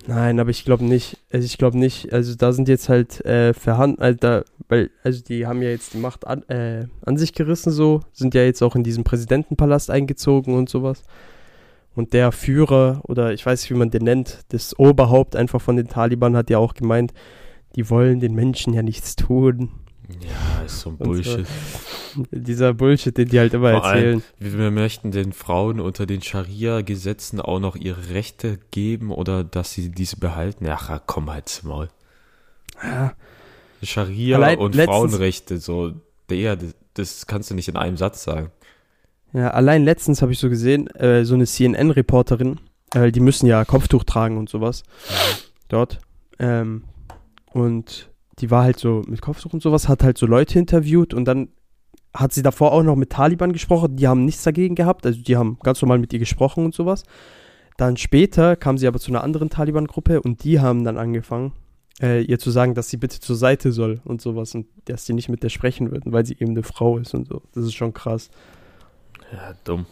Nein, 0.06 0.38
aber 0.38 0.50
ich 0.50 0.64
glaube 0.64 0.84
nicht. 0.84 1.18
Also 1.32 1.46
ich 1.46 1.58
glaube 1.58 1.78
nicht. 1.78 2.12
Also 2.12 2.34
da 2.34 2.52
sind 2.52 2.68
jetzt 2.68 2.88
halt 2.88 3.24
äh, 3.24 3.54
verhandelt, 3.54 4.24
also 4.24 4.44
weil, 4.68 4.90
also 5.02 5.22
die 5.22 5.46
haben 5.46 5.62
ja 5.62 5.70
jetzt 5.70 5.94
die 5.94 5.98
Macht 5.98 6.26
an, 6.26 6.42
äh, 6.48 6.86
an 7.04 7.16
sich 7.16 7.32
gerissen 7.32 7.70
so, 7.70 8.00
sind 8.12 8.34
ja 8.34 8.42
jetzt 8.42 8.62
auch 8.62 8.76
in 8.76 8.82
diesen 8.82 9.04
Präsidentenpalast 9.04 9.90
eingezogen 9.90 10.54
und 10.54 10.68
sowas. 10.68 11.02
Und 11.94 12.12
der 12.12 12.32
Führer, 12.32 13.00
oder 13.04 13.32
ich 13.32 13.44
weiß 13.44 13.62
nicht, 13.62 13.70
wie 13.70 13.78
man 13.78 13.90
den 13.90 14.04
nennt, 14.04 14.40
das 14.48 14.78
Oberhaupt 14.78 15.36
einfach 15.36 15.60
von 15.60 15.76
den 15.76 15.88
Taliban 15.88 16.36
hat 16.36 16.50
ja 16.50 16.58
auch 16.58 16.74
gemeint, 16.74 17.12
die 17.76 17.88
wollen 17.88 18.20
den 18.20 18.34
Menschen 18.34 18.72
ja 18.72 18.82
nichts 18.82 19.16
tun. 19.16 19.70
Ja, 20.08 20.62
ist 20.64 20.80
so 20.80 20.90
ein 20.90 20.96
Und 20.96 21.24
so. 21.24 21.34
Bullshit. 21.34 21.46
Dieser 22.30 22.74
Bullshit, 22.74 23.16
den 23.16 23.28
die 23.28 23.38
halt 23.38 23.54
immer 23.54 23.72
Vor 23.72 23.84
allem, 23.84 24.20
erzählen. 24.20 24.22
wir 24.38 24.70
möchten 24.70 25.10
den 25.10 25.32
Frauen 25.32 25.80
unter 25.80 26.06
den 26.06 26.22
Scharia-Gesetzen 26.22 27.40
auch 27.40 27.58
noch 27.58 27.76
ihre 27.76 28.10
Rechte 28.10 28.58
geben 28.70 29.10
oder 29.10 29.44
dass 29.44 29.72
sie 29.72 29.90
diese 29.90 30.16
behalten. 30.16 30.66
Ja, 30.66 31.00
komm 31.06 31.30
halt 31.30 31.48
zum 31.48 31.70
Maul. 31.70 31.88
Ja, 32.82 33.14
Scharia 33.82 34.36
Allein 34.36 34.58
und 34.58 34.76
Frauenrechte, 34.76 35.58
so, 35.58 35.92
der, 36.28 36.56
das, 36.56 36.74
das 36.94 37.26
kannst 37.26 37.50
du 37.50 37.54
nicht 37.54 37.68
in 37.68 37.76
einem 37.76 37.96
Satz 37.96 38.24
sagen. 38.24 38.50
Ja, 39.32 39.50
allein 39.50 39.84
letztens 39.84 40.22
habe 40.22 40.32
ich 40.32 40.38
so 40.38 40.48
gesehen, 40.48 40.86
äh, 40.88 41.24
so 41.24 41.34
eine 41.34 41.46
CNN-Reporterin, 41.46 42.60
äh, 42.94 43.10
die 43.10 43.20
müssen 43.20 43.46
ja 43.46 43.64
Kopftuch 43.64 44.04
tragen 44.04 44.38
und 44.38 44.48
sowas 44.48 44.84
dort. 45.68 45.98
Ähm, 46.38 46.84
und 47.52 48.10
die 48.38 48.51
war 48.51 48.64
halt 48.64 48.79
so 48.79 49.03
mit 49.07 49.20
Kopftuch 49.23 49.53
und 49.53 49.62
sowas, 49.62 49.88
hat 49.88 50.03
halt 50.03 50.18
so 50.18 50.27
Leute 50.27 50.59
interviewt 50.59 51.14
und 51.14 51.25
dann 51.25 51.49
hat 52.12 52.33
sie 52.33 52.42
davor 52.42 52.73
auch 52.73 52.83
noch 52.83 52.97
mit 52.97 53.11
Taliban 53.11 53.53
gesprochen, 53.53 53.97
die 53.97 54.07
haben 54.07 54.25
nichts 54.25 54.42
dagegen 54.44 54.75
gehabt, 54.75 55.05
also 55.05 55.20
die 55.20 55.37
haben 55.37 55.59
ganz 55.62 55.83
normal 55.83 55.99
mit 55.99 56.12
ihr 56.12 56.18
gesprochen 56.20 56.64
und 56.64 56.75
sowas. 56.75 57.03
Dann 57.77 57.97
später 57.97 58.55
kam 58.55 58.79
sie 58.79 58.87
aber 58.87 59.01
zu 59.01 59.11
einer 59.11 59.25
anderen 59.25 59.51
Taliban-Gruppe 59.51 60.23
und 60.23 60.44
die 60.44 60.61
haben 60.61 60.85
dann 60.85 60.97
angefangen, 60.97 61.53
äh, 62.01 62.23
ihr 62.23 62.38
zu 62.38 62.51
sagen, 62.53 62.75
dass 62.75 62.88
sie 62.88 62.99
bitte 62.99 63.18
zur 63.18 63.35
Seite 63.35 63.73
soll 63.73 64.01
und 64.05 64.20
sowas 64.23 64.55
und 64.55 64.66
dass 64.85 65.05
die 65.07 65.12
nicht 65.12 65.29
mit 65.29 65.42
der 65.42 65.49
sprechen 65.49 65.90
würden, 65.90 66.12
weil 66.12 66.25
sie 66.25 66.35
eben 66.38 66.53
eine 66.53 66.62
Frau 66.62 66.99
ist 66.99 67.14
und 67.14 67.27
so. 67.27 67.42
Das 67.53 67.64
ist 67.64 67.75
schon 67.75 67.92
krass. 67.92 68.31
Ja, 69.33 69.55
dumm. 69.64 69.87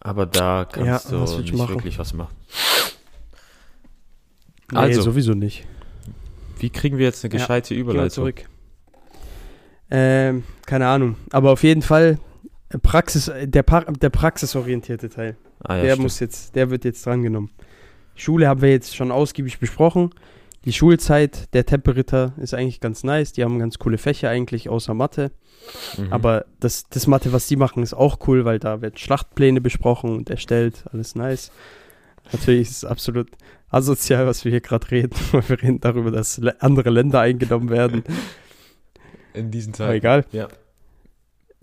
Aber 0.00 0.26
da 0.26 0.64
kannst 0.70 1.10
Ja, 1.10 1.24
du 1.26 1.38
nicht 1.40 1.54
machen? 1.54 1.74
wirklich 1.74 1.98
was 1.98 2.14
machen. 2.14 2.34
Nee, 4.72 4.78
Also. 4.78 5.02
sowieso 5.02 5.32
nicht. 5.34 5.66
Wie 6.58 6.70
kriegen 6.70 6.98
wir 6.98 7.06
jetzt 7.06 7.24
eine 7.24 7.32
Ja, 7.32 7.38
gescheite 7.38 7.70
wir 7.74 7.78
Überleitung? 7.80 8.10
zurück. 8.10 8.44
Ähm, 9.90 10.44
keine 10.66 10.86
Ahnung. 10.86 11.16
Aber 11.32 11.50
auf 11.52 11.62
jeden 11.62 11.82
Fall 11.82 12.18
äh, 12.68 12.78
Praxis, 12.78 13.28
äh, 13.28 13.48
der, 13.48 13.62
pra 13.62 13.80
der 13.80 14.10
praxisorientierte 14.10 15.08
Teil. 15.08 15.36
Ah, 15.62 15.76
ja, 15.76 15.82
der 15.82 15.90
stimmt. 15.92 16.02
muss 16.04 16.20
jetzt, 16.20 16.54
der 16.54 16.70
wird 16.70 16.84
jetzt 16.84 17.04
drangenommen. 17.04 17.50
Schule 18.14 18.46
haben 18.48 18.62
wir 18.62 18.70
jetzt 18.70 18.94
schon 18.94 19.10
ausgiebig 19.10 19.58
besprochen. 19.58 20.10
Die 20.66 20.72
Schulzeit 20.74 21.52
der 21.54 21.64
Tempelritter 21.64 22.34
ist 22.36 22.52
eigentlich 22.52 22.80
ganz 22.80 23.02
nice. 23.02 23.32
Die 23.32 23.42
haben 23.42 23.58
ganz 23.58 23.78
coole 23.78 23.96
Fächer 23.98 24.28
eigentlich, 24.28 24.68
außer 24.68 24.92
Mathe. 24.92 25.30
Mhm. 25.96 26.12
Aber 26.12 26.44
das, 26.60 26.84
das 26.90 27.06
Mathe, 27.06 27.32
was 27.32 27.46
die 27.46 27.56
machen, 27.56 27.82
ist 27.82 27.94
auch 27.94 28.18
cool, 28.28 28.44
weil 28.44 28.58
da 28.58 28.82
werden 28.82 28.96
Schlachtpläne 28.98 29.60
besprochen 29.62 30.10
und 30.16 30.28
erstellt. 30.30 30.84
Alles 30.92 31.14
nice. 31.14 31.50
Natürlich 32.32 32.62
ist 32.62 32.76
es 32.78 32.84
absolut 32.84 33.28
asozial, 33.68 34.26
was 34.26 34.44
wir 34.44 34.50
hier 34.50 34.60
gerade 34.60 34.90
reden. 34.90 35.10
weil 35.32 35.48
Wir 35.48 35.62
reden 35.62 35.80
darüber, 35.80 36.10
dass 36.10 36.40
andere 36.60 36.90
Länder 36.90 37.20
eingenommen 37.20 37.70
werden. 37.70 38.04
in 39.34 39.50
diesen 39.50 39.70
Aber 39.74 39.78
Zeiten. 39.78 39.96
egal. 39.96 40.24
Ja. 40.32 40.48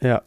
Ja. 0.01 0.21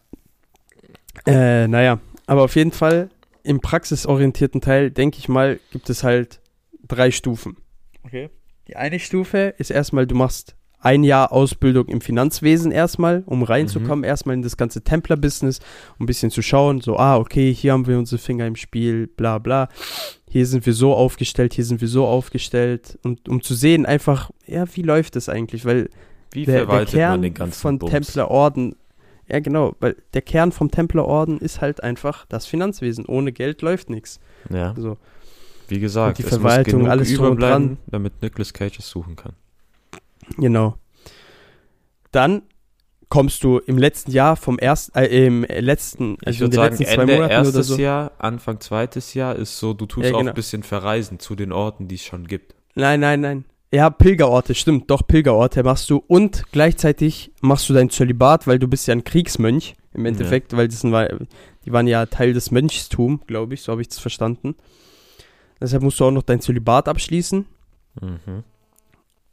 Äh, 1.26 1.68
naja, 1.68 2.00
aber 2.26 2.42
auf 2.44 2.56
jeden 2.56 2.72
Fall 2.72 3.10
im 3.42 3.60
praxisorientierten 3.60 4.60
Teil, 4.60 4.90
denke 4.90 5.18
ich 5.18 5.28
mal, 5.28 5.58
gibt 5.70 5.90
es 5.90 6.04
halt 6.04 6.40
drei 6.86 7.10
Stufen. 7.10 7.56
Okay. 8.04 8.30
Die 8.68 8.76
eine 8.76 8.98
Stufe 9.00 9.54
ist 9.58 9.70
erstmal, 9.70 10.06
du 10.06 10.14
machst 10.14 10.56
ein 10.80 11.04
Jahr 11.04 11.32
Ausbildung 11.32 11.86
im 11.88 12.00
Finanzwesen 12.00 12.72
erstmal, 12.72 13.22
um 13.26 13.42
reinzukommen, 13.42 14.04
erstmal 14.04 14.34
in 14.34 14.42
das 14.42 14.56
ganze 14.56 14.82
Templer-Business, 14.82 15.58
um 15.98 16.04
ein 16.04 16.06
bisschen 16.06 16.30
zu 16.30 16.40
schauen, 16.42 16.80
so, 16.80 16.96
ah, 16.98 17.16
okay, 17.16 17.52
hier 17.52 17.72
haben 17.72 17.86
wir 17.86 17.98
unsere 17.98 18.18
Finger 18.18 18.46
im 18.46 18.56
Spiel, 18.56 19.06
bla 19.06 19.38
bla. 19.38 19.68
Hier 20.28 20.46
sind 20.46 20.64
wir 20.64 20.72
so 20.72 20.94
aufgestellt, 20.94 21.54
hier 21.54 21.64
sind 21.64 21.80
wir 21.80 21.88
so 21.88 22.06
aufgestellt. 22.06 22.98
Und 23.02 23.28
um 23.28 23.42
zu 23.42 23.54
sehen, 23.54 23.84
einfach, 23.84 24.30
ja, 24.46 24.64
wie 24.74 24.82
läuft 24.82 25.16
das 25.16 25.28
eigentlich? 25.28 25.64
Weil 25.64 25.90
Wie 26.32 26.44
der, 26.44 26.66
der 26.66 26.86
Kern 26.86 27.10
man 27.12 27.22
den 27.22 27.34
ganzen 27.34 27.60
von 27.60 27.78
Bums? 27.78 27.90
Templerorden, 27.92 28.76
ja 29.28 29.40
genau, 29.40 29.74
weil 29.80 29.96
der 30.14 30.22
Kern 30.22 30.50
vom 30.52 30.70
Templerorden 30.70 31.38
ist 31.38 31.60
halt 31.60 31.82
einfach 31.82 32.26
das 32.28 32.46
Finanzwesen. 32.46 33.04
Ohne 33.06 33.32
Geld 33.32 33.60
läuft 33.62 33.90
nichts. 33.90 34.18
Ja, 34.50 34.74
So. 34.78 34.96
wie 35.68 35.78
gesagt, 35.80 36.18
die 36.18 36.22
es 36.22 36.30
muss 36.30 36.40
Verwaltung, 36.40 36.72
genug 36.80 36.88
alles 36.90 37.18
und 37.18 37.40
dran. 37.40 37.76
damit 37.86 38.22
Nicolas 38.22 38.52
Cage 38.52 38.78
es 38.78 38.88
suchen 38.88 39.16
kann. 39.16 39.34
Genau. 40.36 40.76
Dann 42.12 42.42
kommst 43.08 43.42
du 43.42 43.58
im 43.58 43.76
letzten 43.76 44.12
Jahr 44.12 44.36
vom 44.36 44.58
ersten, 44.58 44.96
äh, 44.96 45.26
im 45.26 45.42
letzten, 45.44 46.14
Ich 46.20 46.26
also 46.28 46.44
in 46.44 46.52
würde 46.52 46.56
sagen, 46.56 46.76
letzten 46.76 46.84
zwei 46.94 47.02
Ende 47.02 47.14
Monaten 47.14 47.32
erstes 47.32 47.54
oder 47.54 47.64
so. 47.64 47.76
Jahr, 47.78 48.12
Anfang 48.18 48.60
zweites 48.60 49.14
Jahr 49.14 49.36
ist 49.36 49.58
so, 49.58 49.74
du 49.74 49.86
tust 49.86 50.06
Ja, 50.06 50.14
auch 50.14 50.18
genau. 50.18 50.30
ein 50.30 50.34
bisschen 50.34 50.62
verreisen 50.62 51.18
zu 51.18 51.34
den 51.34 51.52
Orten, 51.52 51.88
die 51.88 51.96
es 51.96 52.04
schon 52.04 52.26
gibt. 52.26 52.54
Nein, 52.74 53.00
nein, 53.00 53.20
nein. 53.20 53.44
Ja, 53.72 53.90
Pilgerorte, 53.90 54.54
stimmt, 54.54 54.90
doch, 54.90 55.06
Pilgerorte 55.06 55.62
machst 55.62 55.90
du 55.90 56.02
und 56.06 56.44
gleichzeitig 56.50 57.32
machst 57.40 57.68
du 57.68 57.72
dein 57.72 57.90
Zölibat, 57.90 58.46
weil 58.46 58.58
du 58.58 58.66
bist 58.66 58.88
ja 58.88 58.94
ein 58.94 59.04
Kriegsmönch 59.04 59.74
im 59.92 60.06
Endeffekt, 60.06 60.56
weil 60.56 60.68
das 60.68 60.82
war, 60.90 61.08
die 61.64 61.72
waren 61.72 61.86
ja 61.86 62.06
Teil 62.06 62.32
des 62.32 62.50
Mönchstums, 62.50 63.20
glaube 63.26 63.54
ich, 63.54 63.62
so 63.62 63.72
habe 63.72 63.82
ich 63.82 63.88
das 63.88 63.98
verstanden. 63.98 64.56
Deshalb 65.60 65.82
musst 65.82 66.00
du 66.00 66.04
auch 66.04 66.10
noch 66.10 66.22
dein 66.22 66.40
Zölibat 66.40 66.88
abschließen. 66.88 67.46
Mhm. 68.00 68.44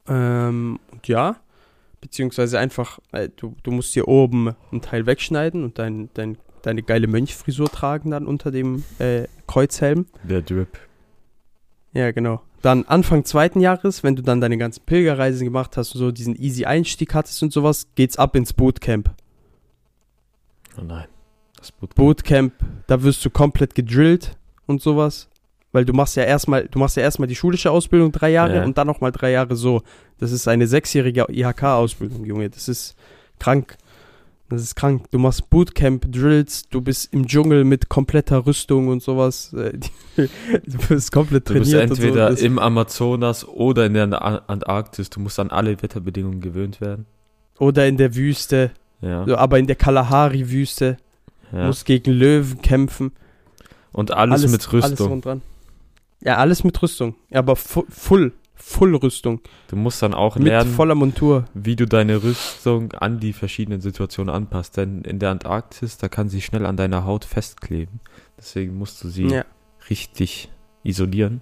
Ähm, 0.07 0.79
und 0.97 1.07
ja, 1.07 1.37
beziehungsweise 2.01 2.59
einfach, 2.59 2.99
äh, 3.11 3.29
du, 3.35 3.55
du 3.63 3.71
musst 3.71 3.93
hier 3.93 4.07
oben 4.07 4.55
einen 4.71 4.81
Teil 4.81 5.05
wegschneiden 5.05 5.63
und 5.63 5.77
dein, 5.79 6.09
dein, 6.15 6.37
deine 6.63 6.81
geile 6.81 7.07
Mönchfrisur 7.07 7.69
tragen 7.69 8.11
dann 8.11 8.25
unter 8.25 8.51
dem 8.51 8.83
äh, 8.99 9.27
Kreuzhelm. 9.47 10.07
Der 10.23 10.41
Drip. 10.41 10.79
Ja, 11.93 12.11
genau. 12.11 12.41
Dann 12.61 12.85
Anfang 12.85 13.23
zweiten 13.25 13.59
Jahres, 13.59 14.03
wenn 14.03 14.15
du 14.15 14.23
dann 14.23 14.41
deine 14.41 14.57
ganzen 14.57 14.83
Pilgerreisen 14.85 15.45
gemacht 15.45 15.77
hast 15.77 15.93
und 15.93 15.99
so 15.99 16.11
diesen 16.11 16.35
easy 16.35 16.65
Einstieg 16.65 17.13
hattest 17.13 17.41
und 17.43 17.53
sowas, 17.53 17.87
geht's 17.95 18.17
ab 18.17 18.35
ins 18.35 18.53
Bootcamp. 18.53 19.11
Oh 20.79 20.83
nein. 20.83 21.05
Das 21.55 21.71
Bootcamp. 21.71 21.95
Bootcamp, 21.95 22.53
da 22.87 23.03
wirst 23.03 23.23
du 23.23 23.29
komplett 23.29 23.75
gedrillt 23.75 24.35
und 24.65 24.81
sowas. 24.81 25.29
Weil 25.77 25.85
du 25.85 25.93
machst 25.93 26.15
ja 26.15 26.23
erstmal, 26.23 26.67
du 26.67 26.79
machst 26.79 26.97
ja 26.97 27.03
erstmal 27.03 27.27
die 27.27 27.35
schulische 27.35 27.69
Ausbildung 27.69 28.11
drei 28.11 28.31
Jahre 28.31 28.55
Ja. 28.55 28.63
und 28.65 28.79
dann 28.79 28.87
nochmal 28.87 29.11
drei 29.11 29.29
Jahre 29.29 29.55
so. 29.55 29.83
Das 30.17 30.31
ist 30.31 30.47
eine 30.47 30.65
sechsjährige 30.65 31.27
IHK-Ausbildung, 31.29 32.25
Junge. 32.25 32.49
Das 32.49 32.67
ist 32.67 32.95
krank. 33.37 33.77
Das 34.49 34.63
ist 34.63 34.73
krank. 34.75 35.03
Du 35.11 35.19
machst 35.19 35.51
Bootcamp, 35.51 36.11
Drills, 36.11 36.67
du 36.69 36.81
bist 36.81 37.13
im 37.13 37.27
Dschungel 37.27 37.63
mit 37.63 37.89
kompletter 37.89 38.47
Rüstung 38.47 38.87
und 38.87 39.03
sowas. 39.03 39.53
Äh, 39.53 39.73
Du 40.65 40.77
bist 40.89 41.11
komplett 41.11 41.47
Du 41.47 41.53
bist 41.53 41.69
trainiert 41.71 41.91
und 41.91 41.97
entweder 41.99 42.35
so. 42.35 42.43
Im 42.43 42.57
Amazonas 42.57 43.47
oder 43.47 43.85
in 43.85 43.93
der 43.93 44.03
An- 44.19 44.39
Antarktis. 44.47 45.11
Du 45.11 45.19
musst 45.19 45.39
an 45.39 45.51
alle 45.51 45.79
Wetterbedingungen 45.79 46.41
gewöhnt 46.41 46.81
werden. 46.81 47.05
Oder 47.59 47.85
in 47.87 47.97
der 47.97 48.15
Wüste, 48.15 48.71
Ja. 49.01 49.27
aber 49.37 49.59
in 49.59 49.67
der 49.67 49.75
Kalahari-Wüste. 49.75 50.97
ja. 51.51 51.67
Musst 51.67 51.85
gegen 51.85 52.11
Löwen 52.13 52.63
kämpfen. 52.63 53.11
Und 53.93 54.11
alles, 54.11 54.41
mit 54.43 54.51
Alles 54.53 54.73
Rüstung. 54.73 55.07
drum 55.07 55.21
dran. 55.21 55.41
Ja, 56.21 56.37
alles 56.37 56.63
mit 56.63 56.81
Rüstung. 56.81 57.15
Ja, 57.29 57.39
aber 57.39 57.55
fu 57.55 57.85
full, 57.89 58.33
full 58.55 58.95
Rüstung. 58.95 59.39
du 59.67 59.75
musst 59.75 60.01
dann 60.01 60.13
auch 60.13 60.35
Mit 60.37 60.47
lernen, 60.47 60.73
voller 60.73 60.95
Montur. 60.95 61.45
wie 61.53 61.75
du 61.75 61.85
deine 61.85 62.23
Rüstung 62.23 62.91
an 62.93 63.19
die 63.19 63.33
verschiedenen 63.33 63.81
Situationen 63.81 64.33
anpasst. 64.33 64.77
Denn 64.77 65.03
in 65.03 65.19
der 65.19 65.29
Antarktis, 65.31 65.97
da 65.97 66.09
kann 66.09 66.27
sie 66.29 66.41
schnell 66.41 66.65
an 66.65 66.75
deiner 66.77 67.05
Haut 67.05 67.23
festkleben. 67.25 67.99
Deswegen 68.37 68.77
musst 68.77 69.03
du 69.03 69.09
sie 69.09 69.27
Ja, 69.27 69.45
richtig 69.89 70.49
isolieren. 70.83 71.41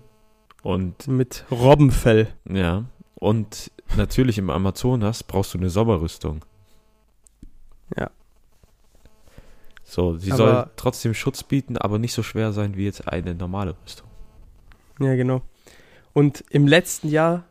Und 0.61 1.07
mit 1.07 1.45
Robbenfell. 1.51 2.27
ja, 2.49 2.85
und 3.15 3.71
natürlich 3.95 4.37
im 4.37 4.49
Amazonas 4.49 5.23
brauchst 5.23 5.53
du 5.53 5.57
eine 5.57 5.69
Sommerrüstung. 5.69 6.43
Ja. 7.97 8.09
So, 9.83 10.17
sie 10.17 10.31
Aber- 10.31 10.37
soll 10.37 10.69
trotzdem 10.75 11.13
Schutz 11.13 11.43
bieten, 11.43 11.77
aber 11.77 11.99
nicht 11.99 12.13
so 12.13 12.23
schwer 12.23 12.51
sein 12.51 12.75
wie 12.75 12.85
jetzt 12.85 13.07
eine 13.07 13.35
normale 13.35 13.75
Rüstung. 13.83 14.07
Ja, 14.99 15.15
genau. 15.15 15.41
Und 16.13 16.43
im 16.49 16.67
letzten 16.67 17.09
Jahr, 17.09 17.43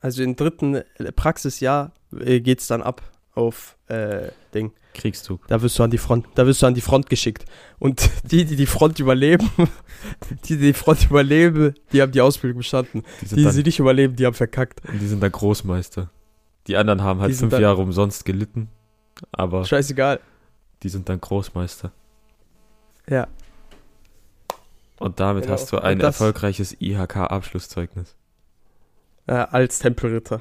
also 0.00 0.22
im 0.22 0.36
dritten 0.36 0.74
äh, 0.76 0.82
Praxisjahr, 1.14 1.92
äh, 2.18 2.40
geht's 2.40 2.66
dann 2.66 2.82
ab 2.82 3.02
auf 3.34 3.76
äh, 3.88 4.28
Ding. 4.54 4.72
Kriegszug. 4.94 5.44
Da 5.48 5.60
wirst 5.60 5.76
du 5.78 5.82
an 5.82 5.90
die 5.90 5.98
Front, 5.98 6.26
da 6.36 6.46
wirst 6.46 6.62
du 6.62 6.66
an 6.66 6.74
die 6.74 6.80
Front 6.80 7.08
geschickt. 7.10 7.44
Und 7.80 8.08
die, 8.30 8.44
die 8.44 8.54
die 8.56 8.66
Front 8.66 9.00
überleben, 9.00 9.50
die, 10.48 10.56
die 10.56 10.58
die 10.58 10.72
Front 10.72 11.06
überleben, 11.10 11.74
die 11.92 12.00
haben 12.00 12.12
die 12.12 12.20
Ausbildung 12.20 12.58
bestanden. 12.58 13.02
Die 13.22 13.26
Die, 13.26 13.34
die 13.36 13.42
dann, 13.44 13.52
sie 13.52 13.62
nicht 13.64 13.78
überleben, 13.80 14.14
die 14.16 14.24
haben 14.26 14.34
verkackt. 14.34 14.80
die 15.00 15.06
sind 15.06 15.20
dann 15.22 15.32
Großmeister. 15.32 16.10
Die 16.68 16.76
anderen 16.76 17.02
haben 17.02 17.20
halt 17.20 17.32
Die 17.32 17.36
fünf 17.36 17.50
dann- 17.50 17.60
Jahre 17.62 17.82
umsonst 17.82 18.24
gelitten, 18.24 18.68
aber 19.32 19.64
Scheißegal. 19.64 20.20
die 20.84 20.88
sind 20.88 21.08
dann 21.08 21.20
Großmeister. 21.20 21.90
Ja. 23.08 23.26
Und 25.04 25.20
damit 25.20 25.42
Genau. 25.44 25.52
hast 25.52 25.70
du 25.70 25.78
ein 25.78 25.98
das- 25.98 26.14
erfolgreiches 26.14 26.80
IHK-Abschlusszeugnis. 26.80 28.14
Äh, 29.26 29.32
als 29.34 29.78
Tempelritter. 29.78 30.40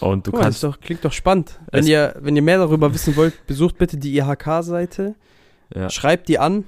Und 0.00 0.26
du 0.26 0.30
mal, 0.30 0.40
kannst 0.40 0.62
doch, 0.64 0.80
klingt 0.80 1.04
doch 1.04 1.12
spannend. 1.12 1.58
Wenn 1.70 1.86
ihr, 1.86 2.14
wenn 2.20 2.34
ihr 2.34 2.40
mehr 2.40 2.56
darüber 2.56 2.94
wissen 2.94 3.14
wollt, 3.16 3.46
besucht 3.46 3.76
bitte 3.76 3.98
die 3.98 4.16
IHK-Seite. 4.16 5.16
ja, 5.74 5.90
Schreibt 5.90 6.28
die 6.28 6.38
an, 6.38 6.64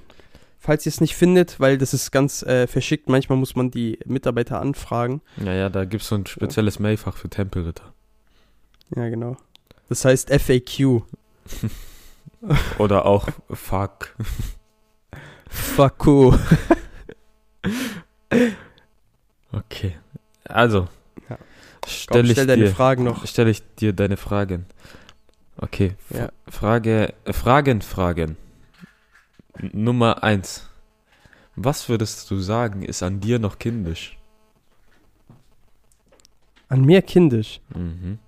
falls 0.58 0.84
ihr 0.84 0.90
es 0.90 1.00
nicht 1.00 1.14
findet, 1.16 1.58
weil 1.58 1.78
das 1.78 1.94
ist 1.94 2.10
ganz 2.10 2.42
äh, 2.42 2.66
verschickt. 2.66 3.08
Manchmal 3.08 3.38
muss 3.38 3.56
man 3.56 3.70
die 3.70 3.98
Mitarbeiter 4.04 4.60
anfragen. 4.60 5.22
ja, 5.42 5.54
ja, 5.54 5.68
da 5.70 5.86
gibt 5.86 6.02
es 6.02 6.08
so 6.08 6.16
ein 6.16 6.26
spezielles 6.26 6.78
Mailfach 6.80 7.16
für 7.16 7.30
Tempelritter. 7.30 7.94
Ja, 8.94 9.08
genau. 9.08 9.38
Das 9.88 10.04
heißt 10.04 10.28
FAQ. 10.30 11.02
Oder 12.78 13.06
auch 13.06 13.28
Fuck. 13.50 14.14
You. 16.07 16.34
Okay. 19.53 19.96
Also, 20.44 20.88
Ja. 21.28 21.38
stelle 21.86 22.22
Komm, 22.22 22.26
ich 22.26 22.32
stell 22.32 22.46
deine 22.46 22.64
dir, 22.64 22.70
Fragen 22.74 23.05
noch. 23.05 23.26
stelle 23.26 23.51
ich 23.51 23.62
dir 23.76 23.92
deine 23.92 24.16
Fragen. 24.16 24.66
Okay. 25.57 25.96
Ja. 26.11 26.30
Frage, 26.48 27.14
äh, 27.24 27.32
Fragen, 27.32 27.82
Fragen. 27.82 28.36
N- 29.59 29.70
Nummer 29.74 30.22
eins. 30.22 30.68
Was 31.57 31.88
würdest 31.88 32.30
du 32.30 32.38
sagen, 32.38 32.82
ist 32.82 33.03
an 33.03 33.20
dir 33.20 33.38
noch 33.38 33.59
kindisch? 33.59 34.16
An 36.68 36.82
mir 36.84 37.03
kindisch. 37.03 37.61
Mhm. 37.74 38.18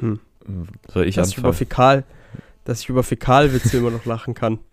Hm. 0.00 0.20
Soll 0.92 1.06
ich 1.06 1.14
dass 1.16 1.28
ich 1.30 1.38
über 1.38 1.48
anfangen? 1.48 1.58
Fäkal, 1.58 2.04
dass 2.64 2.80
ich 2.80 2.88
über 2.88 3.02
Fäkalwitze 3.02 3.76
immer 3.78 3.90
noch 3.90 4.04
lachen 4.04 4.34
kann. 4.34 4.58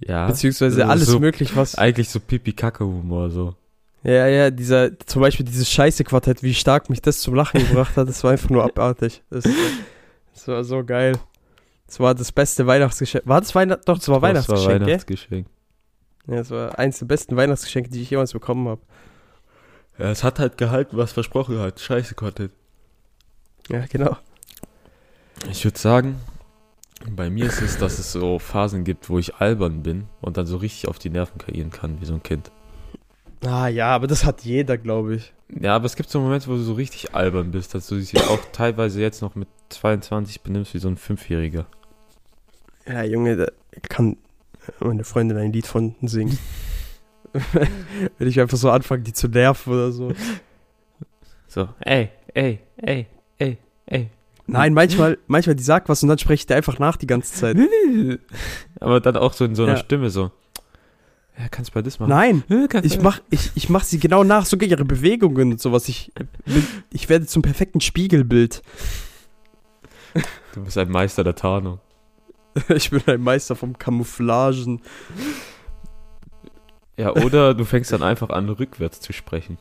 Ja. 0.00 0.26
Beziehungsweise 0.26 0.82
Also 0.82 0.90
alles 0.90 1.06
so- 1.06 1.20
möglich, 1.20 1.54
was. 1.54 1.76
Eigentlich 1.76 2.08
so 2.10 2.18
Pipi-Kacke-Humor, 2.18 3.30
so. 3.30 3.54
Ja, 4.02 4.26
ja, 4.26 4.50
dieser, 4.50 4.98
zum 4.98 5.22
Beispiel 5.22 5.46
dieses 5.46 5.70
Scheiße-Quartett, 5.70 6.42
wie 6.42 6.54
stark 6.54 6.90
mich 6.90 7.00
das 7.02 7.20
zum 7.20 7.34
Lachen 7.34 7.60
gebracht 7.60 7.96
hat, 7.96 8.08
das 8.08 8.22
war 8.24 8.32
einfach 8.32 8.50
nur 8.50 8.64
abartig. 8.64 9.22
Das, 9.30 9.44
das 10.34 10.48
war 10.48 10.64
so 10.64 10.84
geil. 10.84 11.16
Das 11.86 12.00
war 12.00 12.16
das 12.16 12.32
beste 12.32 12.66
Weihnachtsgeschenk. 12.66 13.26
War 13.28 13.40
das 13.40 13.54
Weihnachten? 13.54 13.82
Doch, 13.86 13.98
das 13.98 14.08
war 14.08 14.16
Das 14.16 14.22
war 14.22 14.28
Weihnachtsgeschenk, 14.28 14.78
gell? 14.80 14.86
Weihnachtsgeschenk. 14.88 15.46
Ja, 16.26 16.36
das 16.36 16.50
war 16.50 16.78
eins 16.80 16.98
der 16.98 17.06
besten 17.06 17.36
Weihnachtsgeschenke, 17.36 17.88
die 17.88 18.02
ich 18.02 18.10
jemals 18.10 18.32
bekommen 18.32 18.66
habe. 18.68 18.80
Ja, 19.98 20.10
es 20.10 20.24
hat 20.24 20.40
halt 20.40 20.58
gehalten, 20.58 20.96
was 20.96 21.12
versprochen 21.12 21.60
hat. 21.60 21.78
Scheiße, 21.78 22.16
Content. 22.16 22.50
Ja, 23.70 23.84
genau. 23.88 24.16
Ich 25.50 25.64
würde 25.64 25.78
sagen, 25.78 26.16
bei 27.10 27.30
mir 27.30 27.46
ist 27.46 27.62
es, 27.62 27.78
dass 27.78 27.98
es 27.98 28.12
so 28.12 28.38
Phasen 28.38 28.84
gibt, 28.84 29.08
wo 29.10 29.18
ich 29.18 29.36
albern 29.36 29.82
bin 29.82 30.06
und 30.20 30.36
dann 30.36 30.46
so 30.46 30.56
richtig 30.56 30.88
auf 30.88 30.98
die 30.98 31.10
Nerven 31.10 31.38
kreieren 31.38 31.70
kann, 31.70 32.00
wie 32.00 32.06
so 32.06 32.14
ein 32.14 32.22
Kind. 32.22 32.50
Ah 33.44 33.68
ja, 33.68 33.94
aber 33.94 34.06
das 34.06 34.24
hat 34.24 34.42
jeder, 34.42 34.78
glaube 34.78 35.16
ich. 35.16 35.32
Ja, 35.48 35.76
aber 35.76 35.86
es 35.86 35.94
gibt 35.94 36.10
so 36.10 36.20
Momente, 36.20 36.48
wo 36.48 36.52
du 36.52 36.62
so 36.62 36.72
richtig 36.72 37.14
albern 37.14 37.50
bist, 37.52 37.74
dass 37.74 37.86
du 37.86 37.96
dich 37.96 38.18
auch 38.18 38.40
teilweise 38.52 39.00
jetzt 39.00 39.22
noch 39.22 39.34
mit 39.34 39.48
22 39.68 40.40
benimmst 40.40 40.74
wie 40.74 40.78
so 40.78 40.88
ein 40.88 40.96
Fünfjähriger. 40.96 41.66
Ja, 42.86 43.02
Junge, 43.04 43.36
da 43.36 43.46
kann 43.88 44.16
meine 44.80 45.04
Freundin 45.04 45.36
ein 45.36 45.52
Lied 45.52 45.66
von 45.66 45.94
singen. 46.02 46.38
Wenn 48.18 48.28
ich 48.28 48.40
einfach 48.40 48.56
so 48.56 48.70
anfange, 48.70 49.02
die 49.02 49.12
zu 49.12 49.28
nerven 49.28 49.72
oder 49.72 49.92
so. 49.92 50.12
So, 51.46 51.68
ey, 51.80 52.10
ey, 52.34 52.60
ey, 52.78 53.06
ey, 53.38 53.58
ey. 53.86 54.10
Nein, 54.48 54.74
manchmal, 54.74 55.18
manchmal 55.26 55.56
die 55.56 55.62
sagt 55.62 55.88
was 55.88 56.02
und 56.02 56.08
dann 56.08 56.18
spreche 56.18 56.34
ich 56.42 56.46
dir 56.46 56.54
einfach 56.56 56.78
nach 56.78 56.96
die 56.96 57.06
ganze 57.06 57.32
Zeit. 57.34 57.56
Aber 58.80 59.00
dann 59.00 59.16
auch 59.16 59.32
so 59.32 59.44
in 59.44 59.54
so 59.54 59.64
einer 59.64 59.72
Ja. 59.72 59.78
Stimme 59.78 60.10
so. 60.10 60.30
Ja, 61.38 61.48
kannst 61.50 61.74
bei 61.74 61.82
das 61.82 61.98
machen. 61.98 62.10
Nein, 62.10 62.44
Ja, 62.48 62.66
kannst 62.68 62.86
ich 62.86 62.96
bei- 62.98 63.02
mach, 63.04 63.20
ich, 63.30 63.50
ich 63.54 63.68
mach 63.68 63.82
sie 63.84 63.98
genau 63.98 64.24
nach, 64.24 64.46
sogar 64.46 64.68
ihre 64.68 64.84
Bewegungen 64.84 65.52
und 65.52 65.60
sowas. 65.60 65.88
Ich, 65.88 66.12
bin, 66.44 66.66
ich 66.92 67.08
werde 67.08 67.26
zum 67.26 67.42
perfekten 67.42 67.80
Spiegelbild. 67.80 68.62
Du 70.54 70.64
bist 70.64 70.78
ein 70.78 70.90
Meister 70.90 71.24
der 71.24 71.34
Tarnung. 71.34 71.80
Ich 72.70 72.88
bin 72.88 73.02
ein 73.06 73.20
Meister 73.20 73.54
vom 73.54 73.76
Camouflagen. 73.76 74.80
Ja, 76.96 77.10
oder 77.12 77.52
du 77.52 77.64
fängst 77.66 77.92
dann 77.92 78.02
einfach 78.02 78.30
an, 78.30 78.48
rückwärts 78.48 79.00
zu 79.02 79.12
sprechen. 79.12 79.58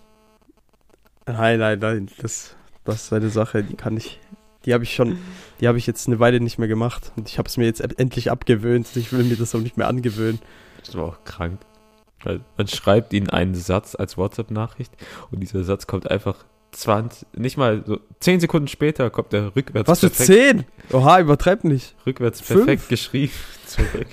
Nein, 1.26 1.60
nein, 1.60 1.80
nein, 1.80 2.10
das, 2.20 2.56
das 2.86 3.04
ist 3.06 3.14
eine 3.14 3.30
Sache, 3.30 3.64
die 3.64 3.76
kann 3.76 3.98
ich, 3.98 4.22
die 4.66 4.74
habe 4.74 4.84
ich 4.84 4.94
schon, 4.94 5.18
die 5.60 5.68
habe 5.68 5.78
ich 5.78 5.88
jetzt 5.88 6.08
eine 6.08 6.20
Weile 6.20 6.40
nicht 6.40 6.58
mehr 6.58 6.68
gemacht 6.68 7.12
und 7.16 7.30
ich 7.30 7.38
habe 7.38 7.48
es 7.48 7.58
mir 7.58 7.66
jetzt 7.66 7.82
endlich 7.82 8.32
abgewöhnt. 8.32 8.88
Ich 8.96 9.12
will 9.14 9.24
mir 9.24 9.36
das 9.36 9.54
auch 9.56 9.60
nicht 9.60 9.78
mehr 9.78 9.88
angewöhnen. 9.88 10.40
Das 10.84 10.96
war 10.96 11.06
auch 11.06 11.24
krank. 11.24 11.60
Weil 12.24 12.42
man 12.58 12.68
schreibt 12.68 13.14
ihnen 13.14 13.30
einen 13.30 13.54
Satz 13.56 13.96
als 13.96 14.18
WhatsApp-Nachricht 14.18 14.92
und 15.32 15.42
dieser 15.42 15.64
Satz 15.64 15.86
kommt 15.86 16.10
einfach 16.10 16.44
20, 16.72 17.28
nicht 17.38 17.58
mal 17.58 17.84
so 17.86 18.00
10 18.20 18.40
Sekunden 18.42 18.68
später 18.68 19.10
kommt 19.10 19.34
er 19.34 19.56
rückwärts 19.56 19.88
Was 19.88 20.00
für 20.02 20.10
perfekt, 20.10 20.66
10? 20.90 20.98
Oha, 20.98 21.20
übertreib 21.20 21.64
nicht. 21.64 21.96
rückwärts 22.06 22.42
Fünf? 22.42 22.66
perfekt 22.66 22.90
geschrieben 22.90 23.34
zurück. 23.68 24.08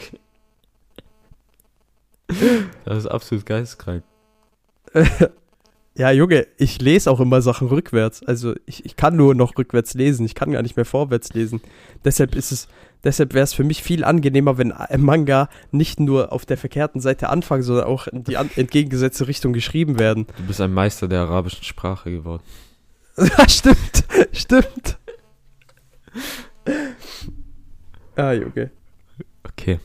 Das 2.87 2.97
ist 2.97 3.07
absolut 3.07 3.45
geisteskrank. 3.45 4.05
Ja, 5.95 6.11
Junge, 6.11 6.47
ich 6.57 6.81
lese 6.81 7.11
auch 7.11 7.21
immer 7.21 7.43
Sachen 7.43 7.69
rückwärts. 7.69 8.23
Also 8.23 8.55
ich, 8.65 8.87
ich 8.87 8.97
kann 8.97 9.15
nur 9.15 9.35
noch 9.35 9.59
rückwärts 9.59 9.93
lesen. 9.93 10.25
Ich 10.25 10.35
kann 10.35 10.53
gar 10.53 10.63
nicht 10.63 10.77
mehr 10.77 10.87
vorwärts 10.87 11.35
lesen. 11.35 11.61
Deshalb 12.03 12.35
ist 12.35 12.51
es, 12.51 12.67
deshalb 13.05 13.35
wäre 13.35 13.45
es 13.45 13.53
für 13.53 13.65
mich 13.65 13.83
viel 13.83 14.03
angenehmer, 14.03 14.57
wenn 14.57 14.73
ein 14.73 15.03
Manga 15.03 15.51
nicht 15.71 16.01
nur 16.01 16.33
auf 16.33 16.47
der 16.47 16.57
verkehrten 16.57 17.03
Seite 17.03 17.29
anfangen, 17.29 17.63
sondern 17.63 17.85
auch 17.85 18.07
in 18.07 18.25
die 18.25 18.35
entgegengesetzte 18.35 19.29
Richtung 19.29 19.53
geschrieben 19.53 19.99
werden. 19.99 20.27
Du 20.39 20.45
bist 20.47 20.63
ein 20.63 20.73
Meister 20.73 21.09
der 21.09 21.21
arabischen 21.21 21.65
Sprache 21.65 22.11
geworden. 22.11 22.43
Ja, 23.19 23.47
stimmt, 23.47 24.05
stimmt. 24.33 24.97
Ah, 28.17 28.33
Junge. 28.33 28.71
Okay. 29.45 29.81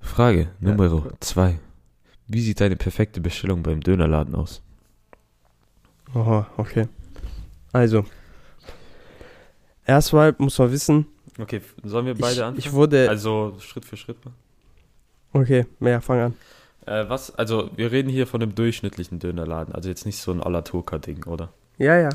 Frage 0.00 0.48
Ja. 0.60 0.74
Nummer 0.74 1.12
2. 1.20 1.60
Wie 2.26 2.40
sieht 2.40 2.60
deine 2.60 2.74
perfekte 2.74 3.20
Bestellung 3.20 3.62
beim 3.62 3.80
Dönerladen 3.80 4.34
aus? 4.34 4.63
Aha, 6.12 6.46
okay. 6.56 6.88
Also. 7.72 8.04
Erstmal 9.86 10.34
muss 10.38 10.58
man 10.58 10.72
wissen, 10.72 11.06
Okay, 11.38 11.60
sollen 11.82 12.06
wir 12.06 12.14
ich, 12.14 12.66
ich 12.66 12.72
wurde. 12.72 13.08
Also 13.08 13.56
Schritt 13.60 13.84
für 13.84 13.96
Schritt 13.96 14.16
okay, 15.32 15.66
mehr, 15.80 16.00
fang 16.00 16.20
an. 16.20 16.34
Äh, 16.86 17.08
was, 17.08 17.34
also 17.34 17.70
wir 17.76 17.90
reden 17.90 18.08
hier 18.08 18.26
von 18.26 18.42
einem 18.42 18.54
durchschnittlichen 18.54 19.18
Dönerladen, 19.18 19.74
also 19.74 19.88
jetzt 19.88 20.06
nicht 20.06 20.18
so 20.18 20.30
ein 20.30 20.40
à 20.42 20.50
la 20.50 20.62
Turca-Ding, 20.62 21.24
oder? 21.24 21.48
Ja, 21.78 21.98
ja. 21.98 22.10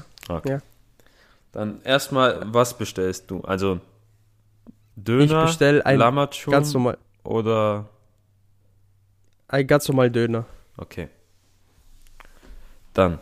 Dann 1.52 1.82
erstmal, 1.84 2.42
was 2.54 2.78
bestellst 2.78 3.30
du? 3.32 3.42
Also 3.42 3.80
Ich 4.96 5.04
Döner, 5.04 5.46
bestell 5.46 5.82
ein 5.82 5.98
Lamachun 5.98 6.52
ganz 6.52 6.74
normal, 6.74 6.98
oder 7.24 7.90
ein 9.48 9.68
ganz 9.68 9.88
normal 9.88 10.12
Döner. 10.12 10.46
okay. 10.78 11.10
Dann, 12.94 13.20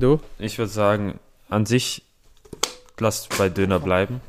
Du? 0.00 0.20
ich 0.38 0.58
würde 0.58 0.70
sagen, 0.72 1.20
an 1.48 1.66
sich 1.66 2.04
lass 2.98 3.28
bei 3.28 3.48
Döner 3.48 3.78
bleiben. 3.80 4.20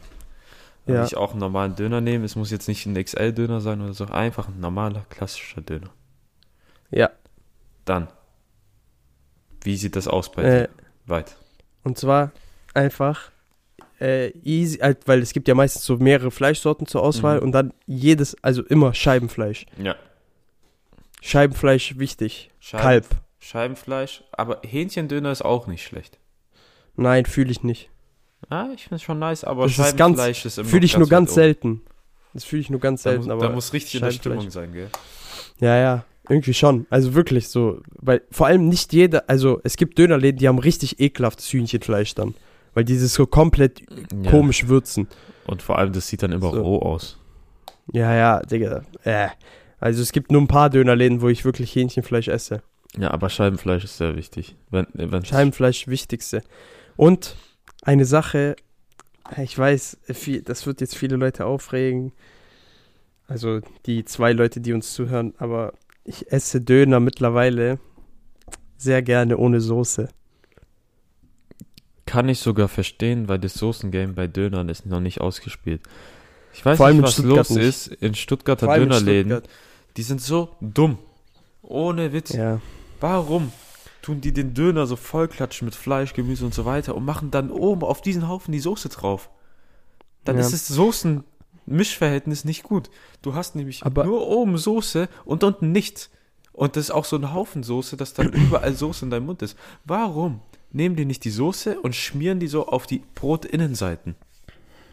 Ja. 0.88 1.06
ich 1.06 1.16
auch 1.16 1.32
einen 1.32 1.40
normalen 1.40 1.76
Döner 1.76 2.02
nehmen. 2.02 2.26
Es 2.26 2.36
muss 2.36 2.52
jetzt 2.52 2.68
nicht 2.68 2.86
ein 2.86 2.96
XL-Döner 3.02 3.62
sein 3.62 3.82
oder 3.82 3.94
so, 3.94 4.06
einfach 4.06 4.48
ein 4.50 4.60
normaler, 4.60 5.06
klassischer 5.10 5.62
Döner. 5.62 5.90
Ja. 6.90 7.10
Dann, 7.86 8.08
wie 9.64 9.78
sieht 9.78 9.96
das 9.96 10.08
aus 10.08 10.32
bei 10.32 10.44
Äh, 10.44 10.60
dir? 10.64 10.70
Weit. 11.06 11.36
Und 11.84 11.98
zwar 11.98 12.32
einfach 12.74 13.32
äh, 14.00 14.30
easy, 14.44 14.80
halt, 14.80 15.08
weil 15.08 15.20
es 15.22 15.32
gibt 15.34 15.48
ja 15.48 15.54
meistens 15.56 15.84
so 15.86 15.98
mehrere 15.98 16.32
Fleischsorten 16.32 16.88
zur 16.88 17.04
Auswahl 17.04 17.38
Mhm. 17.38 17.44
und 17.44 17.52
dann 17.52 17.74
jedes, 17.86 18.36
also 18.44 18.64
immer 18.64 18.94
Scheibenfleisch. 18.96 19.68
Ja. 19.78 19.96
Scheibenfleisch 21.22 21.98
wichtig. 22.00 22.50
Scheiben- 22.60 22.82
Kalb. 22.84 23.06
Scheibenfleisch, 23.42 24.24
aber 24.32 24.60
Hähnchendöner 24.64 25.32
ist 25.32 25.44
auch 25.44 25.68
nicht 25.68 25.84
schlecht. 25.84 26.20
Nein, 26.96 27.26
fühle 27.26 27.52
ich 27.52 27.64
nicht. 27.64 27.90
Ah, 28.50 28.68
ich 28.76 28.84
finde 28.84 28.96
es 28.96 29.02
schon 29.02 29.20
nice, 29.20 29.44
aber 29.44 29.64
Das 29.64 29.72
ist 29.74 29.98
ganz- 29.98 30.18
Scheibenfleisch 30.20 30.46
ist, 30.46 30.58
immer 30.60 30.70
Fühle 30.70 30.86
ich 30.86 30.98
nur 30.98 31.10
ganz 31.10 31.34
selten. 31.34 31.82
Das 32.34 32.44
fühle 32.44 32.62
ich 32.62 32.70
nur 32.70 32.80
ganz 32.80 33.04
Da 33.04 33.10
selten, 33.12 33.26
muss, 33.26 33.32
aber. 33.34 33.48
da 33.48 33.50
muss 33.54 33.74
richtig 33.74 33.96
in 33.96 34.02
der 34.02 34.12
Scheibenfleisch. 34.12 34.36
Stimmung 34.38 34.52
sein, 34.52 34.74
gell? 34.74 34.90
Ja, 35.60 35.76
ja, 35.76 36.06
irgendwie 36.30 36.54
schon. 36.54 36.86
Also 36.90 37.14
wirklich 37.16 37.50
so, 37.50 37.82
weil 37.96 38.22
vor 38.32 38.48
allem 38.48 38.70
nicht 38.70 38.94
jeder, 38.94 39.24
also 39.28 39.60
es 39.64 39.76
gibt 39.76 39.98
Dönerläden, 39.98 40.38
die 40.40 40.48
haben 40.48 40.60
richtig 40.60 41.00
ekelhaftes 41.00 41.52
Hühnchenfleisch 41.52 42.14
dann, 42.16 42.36
weil 42.74 42.84
die 42.86 43.00
das 43.00 43.14
so 43.14 43.26
komplett 43.26 43.82
Ja. 44.24 44.30
komisch 44.30 44.68
würzen. 44.68 45.08
Und 45.48 45.62
vor 45.64 45.78
allem, 45.80 45.94
das 45.94 46.08
sieht 46.08 46.22
dann 46.24 46.32
immer 46.32 46.52
So. 46.54 46.62
roh 46.62 46.80
aus. 46.80 47.18
Ja, 47.92 48.14
ja, 48.16 48.40
Digga. 48.42 48.84
Äh. 49.04 49.30
Also 49.80 50.04
es 50.04 50.12
gibt 50.12 50.32
nur 50.32 50.40
ein 50.42 50.48
paar 50.48 50.70
Dönerläden, 50.70 51.22
wo 51.22 51.28
ich 51.30 51.44
wirklich 51.44 51.76
Hähnchenfleisch 51.76 52.28
esse. 52.28 52.62
Ja, 52.98 53.12
aber 53.12 53.30
Scheibenfleisch 53.30 53.84
ist 53.84 53.98
sehr 53.98 54.16
wichtig. 54.16 54.56
Wenn, 54.70 54.88
wenn 54.94 55.24
Scheibenfleisch 55.24 55.88
wichtigste. 55.88 56.44
Und 56.98 57.36
eine 57.84 58.06
Sache, 58.06 58.56
ich 59.38 59.58
weiß, 59.58 59.98
viel, 60.14 60.42
das 60.42 60.66
wird 60.66 60.82
jetzt 60.82 60.96
viele 60.96 61.16
Leute 61.16 61.46
aufregen. 61.46 62.12
Also 63.28 63.62
die 63.86 64.04
zwei 64.04 64.34
Leute, 64.34 64.60
die 64.60 64.74
uns 64.74 64.94
zuhören, 64.94 65.34
aber 65.38 65.74
ich 66.04 66.32
esse 66.32 66.60
Döner 66.60 67.00
mittlerweile 67.00 67.80
sehr 68.78 69.02
gerne 69.02 69.38
ohne 69.38 69.62
Soße. 69.62 70.10
Kann 72.06 72.28
ich 72.28 72.40
sogar 72.40 72.68
verstehen, 72.68 73.30
weil 73.30 73.40
das 73.40 73.54
Soßengame 73.54 74.14
bei 74.14 74.28
Dönern 74.28 74.68
ist 74.68 74.86
noch 74.86 75.00
nicht 75.00 75.22
ausgespielt. 75.22 75.82
Ich 76.54 76.66
weiß 76.66 76.78
nicht, 76.78 77.02
was 77.02 77.14
Stuttgart 77.14 77.38
los 77.38 77.50
nicht. 77.52 77.66
ist 77.66 77.88
in 77.88 78.16
Stuttgarter 78.16 78.68
allem 78.68 78.84
in 78.84 78.90
Dönerläden. 78.90 79.32
Stuttgart. 79.32 79.56
Die 79.96 80.04
sind 80.04 80.22
so 80.22 80.56
dumm. 80.60 80.98
Ohne 81.62 82.12
Witz. 82.12 82.34
Ja. 82.34 82.60
Warum 83.02 83.52
tun 84.02 84.22
die 84.22 84.32
den 84.32 84.54
Döner 84.54 84.88
so 84.88 84.96
vollklatschen 84.96 85.66
mit 85.66 85.76
Fleisch, 85.76 86.14
Gemüse 86.14 86.46
und 86.46 86.54
so 86.54 86.66
weiter 86.66 86.96
und 86.96 87.04
machen 87.06 87.30
dann 87.32 87.52
oben 87.52 87.84
auf 87.84 88.02
diesen 88.02 88.28
Haufen 88.30 88.52
die 88.52 88.60
Soße 88.60 88.90
drauf? 88.90 89.30
Dann 90.24 90.38
Ja. 90.38 90.42
ist 90.42 90.54
das 90.54 90.68
Soßen-Mischverhältnis 90.68 92.46
nicht 92.46 92.64
gut. 92.64 92.90
Du 93.22 93.34
hast 93.36 93.56
nämlich 93.56 93.84
Aber- 93.86 94.04
nur 94.06 94.28
oben 94.28 94.58
Soße 94.58 95.10
und 95.26 95.44
unten 95.44 95.72
nichts. 95.72 96.10
Und 96.54 96.76
das 96.76 96.86
ist 96.86 96.92
auch 96.92 97.06
so 97.06 97.16
ein 97.16 97.34
Haufen 97.34 97.64
Soße, 97.64 97.98
dass 97.98 98.14
dann 98.14 98.30
überall 98.34 98.74
Soße 98.74 99.06
in 99.06 99.12
deinem 99.12 99.26
Mund 99.26 99.42
ist. 99.42 99.58
Warum 99.86 100.42
nehmen 100.72 100.96
die 100.96 101.06
nicht 101.06 101.24
die 101.26 101.30
Soße 101.32 101.80
und 101.80 101.96
schmieren 101.96 102.40
die 102.40 102.48
so 102.48 102.68
auf 102.68 102.86
die 102.88 103.02
Brotinnenseiten? 103.16 104.16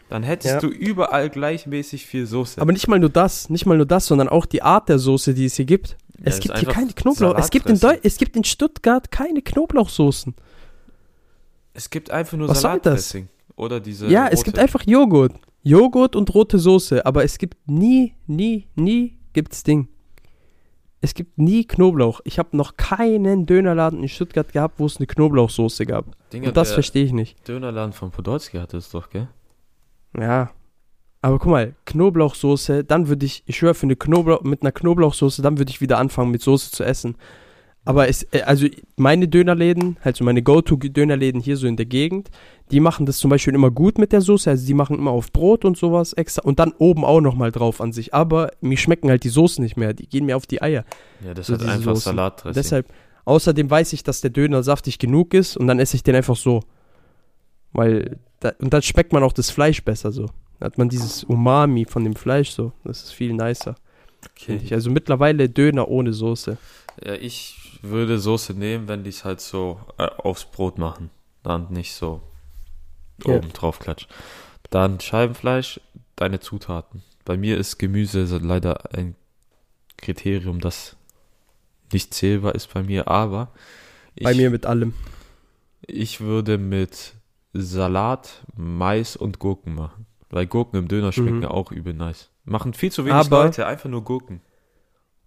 Dann 0.09 0.23
hättest 0.23 0.55
Ja. 0.55 0.61
du 0.61 0.69
überall 0.69 1.29
gleichmäßig 1.29 2.07
viel 2.07 2.27
Soße. 2.27 2.61
Aber 2.63 2.73
nicht 2.73 2.89
mal 2.89 2.99
nur 2.99 3.11
das, 3.11 3.51
nicht 3.51 3.67
mal 3.67 3.77
nur 3.77 3.85
das, 3.87 4.07
sondern 4.07 4.29
auch 4.31 4.47
die 4.47 4.63
Art 4.63 4.89
der 4.89 4.99
Soße, 4.99 5.35
die 5.35 5.45
es 5.45 5.57
hier 5.57 5.67
gibt. 5.67 5.97
Es 6.23 6.41
gibt 6.41 6.59
hier 6.59 6.69
keine 6.69 6.93
Knoblauch. 6.93 7.37
Es 7.39 7.51
gibt, 7.51 7.67
in. 7.71 7.79
Deu 7.79 7.97
es 8.03 8.17
gibt 8.17 8.37
in 8.37 8.45
Stuttgart 8.45 9.11
keine 9.11 9.41
Knoblauchsoßen. 9.43 10.35
es 11.75 11.91
gibt 11.91 12.11
einfach 12.11 12.37
nur 12.37 12.49
Was? 12.49 12.61
Salatdressing. 12.63 13.29
Oder 13.57 13.81
diese 13.81 14.07
ja, 14.09 14.29
es 14.29 14.41
rote- 14.41 14.45
gibt 14.45 14.59
einfach 14.59 14.83
Joghurt. 14.87 15.33
Joghurt 15.63 16.17
und 16.17 16.33
rote 16.35 16.59
Soße, 16.59 17.05
aber 17.05 17.25
es 17.25 17.39
gibt 17.39 17.57
nie, 17.69 18.15
nie, 18.27 18.67
nie 18.77 19.17
gibt's 19.33 19.63
Ding. 19.65 19.89
Es 21.01 21.15
gibt 21.15 21.39
nie 21.39 21.65
Knoblauch. 21.65 22.21
Ich 22.25 22.39
habe 22.39 22.57
noch 22.57 22.77
keinen 22.77 23.47
Dönerladen 23.47 24.03
in 24.03 24.09
Stuttgart 24.09 24.53
gehabt, 24.53 24.79
wo 24.81 24.87
es 24.87 24.97
eine 24.97 25.07
Knoblauchsoße 25.07 25.87
gab. 25.87 26.07
Dinger, 26.33 26.49
Und 26.49 26.57
das 26.57 26.73
verstehe 26.73 27.05
ich 27.05 27.13
nicht. 27.13 27.47
Dönerladen 27.47 27.93
von 27.93 28.11
Podolski 28.11 28.59
hatte 28.59 28.77
es 28.79 28.91
doch, 28.91 29.11
gell? 29.11 29.29
Ja. 30.19 30.51
Aber 31.21 31.39
guck 31.39 31.51
mal, 31.51 31.75
Knoblauchsoße, 31.85 32.85
dann 32.85 33.09
würde 33.09 33.27
ich, 33.27 33.43
ich 33.47 33.57
schwöre, 33.57 33.75
für 33.75 33.87
eine 33.87 33.97
Knoblauch, 33.97 34.43
mit 34.43 34.63
einer 34.63 34.73
Knoblauchsoße, 34.73 35.43
dann 35.43 35.59
würde 35.59 35.71
ich 35.71 35.81
wieder 35.81 35.99
anfangen, 35.99 36.31
mit 36.31 36.43
Soße 36.43 36.71
zu 36.71 36.85
essen. 36.85 37.17
Aber 37.85 38.07
es, 38.07 38.23
äh, 38.33 38.43
also 38.43 38.67
meine 38.97 39.29
Dönerläden, 39.29 39.97
halt 40.05 40.17
so 40.17 40.25
meine 40.25 40.43
Go-To-Dönerläden 40.43 41.41
hier 41.41 41.57
so 41.57 41.67
in 41.67 41.77
der 41.77 41.87
Gegend, 41.87 42.29
die 42.71 42.81
machen 42.81 43.07
das 43.07 43.17
zum 43.17 43.31
Beispiel 43.31 43.55
immer 43.55 43.71
gut 43.71 43.97
mit 43.97 44.13
der 44.13 44.21
Soße, 44.21 44.51
also 44.51 44.67
die 44.67 44.75
machen 44.75 44.99
immer 44.99 45.11
auf 45.11 45.33
Brot 45.33 45.65
und 45.65 45.77
sowas 45.79 46.13
extra 46.13 46.43
und 46.43 46.59
dann 46.59 46.73
oben 46.79 47.05
auch 47.05 47.23
nochmal 47.23 47.51
drauf 47.51 47.81
an 47.81 47.93
sich. 47.93 48.13
Aber 48.13 48.51
mir 48.61 48.77
schmecken 48.77 49.09
halt 49.09 49.25
die 49.25 49.31
Soßen 49.31 49.65
nicht 49.65 49.77
mehr, 49.77 49.95
die 49.95 50.07
gehen 50.07 50.27
mir 50.27 50.37
auf 50.37 50.47
die 50.47 50.61
Eier. 50.61 50.85
Ja, 51.25 51.33
das 51.35 51.47
So 51.47 51.55
hat 51.55 51.63
einfach 51.63 51.95
Soßen. 51.95 52.15
Salatdressing. 52.15 52.63
Deshalb, 52.63 52.93
außerdem 53.25 53.71
weiß 53.71 53.93
ich, 53.95 54.03
dass 54.03 54.21
der 54.21 54.31
Döner 54.31 54.63
saftig 54.63 54.99
genug 54.99 55.33
ist 55.33 55.57
und 55.57 55.67
dann 55.67 55.79
esse 55.79 55.97
ich 55.97 56.03
den 56.03 56.15
einfach 56.15 56.37
so. 56.37 56.61
Weil, 57.73 58.19
da, 58.41 58.53
und 58.61 58.73
dann 58.73 58.83
schmeckt 58.83 59.13
man 59.15 59.23
auch 59.23 59.33
das 59.33 59.51
Fleisch 59.51 59.83
besser 59.83 60.13
so. 60.13 60.27
Hat 60.61 60.79
man 60.79 60.89
dieses 60.89 61.25
Umami 61.25 61.85
von 61.85 62.05
dem 62.05 62.17
Fleisch 62.17 62.51
so. 62.51 62.73
Das 62.85 63.03
ist 63.05 63.13
viel 63.13 63.33
nicer. 63.33 63.77
okay. 64.31 64.61
Also 64.73 64.91
mittlerweile 64.91 65.49
Döner 65.49 65.89
ohne 65.89 66.13
Soße. 66.13 66.59
Ja, 67.05 67.15
ich 67.15 67.79
würde 67.83 68.19
Soße 68.19 68.55
nehmen, 68.55 68.89
wenn 68.89 69.05
die 69.05 69.11
es 69.11 69.25
halt 69.25 69.41
so 69.41 69.81
äh, 69.99 70.05
aufs 70.07 70.45
Brot 70.45 70.79
machen. 70.79 71.11
Dann 71.45 71.73
nicht 71.73 71.95
so 71.95 72.21
Ja. 73.25 73.37
oben 73.37 73.53
drauf 73.53 73.79
klatsch. 73.79 74.07
Dann 74.71 74.99
Scheibenfleisch, 75.01 75.81
deine 76.17 76.41
Zutaten. 76.41 77.03
Bei 77.25 77.37
mir 77.37 77.57
ist 77.57 77.79
Gemüse 77.79 78.25
leider 78.43 78.93
ein 78.95 79.15
Kriterium, 79.97 80.61
das 80.61 80.97
nicht 81.93 82.13
zählbar 82.15 82.55
ist 82.55 82.73
bei 82.75 82.83
mir, 82.83 83.09
aber 83.09 83.53
ich, 84.15 84.25
Bei 84.25 84.35
mir 84.35 84.51
mit 84.51 84.67
allem. 84.67 84.95
ich 85.87 86.21
würde 86.21 86.59
mit 86.59 87.15
Salat, 87.55 88.45
Mais 88.57 89.17
und 89.17 89.39
Gurken 89.39 89.75
machen. 89.75 90.07
Weil 90.31 90.47
Gurken 90.47 90.79
im 90.79 90.89
Döner 90.89 91.13
schmecken 91.13 91.37
Mhm. 91.39 91.43
ja 91.45 91.51
auch 91.51 91.73
übel 91.73 91.95
nice. 91.95 92.31
Machen 92.45 92.75
viel 92.75 92.93
zu 92.93 93.05
wenig 93.05 93.15
Aber- 93.15 93.45
Leute, 93.45 93.67
einfach 93.67 93.89
nur 93.89 94.05
Gurken. 94.05 94.41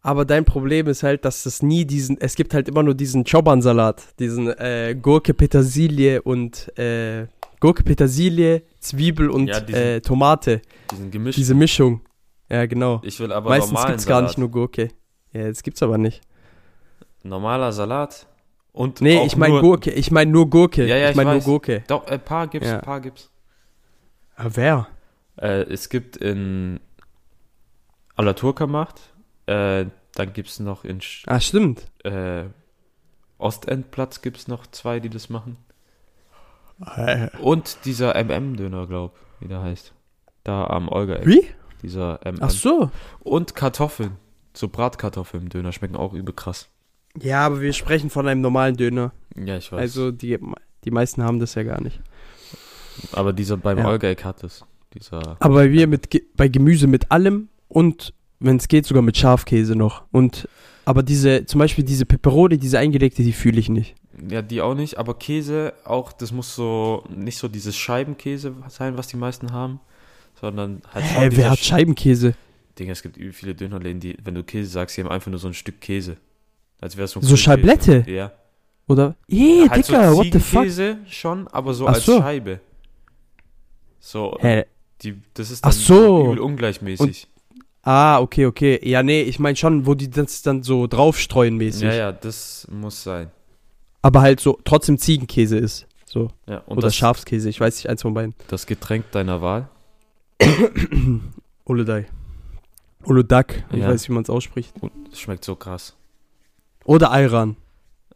Aber 0.03 0.25
dein 0.25 0.45
Problem 0.45 0.87
ist 0.87 1.03
halt, 1.03 1.25
dass 1.25 1.45
es 1.45 1.61
nie 1.61 1.85
diesen, 1.85 2.19
es 2.19 2.35
gibt 2.35 2.53
halt 2.55 2.67
immer 2.67 2.81
nur 2.81 2.95
diesen 2.95 3.23
Choban-Salat, 3.23 4.17
diesen 4.19 4.47
äh, 4.47 4.95
Gurke, 4.99 5.33
Petersilie 5.35 6.21
und 6.23 6.75
äh, 6.77 7.27
Gurke, 7.59 7.83
Petersilie, 7.83 8.63
Zwiebel 8.79 9.29
und 9.29 9.47
Ja, 9.47 9.59
diesen- 9.59 9.79
äh, 9.79 10.01
Tomate. 10.01 10.61
Diesen 10.91 11.11
Gemisch. 11.11 11.35
Diese 11.35 11.53
Mischung. 11.53 12.01
Ja, 12.49 12.65
genau. 12.65 12.99
ich 13.03 13.19
will 13.19 13.31
aber 13.31 13.49
Meistens 13.49 13.71
normalen 13.73 13.91
gibt's 13.91 14.05
gar 14.07 14.21
nicht 14.23 14.37
nur 14.39 14.49
Gurke. 14.49 14.89
Ja, 15.33 15.47
das 15.47 15.61
gibt's 15.63 15.81
aber 15.83 15.97
nicht. 15.99 16.21
Normaler 17.23 17.71
Salat 17.71 18.25
und 18.71 19.01
Nee, 19.01 19.23
ich 19.25 19.37
meine 19.37 19.61
Gurke. 19.61 19.91
Ich 19.91 20.09
meine 20.11 20.31
nur 20.31 20.49
Gurke. 20.49 20.85
Ja, 20.87 20.97
ja, 20.97 21.09
ich 21.11 21.15
meine 21.15 21.33
nur. 21.33 21.41
Gurke. 21.41 21.83
Doch, 21.87 22.07
ein 22.07 22.19
paar 22.19 22.47
gibt's, 22.47 22.67
Ja. 22.67 22.75
ein 22.77 22.81
paar 22.81 22.99
gibt's. 23.01 23.29
Aber 24.35 24.55
wer? 24.55 24.87
Äh, 25.37 25.61
es 25.63 25.89
gibt 25.89 26.17
in 26.17 26.79
Alaturka 28.15 28.67
macht, 28.67 28.99
äh, 29.45 29.85
dann 30.15 30.33
gibt's 30.33 30.59
noch 30.59 30.83
in 30.83 30.99
Sch- 30.99 31.23
Ah, 31.27 31.39
stimmt. 31.39 31.87
äh, 32.03 32.43
Ostendplatz 33.37 34.21
gibt's 34.21 34.47
noch 34.47 34.67
zwei, 34.67 34.99
die 34.99 35.09
das 35.09 35.29
machen. 35.29 35.57
Äh, 36.95 37.29
Und 37.39 37.85
dieser 37.85 38.15
MM-Döner, 38.15 38.87
glaub, 38.87 39.17
wie 39.39 39.47
der 39.47 39.61
heißt. 39.61 39.93
Da 40.43 40.65
am 40.67 40.89
Olga. 40.89 41.25
Wie? 41.25 41.47
Dieser 41.81 42.19
MM. 42.25 42.39
Ach 42.41 42.49
so. 42.49 42.91
Und 43.21 43.55
Kartoffeln. 43.55 44.17
So 44.53 44.67
Bratkartoffeln 44.67 45.43
im 45.43 45.49
Döner 45.49 45.71
schmecken 45.71 45.95
auch 45.95 46.13
übel 46.13 46.33
krass. 46.33 46.67
Ja, 47.19 47.45
aber 47.45 47.61
wir 47.61 47.73
sprechen 47.73 48.09
von 48.09 48.27
einem 48.27 48.41
normalen 48.41 48.75
Döner. 48.75 49.11
Ja, 49.35 49.57
ich 49.57 49.71
weiß. 49.71 49.79
Also 49.79 50.11
die, 50.11 50.37
die 50.83 50.91
meisten 50.91 51.23
haben 51.23 51.39
das 51.39 51.55
ja 51.55 51.63
gar 51.63 51.79
nicht. 51.81 51.99
Aber 53.13 53.33
dieser 53.33 53.57
beim 53.57 53.77
Ja. 53.79 53.87
Olga 53.89 54.09
hat 54.23 54.43
es. 54.43 54.63
Dieser. 54.93 55.37
Aber 55.39 55.71
wir 55.71 55.87
mit 55.87 56.09
Ge- 56.09 56.23
bei 56.35 56.47
Gemüse 56.47 56.87
mit 56.87 57.11
allem 57.11 57.47
und 57.69 58.13
wenn 58.39 58.57
es 58.57 58.67
geht 58.67 58.85
sogar 58.85 59.03
mit 59.03 59.17
Schafkäse 59.17 59.75
noch. 59.75 60.03
Und 60.11 60.47
aber 60.85 61.03
diese 61.03 61.45
zum 61.45 61.59
Beispiel 61.59 61.83
diese 61.83 62.05
Peperoni, 62.05 62.57
diese 62.57 62.79
eingelegte, 62.79 63.23
die 63.23 63.31
fühle 63.33 63.59
ich 63.59 63.69
nicht. 63.69 63.95
Ja, 64.29 64.41
die 64.41 64.61
auch 64.61 64.75
nicht, 64.75 64.97
aber 64.97 65.13
Käse 65.17 65.73
auch, 65.85 66.11
das 66.11 66.31
muss 66.31 66.55
so 66.55 67.03
nicht 67.15 67.37
so 67.37 67.47
dieses 67.47 67.75
Scheibenkäse 67.77 68.53
sein, 68.67 68.97
was 68.97 69.07
die 69.07 69.15
meisten 69.17 69.51
haben, 69.53 69.79
sondern 70.39 70.81
halt 70.93 71.05
Hä, 71.05 71.29
wer 71.31 71.51
hat 71.51 71.59
Sch- 71.59 71.63
Scheibenkäse? 71.65 72.33
Digga, 72.77 72.91
es 72.91 73.01
gibt 73.01 73.17
übel 73.17 73.31
viele 73.33 73.55
Dönerläden, 73.55 73.99
die, 73.99 74.17
wenn 74.23 74.35
du 74.35 74.43
Käse 74.43 74.69
sagst, 74.69 74.97
die 74.97 75.01
haben 75.03 75.09
einfach 75.11 75.29
nur 75.31 75.39
so 75.39 75.47
ein 75.47 75.53
Stück 75.53 75.79
Käse. 75.81 76.17
Als 76.81 76.97
wäre 76.97 77.05
es 77.05 77.11
so 77.11 77.19
ein 77.19 77.23
So. 77.25 77.35
Scheiblette? 77.37 78.03
Ja. 78.07 78.31
Oder? 78.87 79.15
Eh, 79.29 79.67
halt 79.69 79.87
Dicker, 79.87 80.11
so 80.11 80.17
what 80.17 80.25
the 80.25 80.39
fuck? 80.39 80.63
Ziegenkäse 80.63 80.97
schon, 81.07 81.47
aber 81.47 81.73
so 81.73 81.87
Ach 81.87 81.93
als 81.93 82.05
so. 82.05 82.19
Scheibe. 82.19 82.59
So, 84.01 84.35
Hä? 84.41 84.65
die, 85.03 85.21
das 85.35 85.51
ist 85.51 85.63
Ach 85.63 85.69
dann 85.69 85.79
so. 85.79 86.25
übel 86.25 86.39
ungleichmäßig. 86.39 87.27
Ah, 87.83 88.19
okay, 88.19 88.45
okay. 88.47 88.79
Ja, 88.83 89.01
nee, 89.03 89.21
ich 89.21 89.39
meine 89.39 89.55
schon, 89.55 89.85
wo 89.85 89.93
die 89.95 90.09
das 90.09 90.41
dann 90.41 90.61
so 90.63 90.85
draufstreuen 90.87 91.55
mäßig. 91.55 91.83
ja, 91.83 91.93
ja, 91.93 92.11
das 92.11 92.67
muss 92.69 93.01
sein. 93.03 93.31
Aber 94.01 94.21
halt 94.21 94.39
so 94.39 94.59
trotzdem 94.65 94.97
Ziegenkäse 94.97 95.57
ist. 95.57 95.87
So. 96.05 96.29
Ja, 96.47 96.57
und 96.65 96.77
Oder 96.77 96.87
das, 96.87 96.95
Schafskäse, 96.95 97.47
ich 97.49 97.59
weiß 97.61 97.77
nicht, 97.77 97.89
eins 97.89 98.01
von 98.01 98.13
beiden. 98.13 98.35
das 98.49 98.65
Getränk 98.65 99.09
deiner 99.11 99.41
Wahl. 99.41 99.69
Olodai. 101.65 102.05
Olodak, 103.03 103.63
ich 103.71 103.79
Ja. 103.79 103.87
weiß, 103.89 104.09
wie 104.09 104.13
man 104.13 104.23
es 104.23 104.29
ausspricht. 104.29 104.73
Und 104.81 104.91
es 105.11 105.19
schmeckt 105.19 105.43
so 105.45 105.55
krass. 105.55 105.95
Oder 106.83 107.11
Ayran. 107.11 107.55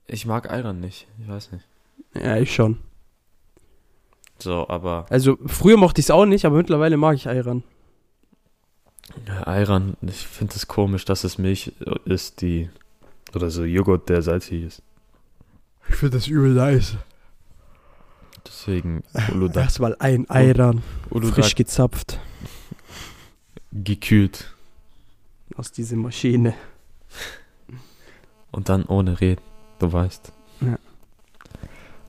Ich 0.08 0.26
mag 0.26 0.52
Ayran 0.52 0.80
nicht, 0.80 1.08
ich 1.22 1.28
weiß 1.28 1.52
nicht. 1.52 1.66
Ja, 2.14 2.38
ich 2.38 2.54
schon. 2.54 2.78
So, 4.40 4.68
aber 4.68 5.06
Also 5.10 5.38
früher 5.46 5.78
mochte 5.78 6.02
ich 6.02 6.08
es 6.08 6.12
auch 6.12 6.26
nicht, 6.26 6.46
aber 6.46 6.58
mittlerweile 6.58 6.98
mag 6.98 7.16
ich 7.16 7.28
Ayran. 7.28 7.64
Ja, 9.28 9.48
Ayran, 9.48 9.96
ich 10.02 10.28
finde 10.28 10.56
es 10.56 10.68
komisch, 10.68 11.06
dass 11.06 11.24
es 11.24 11.38
Milch 11.38 11.72
ist, 12.06 12.42
die. 12.42 12.70
Oder 13.34 13.50
so 13.50 13.64
Joghurt, 13.64 14.10
der 14.10 14.22
salzig 14.22 14.64
ist. 14.64 14.82
Ich 15.90 15.96
finde 15.96 16.18
das 16.18 16.28
übel 16.28 16.54
nice. 16.54 16.96
Deswegen 18.46 19.04
Uludag, 19.32 19.64
Erstmal 19.64 19.96
ein 20.00 20.30
Ayran, 20.30 20.82
Uludag 21.10 21.36
frisch 21.36 21.56
gezapft 21.56 22.20
gekühlt. 23.72 24.54
aus 25.56 25.72
dieser 25.72 25.96
Maschine. 25.98 26.54
Und 28.52 28.70
dann 28.70 28.86
ohne 28.86 29.20
Reden, 29.20 29.42
du 29.80 29.92
weißt. 29.92 30.32
Ja. 30.62 30.78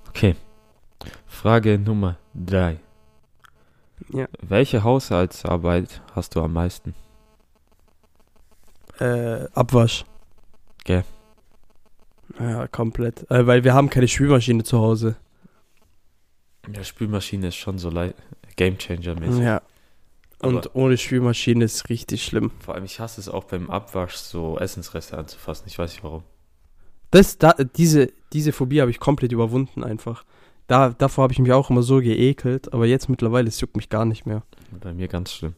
Okay. 0.08 0.36
Frage 1.46 1.78
Nummer 1.78 2.18
drei. 2.34 2.80
Ja. 4.12 4.26
Welche 4.40 4.82
Haushaltsarbeit 4.82 6.02
hast 6.12 6.34
du 6.34 6.40
am 6.42 6.52
meisten? 6.52 6.92
Äh, 8.98 9.44
Abwasch. 9.54 10.04
Gell. 10.82 11.04
Ja, 12.40 12.66
komplett. 12.66 13.30
Äh, 13.30 13.46
weil 13.46 13.62
wir 13.62 13.74
haben 13.74 13.90
keine 13.90 14.08
Spülmaschine 14.08 14.64
zu 14.64 14.80
Hause. 14.80 15.14
Ja, 16.74 16.82
Spülmaschine 16.82 17.46
ist 17.46 17.54
schon 17.54 17.78
so. 17.78 17.90
Gamechanger-mäßig. 17.90 19.40
Ja. 19.40 19.62
Und 20.42 20.66
Aber- 20.66 20.74
ohne 20.74 20.96
Spülmaschine 20.96 21.64
ist 21.64 21.88
richtig 21.88 22.24
schlimm. 22.24 22.50
Vor 22.58 22.74
allem, 22.74 22.86
ich 22.86 22.98
hasse 22.98 23.20
es 23.20 23.28
auch 23.28 23.44
beim 23.44 23.70
Abwasch, 23.70 24.16
so 24.16 24.58
Essensreste 24.58 25.16
anzufassen. 25.16 25.68
Ich 25.68 25.78
weiß 25.78 25.92
nicht 25.92 26.02
warum. 26.02 26.24
Das, 27.12 27.38
da, 27.38 27.52
diese, 27.52 28.12
diese 28.32 28.50
Phobie 28.50 28.80
habe 28.80 28.90
ich 28.90 28.98
komplett 28.98 29.30
überwunden 29.30 29.84
einfach. 29.84 30.24
Da, 30.66 30.90
davor 30.90 31.24
habe 31.24 31.32
ich 31.32 31.38
mich 31.38 31.52
auch 31.52 31.70
immer 31.70 31.82
so 31.82 32.00
geekelt, 32.00 32.72
aber 32.72 32.86
jetzt 32.86 33.08
mittlerweile, 33.08 33.48
es 33.48 33.60
juckt 33.60 33.76
mich 33.76 33.88
gar 33.88 34.04
nicht 34.04 34.26
mehr. 34.26 34.42
Bei 34.80 34.92
mir 34.92 35.06
ganz 35.08 35.32
schlimm. 35.32 35.54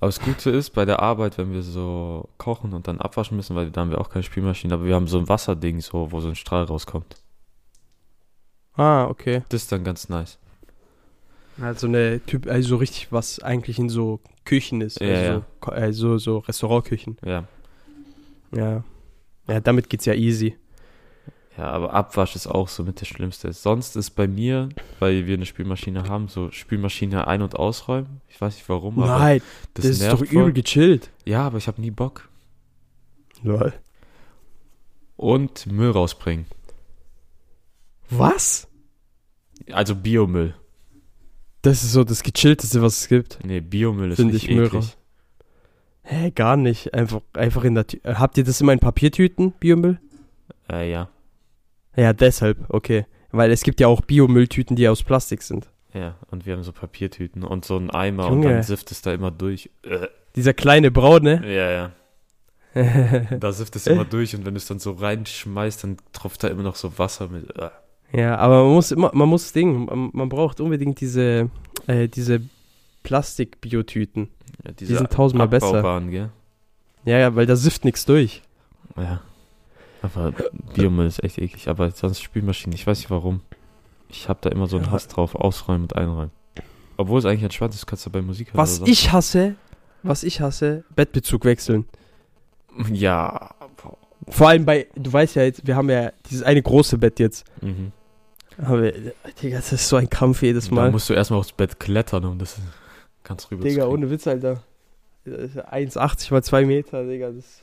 Aber 0.00 0.08
das 0.08 0.20
Gute 0.20 0.50
ist, 0.50 0.70
bei 0.70 0.84
der 0.84 1.00
Arbeit, 1.00 1.38
wenn 1.38 1.52
wir 1.52 1.62
so 1.62 2.28
kochen 2.36 2.74
und 2.74 2.86
dann 2.88 3.00
abwaschen 3.00 3.36
müssen, 3.36 3.56
weil 3.56 3.70
da 3.70 3.80
haben 3.80 3.90
wir 3.90 4.00
auch 4.00 4.10
keine 4.10 4.24
Spülmaschine, 4.24 4.74
aber 4.74 4.84
wir 4.84 4.94
haben 4.94 5.06
so 5.06 5.18
ein 5.18 5.28
Wasserding, 5.28 5.80
so, 5.80 6.10
wo 6.12 6.20
so 6.20 6.28
ein 6.28 6.34
Strahl 6.34 6.64
rauskommt. 6.64 7.16
Ah, 8.74 9.06
okay. 9.06 9.42
Das 9.48 9.62
ist 9.62 9.72
dann 9.72 9.84
ganz 9.84 10.08
nice. 10.08 10.38
Also 11.60 11.86
eine 11.86 12.20
Typ, 12.26 12.46
also 12.46 12.76
richtig, 12.76 13.10
was 13.10 13.40
eigentlich 13.40 13.78
in 13.78 13.88
so 13.88 14.20
Küchen 14.44 14.82
ist. 14.82 15.00
Ja, 15.00 15.08
also, 15.08 15.22
ja. 15.32 15.42
ko- 15.60 15.70
also 15.70 16.18
so 16.18 16.38
Restaurantküchen. 16.38 17.16
Ja. 17.24 17.44
Ja. 18.54 18.84
Ja, 19.48 19.60
damit 19.60 19.88
geht's 19.88 20.04
ja 20.04 20.12
easy. 20.12 20.56
Ja, 21.56 21.70
aber 21.70 21.94
Abwasch 21.94 22.36
ist 22.36 22.46
auch 22.46 22.68
so 22.68 22.84
mit 22.84 23.00
der 23.00 23.06
Schlimmste. 23.06 23.52
Sonst 23.52 23.96
ist 23.96 24.10
bei 24.10 24.28
mir, 24.28 24.68
weil 24.98 25.26
wir 25.26 25.34
eine 25.34 25.46
Spülmaschine 25.46 26.06
haben, 26.08 26.28
so 26.28 26.50
Spülmaschine 26.50 27.26
ein- 27.26 27.40
und 27.40 27.56
ausräumen. 27.56 28.20
Ich 28.28 28.38
weiß 28.38 28.56
nicht 28.56 28.68
warum, 28.68 28.98
aber 28.98 29.18
Nein, 29.18 29.42
das, 29.72 29.86
das, 29.86 30.00
ist 30.00 30.12
doch 30.12 30.18
voll. 30.18 30.26
übel 30.28 30.52
gechillt. 30.52 31.10
Ja, 31.24 31.46
aber 31.46 31.56
ich 31.56 31.66
habe 31.66 31.80
nie 31.80 31.90
Bock. 31.90 32.28
Lol. 33.42 33.72
Und 35.16 35.66
Müll 35.66 35.90
rausbringen. 35.90 36.44
Was? 38.10 38.68
Also 39.72 39.94
Biomüll. 39.94 40.54
Das 41.62 41.82
ist 41.82 41.92
so 41.92 42.04
das 42.04 42.22
gechillteste, 42.22 42.82
was 42.82 43.00
es 43.00 43.08
gibt. 43.08 43.38
Nee, 43.44 43.60
Biomüll 43.60 44.10
ist 44.10 44.16
Find 44.16 44.34
nicht 44.34 44.44
ich 44.44 44.54
Müll 44.54 44.66
eklig. 44.66 44.96
Hä, 46.02 46.30
gar 46.30 46.56
nicht. 46.56 46.92
Einfach, 46.92 47.22
einfach 47.32 47.64
in 47.64 47.74
der 47.74 47.86
Tü 47.86 47.98
Habt 48.04 48.36
ihr 48.36 48.44
das 48.44 48.60
immer 48.60 48.74
in 48.74 48.78
Papiertüten, 48.78 49.52
Biomüll? 49.52 49.98
Äh, 50.70 50.90
ja. 50.90 51.08
Ja, 51.96 52.12
deshalb, 52.12 52.58
okay. 52.68 53.06
Weil 53.32 53.50
es 53.50 53.62
gibt 53.62 53.80
ja 53.80 53.88
auch 53.88 54.00
Biomülltüten, 54.00 54.76
die 54.76 54.88
aus 54.88 55.02
Plastik 55.02 55.42
sind. 55.42 55.68
Ja, 55.92 56.14
und 56.30 56.46
wir 56.46 56.54
haben 56.54 56.62
so 56.62 56.72
Papiertüten 56.72 57.42
und 57.42 57.64
so 57.64 57.76
einen 57.76 57.90
Eimer 57.90 58.26
und 58.26 58.42
Junge. 58.42 58.54
dann 58.54 58.62
sifft 58.62 58.90
es 58.92 59.02
da 59.02 59.12
immer 59.12 59.30
durch. 59.30 59.70
Äh, 59.82 60.08
Dieser 60.34 60.52
kleine 60.52 60.90
braune. 60.90 61.42
ja, 61.44 61.70
ja. 61.70 61.92
Da 63.40 63.52
sifft 63.52 63.74
es 63.76 63.86
immer 63.86 64.04
durch 64.04 64.36
und 64.36 64.44
wenn 64.44 64.52
du 64.52 64.58
es 64.58 64.66
dann 64.66 64.78
so 64.78 64.92
reinschmeißt, 64.92 65.82
dann 65.82 65.96
tropft 66.12 66.44
da 66.44 66.48
immer 66.48 66.62
noch 66.62 66.76
so 66.76 66.98
Wasser 66.98 67.28
mit. 67.28 67.48
Äh. 67.58 67.70
ja, 68.12 68.36
aber 68.36 68.64
man 68.64 68.74
muss 68.74 68.92
immer, 68.92 69.10
man 69.14 69.28
muss 69.30 69.52
Ding, 69.54 69.86
man, 69.86 70.10
man 70.12 70.28
braucht 70.28 70.60
unbedingt 70.60 71.00
diese, 71.00 71.48
äh, 71.86 72.08
diese 72.08 72.42
Plastik-Biotüten. 73.02 74.28
Ja, 74.64 74.72
Die 74.72 74.84
sind 74.84 75.10
tausendmal 75.10 75.48
besser. 75.48 76.00
Gell? 76.10 76.28
Ja, 77.06 77.18
ja, 77.18 77.34
weil 77.34 77.46
da 77.46 77.56
sifft 77.56 77.86
nichts 77.86 78.04
durch. 78.04 78.42
Ja. 78.96 79.22
Aber 80.14 80.32
Biomüll 80.74 81.06
ist 81.06 81.22
echt 81.22 81.38
eklig. 81.38 81.68
Aber 81.68 81.90
sonst 81.90 82.22
Spülmaschine, 82.22 82.74
ich 82.74 82.86
weiß 82.86 82.98
nicht 82.98 83.10
warum. 83.10 83.40
Ich 84.08 84.28
habe 84.28 84.38
da 84.42 84.50
immer 84.50 84.66
so 84.66 84.76
einen. 84.76 84.90
Hass 84.90 85.08
drauf, 85.08 85.34
ausräumen 85.34 85.82
und 85.82 85.96
einräumen. 85.96 86.30
Obwohl 86.96 87.18
es 87.18 87.24
eigentlich 87.24 87.42
entspannt 87.42 87.74
ist, 87.74 87.86
kannst 87.86 88.06
du 88.06 88.10
bei 88.10 88.22
Musik 88.22 88.48
hören 88.48 88.58
Was 88.58 88.80
ich 88.80 89.12
hasse, 89.12 89.54
was 90.02 90.22
ich 90.22 90.40
hasse, 90.40 90.84
Bettbezug 90.94 91.44
wechseln. 91.44 91.84
Ja. 92.90 93.54
Vor 94.28 94.48
allem 94.48 94.64
bei, 94.64 94.86
du 94.94 95.12
weißt 95.12 95.36
ja 95.36 95.42
jetzt, 95.42 95.66
wir 95.66 95.76
haben 95.76 95.90
ja 95.90 96.12
dieses 96.28 96.42
eine 96.42 96.62
große 96.62 96.98
Bett 96.98 97.18
jetzt. 97.20 97.44
Mhm. 97.60 97.92
Aber, 98.58 98.90
Digga, 98.90 99.56
das 99.56 99.72
ist 99.72 99.88
so 99.88 99.96
ein 99.96 100.08
Kampf 100.08 100.42
jedes 100.42 100.68
Da 100.68 100.74
Mal. 100.74 100.90
musst 100.90 101.10
du 101.10 101.14
erstmal 101.14 101.38
aufs 101.38 101.52
Bett 101.52 101.78
klettern, 101.78 102.24
um 102.24 102.38
das 102.38 102.58
ganz 103.22 103.50
rüber 103.50 103.64
Digga, 103.64 103.82
zu 103.82 103.90
ohne 103.90 104.10
Witz, 104.10 104.26
Alter. 104.26 104.62
Das 105.24 105.50
ist 105.50 105.58
1,80 105.58 106.32
mal 106.32 106.42
2 106.42 106.64
Meter, 106.64 107.04
Digga. 107.06 107.30
Das 107.30 107.62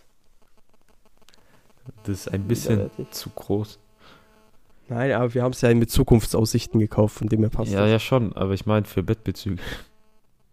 Das 2.03 2.09
ist 2.09 2.27
ein 2.31 2.47
bisschen 2.47 2.89
zu 3.11 3.29
groß. 3.29 3.79
Nein, 4.89 5.11
aber 5.13 5.33
wir 5.33 5.43
haben 5.43 5.53
es 5.53 5.61
ja 5.61 5.73
mit 5.73 5.89
Zukunftsaussichten 5.89 6.79
gekauft, 6.79 7.17
von 7.17 7.27
dem 7.27 7.39
her 7.39 7.49
passt 7.49 7.71
ja, 7.71 7.81
das. 7.81 7.89
ja, 7.89 7.99
schon, 7.99 8.33
aber 8.33 8.53
ich 8.53 8.65
meine 8.65 8.85
für 8.85 9.01
Bettbezüge. 9.01 9.61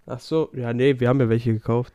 Ach 0.06 0.20
so, 0.20 0.50
ja, 0.54 0.72
nee, 0.72 0.98
wir 0.98 1.08
haben 1.08 1.20
ja 1.20 1.28
welche 1.28 1.52
gekauft. 1.52 1.92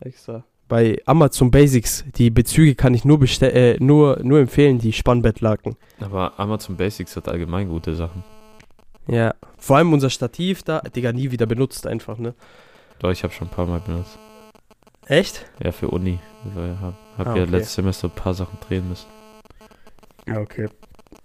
Extra. 0.00 0.44
Bei 0.68 1.00
Amazon 1.06 1.50
Basics, 1.50 2.04
die 2.16 2.30
Bezüge 2.30 2.74
kann 2.74 2.92
ich 2.94 3.04
nur, 3.04 3.22
äh, 3.42 3.76
nur, 3.78 4.18
nur 4.22 4.40
empfehlen, 4.40 4.78
die 4.78 4.92
Spannbettlaken. 4.92 5.76
Aber 6.00 6.38
Amazon 6.38 6.76
Basics 6.76 7.14
hat 7.16 7.28
allgemein 7.28 7.68
gute 7.68 7.94
Sachen. 7.94 8.24
Ja. 9.06 9.34
Vor 9.58 9.76
allem 9.76 9.92
unser 9.92 10.10
Stativ 10.10 10.62
da, 10.64 10.80
Digga, 10.80 11.12
nie 11.12 11.30
wieder 11.30 11.46
benutzt 11.46 11.86
einfach, 11.86 12.18
ne? 12.18 12.34
Doch, 12.98 13.10
ich 13.10 13.22
habe 13.22 13.32
schon 13.32 13.46
ein 13.48 13.50
paar 13.52 13.66
Mal 13.66 13.80
benutzt. 13.80 14.18
Echt? 15.06 15.46
Ja, 15.62 15.72
für 15.72 15.88
Uni. 15.88 16.18
Ich 16.44 16.54
habe 16.54 16.76
hab 17.18 17.26
Ah, 17.28 17.36
ja 17.36 17.42
okay. 17.44 17.50
letztes 17.50 17.74
Semester 17.74 18.08
ein 18.08 18.14
paar 18.14 18.34
Sachen 18.34 18.58
drehen 18.60 18.88
müssen. 18.88 19.06
Ja, 20.26 20.38
okay. 20.40 20.68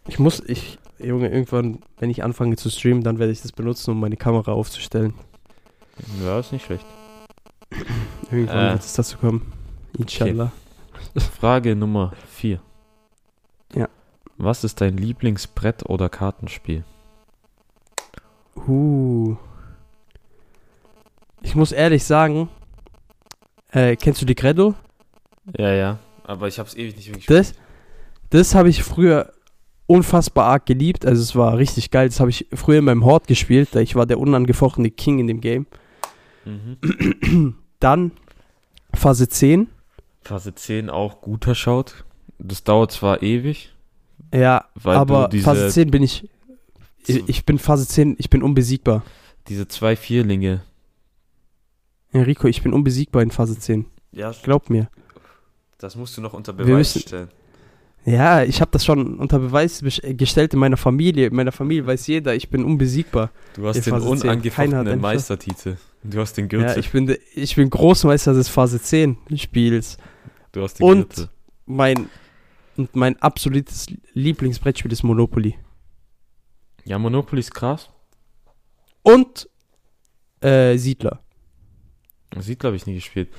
Ich 0.07 0.19
muss, 0.19 0.39
ich, 0.39 0.77
Junge, 0.99 1.29
irgendwann, 1.29 1.79
wenn 1.99 2.09
ich 2.09 2.23
anfange 2.23 2.55
zu 2.55 2.69
streamen, 2.69 3.03
dann 3.03 3.17
werde 3.19 3.32
ich 3.32 3.41
das 3.41 3.51
benutzen, 3.51 3.91
um 3.91 3.99
meine 3.99 4.17
Kamera 4.17 4.51
aufzustellen. 4.51 5.13
Ja, 6.23 6.39
ist 6.39 6.51
nicht 6.51 6.65
schlecht. 6.65 6.86
Irgendwann 8.32 8.67
Äh. 8.67 8.71
wird 8.73 8.82
es 8.84 8.93
dazu 8.93 9.17
kommen. 9.17 9.51
Inshallah. 9.97 10.51
Frage 11.39 11.75
Nummer 11.75 12.13
4. 12.29 12.61
Ja. 13.75 13.89
Was 14.38 14.63
ist 14.63 14.79
dein 14.82 14.97
Lieblingsbrett- 14.97 15.86
oder 15.86 16.07
Kartenspiel? 16.09 16.84
Uh. 18.67 19.36
Ich 21.41 21.55
muss 21.55 21.71
ehrlich 21.71 22.03
sagen, 22.03 22.49
äh, 23.72 23.95
kennst 23.95 24.22
du 24.22 24.26
die 24.26 24.36
Credo? 24.36 24.76
Ja, 25.57 25.74
ja. 25.74 25.99
Aber 26.24 26.47
ich 26.47 26.59
habe 26.59 26.69
es 26.69 26.76
ewig 26.76 26.95
nicht 26.95 27.07
wirklich 27.09 27.26
Das, 27.26 27.53
das 28.30 28.55
habe 28.55 28.69
ich 28.69 28.84
früher 28.84 29.34
unfassbar 29.88 30.45
arg 30.45 30.65
geliebt. 30.65 31.05
Also 31.05 31.22
es 31.22 31.36
war 31.36 31.57
richtig 31.57 31.91
geil. 31.91 32.07
Das 32.07 32.19
habe 32.19 32.30
ich 32.30 32.47
früher 32.53 32.80
in 32.80 32.86
meinem 32.86 33.03
Hort 33.05 33.28
gespielt. 33.28 33.69
Da 33.74 33.80
ich 33.80 33.95
war 33.95 34.05
der 34.05 34.19
unangefochtene 34.19 34.91
King 34.91 35.19
in 35.19 35.28
dem 35.28 35.41
Game. 35.41 35.65
Mhm. 36.45 37.55
Dann 37.80 38.11
Phase 38.93 39.28
10. 39.28 39.67
Phase 40.22 40.53
10 40.53 40.89
auch 40.89 41.22
guter 41.22 41.55
Schaut. 41.55 42.05
Das 42.38 42.63
dauert 42.63 42.91
zwar 42.91 43.22
ewig, 43.22 43.74
Ja, 44.34 44.65
weil 44.76 44.95
aber 44.97 45.30
Phase 45.41 45.69
10 45.69 45.91
bin 45.91 46.03
ich, 46.03 46.30
ich. 47.05 47.28
Ich 47.28 47.45
bin 47.45 47.59
Phase 47.59 47.88
10, 47.88 48.15
ich 48.17 48.30
bin 48.30 48.41
unbesiegbar. 48.43 49.03
diese 49.47 49.67
zwei 49.67 49.95
Vierlinge. 49.95 50.61
Enrico, 52.14 52.47
ich 52.47 52.62
bin 52.62 52.74
unbesiegbar 52.74 53.22
in 53.24 53.32
Phase 53.32 53.57
10. 53.57 53.86
Ja, 54.12 54.32
Glaub 54.43 54.70
mir. 54.70 54.89
das 55.78 55.95
musst 55.95 56.18
du 56.18 56.22
noch 56.22 56.34
unter 56.34 56.53
Beweis 56.53 56.70
müssen- 56.95 57.01
stellen. 57.01 57.28
Ja, 58.03 58.41
ich 58.43 58.62
habe 58.62 58.72
das 58.72 58.84
schon 58.84 59.20
unter 59.20 59.38
Beweis 59.38 59.84
gestellt 59.84 60.53
in 60.55 60.59
meiner 60.59 60.76
Familie. 60.78 61.28
In 61.28 61.36
meiner 61.36 61.51
Familie 61.51 61.86
weiß 61.86 62.07
jeder, 62.07 62.34
ich 62.34 62.49
bin 62.49 62.66
unbesiegbar. 62.66 63.30
Du 63.53 63.68
hast 63.68 63.76
den 63.76 63.84
Phase 63.84 64.05
10. 64.07 64.09
Keiner 64.09 64.78
hat 64.78 64.86
unangefochtenen 64.88 65.01
Meistertitel. 65.01 65.78
Du 66.03 66.20
hast 66.20 66.34
den 66.34 66.45
Ja, 66.45 66.49
Gürtel. 66.49 66.80
ich 66.80 66.89
bin, 66.91 67.16
ich 67.36 67.55
bin 67.55 67.70
Großmeister 67.70 68.34
des 68.34 68.49
Phase 68.49 68.82
10 68.82 69.18
Spiels. 69.36 69.97
du 70.51 70.64
hast 70.64 70.80
den 70.80 70.84
Und 70.88 71.09
Gürtel. 71.16 71.30
mein, 71.68 72.09
und 72.76 72.95
mein 72.95 73.22
absolutes 73.22 73.86
Lieblingsbrettspiel 74.14 74.91
ist 74.91 75.03
Monopoly. 75.03 75.55
Ja, 76.86 76.97
Monopoly 76.97 77.39
ist 77.41 77.53
krass. 77.53 77.88
Und 79.03 79.47
äh, 80.41 80.76
Siedler. 80.78 81.20
Sieht, 82.39 82.59
glaube 82.59 82.75
ich, 82.75 82.86
nie 82.86 82.95
gespielt. 82.95 83.29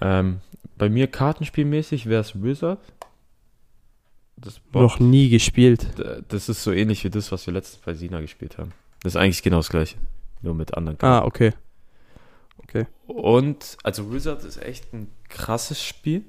Ähm, 0.00 0.40
bei 0.76 0.88
mir 0.88 1.06
kartenspielmäßig 1.06 2.06
wäre 2.06 2.20
es 2.20 2.42
Wizard. 2.42 2.80
Noch 4.72 4.98
nie 5.00 5.30
gespielt. 5.30 5.86
Das 6.28 6.48
ist 6.48 6.62
so 6.62 6.70
ähnlich 6.72 7.02
wie 7.04 7.10
das, 7.10 7.32
was 7.32 7.46
wir 7.46 7.54
letztens 7.54 7.82
bei 7.82 7.94
Sina 7.94 8.20
gespielt 8.20 8.58
haben. 8.58 8.72
Das 9.02 9.12
ist 9.14 9.16
eigentlich 9.16 9.42
genau 9.42 9.58
das 9.58 9.70
gleiche. 9.70 9.96
Nur 10.42 10.54
mit 10.54 10.76
anderen 10.76 10.96
Ah, 10.98 11.20
Karten. 11.20 11.26
okay. 11.26 11.52
Und, 13.06 13.78
also 13.82 14.12
Wizard 14.12 14.44
ist 14.44 14.60
echt 14.62 14.92
ein 14.92 15.08
krasses 15.28 15.82
Spiel. 15.82 16.24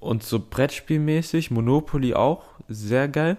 Und 0.00 0.24
so 0.24 0.40
Brettspielmäßig, 0.40 1.52
Monopoly 1.52 2.14
auch, 2.14 2.42
sehr 2.68 3.06
geil. 3.08 3.36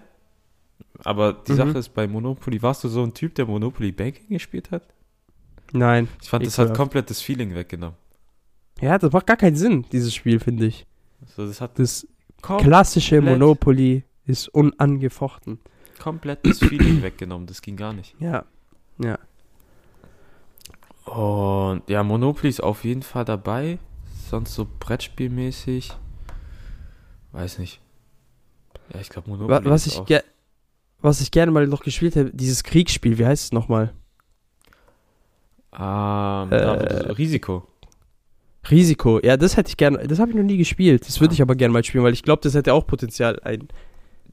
Aber 1.04 1.34
die 1.34 1.52
Mhm. 1.52 1.56
Sache 1.56 1.78
ist, 1.78 1.90
bei 1.92 2.06
Monopoly, 2.06 2.62
warst 2.62 2.84
du 2.84 2.88
so 2.88 3.02
ein 3.02 3.12
Typ, 3.12 3.34
der 3.34 3.44
Monopoly 3.44 3.92
Banking 3.92 4.28
gespielt 4.30 4.70
hat? 4.70 4.82
Nein. 5.74 6.08
Ich 6.22 6.28
fand, 6.28 6.46
das 6.46 6.56
hat 6.58 6.74
komplett 6.74 7.10
das 7.10 7.20
Feeling 7.20 7.54
weggenommen. 7.54 7.96
Ja, 8.80 8.96
das 8.96 9.12
macht 9.12 9.26
gar 9.26 9.36
keinen 9.36 9.56
Sinn, 9.56 9.84
dieses 9.92 10.14
Spiel, 10.14 10.38
finde 10.38 10.66
ich. 10.66 10.86
Also 11.22 11.46
das 11.46 11.60
hat 11.60 11.78
Das 11.78 12.06
klassische. 12.40 13.20
Monopoly 13.20 14.04
ist 14.24 14.48
unangefochten. 14.48 15.58
komplett 15.98 16.46
das 16.46 16.58
Feeling 16.58 17.02
weggenommen. 17.02 17.46
Das 17.46 17.60
ging 17.60 17.76
gar 17.76 17.92
nicht. 17.92 18.14
Ja. 18.20 18.44
Ja. 18.98 19.18
Und 21.04 21.82
ja, 21.88 22.02
Monopoly 22.02 22.48
ist 22.48 22.62
auf 22.62 22.84
jeden 22.84 23.02
Fall 23.02 23.24
dabei. 23.24 23.78
Sonst 24.30 24.54
so 24.54 24.66
Brettspielmäßig. 24.78 25.92
Weiß 27.32 27.58
nicht. 27.58 27.80
Ja, 28.92 29.00
ich 29.00 29.08
glaube 29.08 29.28
Monopoly 29.28 29.64
Was 29.64 29.86
ist 29.86 30.02
ich, 30.08 30.20
was 31.00 31.20
ich 31.20 31.30
gerne 31.30 31.52
mal 31.52 31.66
noch 31.66 31.82
gespielt 31.82 32.16
habe, 32.16 32.30
dieses 32.32 32.62
Kriegsspiel, 32.62 33.18
wie 33.18 33.26
heißt 33.26 33.44
es 33.44 33.52
nochmal? 33.52 33.92
Ähm, 35.78 36.52
Äh, 36.52 37.12
Risiko. 37.12 37.66
Risiko. 38.70 39.20
Ja, 39.22 39.36
das 39.36 39.56
hätte 39.56 39.68
ich 39.68 39.76
gerne, 39.76 39.98
das 40.06 40.18
habe 40.18 40.30
ich 40.30 40.36
noch 40.36 40.42
nie 40.42 40.56
gespielt. 40.56 41.06
Das 41.06 41.20
würde 41.20 41.34
ich 41.34 41.42
aber 41.42 41.54
gerne 41.54 41.72
mal 41.72 41.84
spielen, 41.84 42.04
weil 42.04 42.14
ich 42.14 42.22
glaube, 42.22 42.40
das 42.42 42.54
hätte 42.54 42.72
auch 42.72 42.86
Potenzial. 42.86 43.38
Ein, 43.40 43.68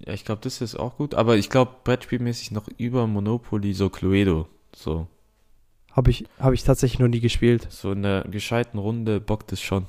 Ja, 0.05 0.13
ich 0.13 0.23
glaube, 0.23 0.41
das 0.43 0.61
ist 0.61 0.75
auch 0.75 0.97
gut. 0.97 1.15
Aber 1.15 1.35
ich 1.35 1.49
glaube, 1.49 1.71
Brettspielmäßig 1.83 2.51
noch 2.51 2.67
über 2.77 3.07
Monopoly 3.07 3.73
so 3.73 3.89
Cluedo. 3.89 4.47
So. 4.73 5.07
habe 5.91 6.11
ich, 6.11 6.23
hab 6.39 6.53
ich 6.53 6.63
tatsächlich 6.63 6.99
noch 6.99 7.09
nie 7.09 7.19
gespielt. 7.19 7.67
So 7.69 7.91
in 7.91 8.03
der 8.03 8.23
gescheiten 8.23 8.79
Runde 8.79 9.19
bockt 9.19 9.51
es 9.51 9.61
schon. 9.61 9.87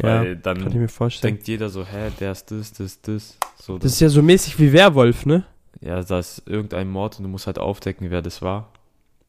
Ja, 0.00 0.20
Weil 0.20 0.36
kann 0.36 0.56
ich 0.58 0.64
dann 0.64 0.78
mir 0.80 0.88
vorstellen. 0.88 1.34
denkt 1.34 1.48
jeder 1.48 1.68
so, 1.70 1.84
hä, 1.84 2.10
der 2.20 2.32
ist 2.32 2.50
das, 2.50 2.72
das, 2.72 3.00
das. 3.02 3.36
So, 3.60 3.78
Das 3.78 3.92
ist 3.92 4.00
ja 4.00 4.08
so 4.08 4.22
mäßig 4.22 4.58
wie 4.58 4.72
Werwolf, 4.72 5.26
ne? 5.26 5.44
ja, 5.80 6.02
da 6.02 6.18
ist 6.20 6.42
irgendein 6.46 6.88
Mord 6.88 7.18
und 7.18 7.24
du 7.24 7.28
musst 7.28 7.46
halt 7.46 7.58
aufdecken, 7.58 8.10
wer 8.10 8.22
das 8.22 8.40
war. 8.42 8.70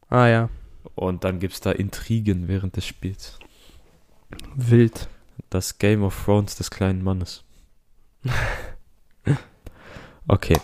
Ah 0.09 0.27
ja, 0.27 0.49
Und 0.93 1.23
dann 1.23 1.39
gibt's 1.39 1.61
da 1.61 1.71
Intrigen 1.71 2.47
während 2.47 2.75
des 2.77 2.85
Spiels. 2.85 3.39
wild. 4.55 5.09
Das 5.49 5.77
Game 5.77 6.03
of 6.03 6.25
Thrones 6.25 6.55
des 6.55 6.69
kleinen 6.71 7.03
Mannes. 7.03 7.43
Okay, 10.27 10.59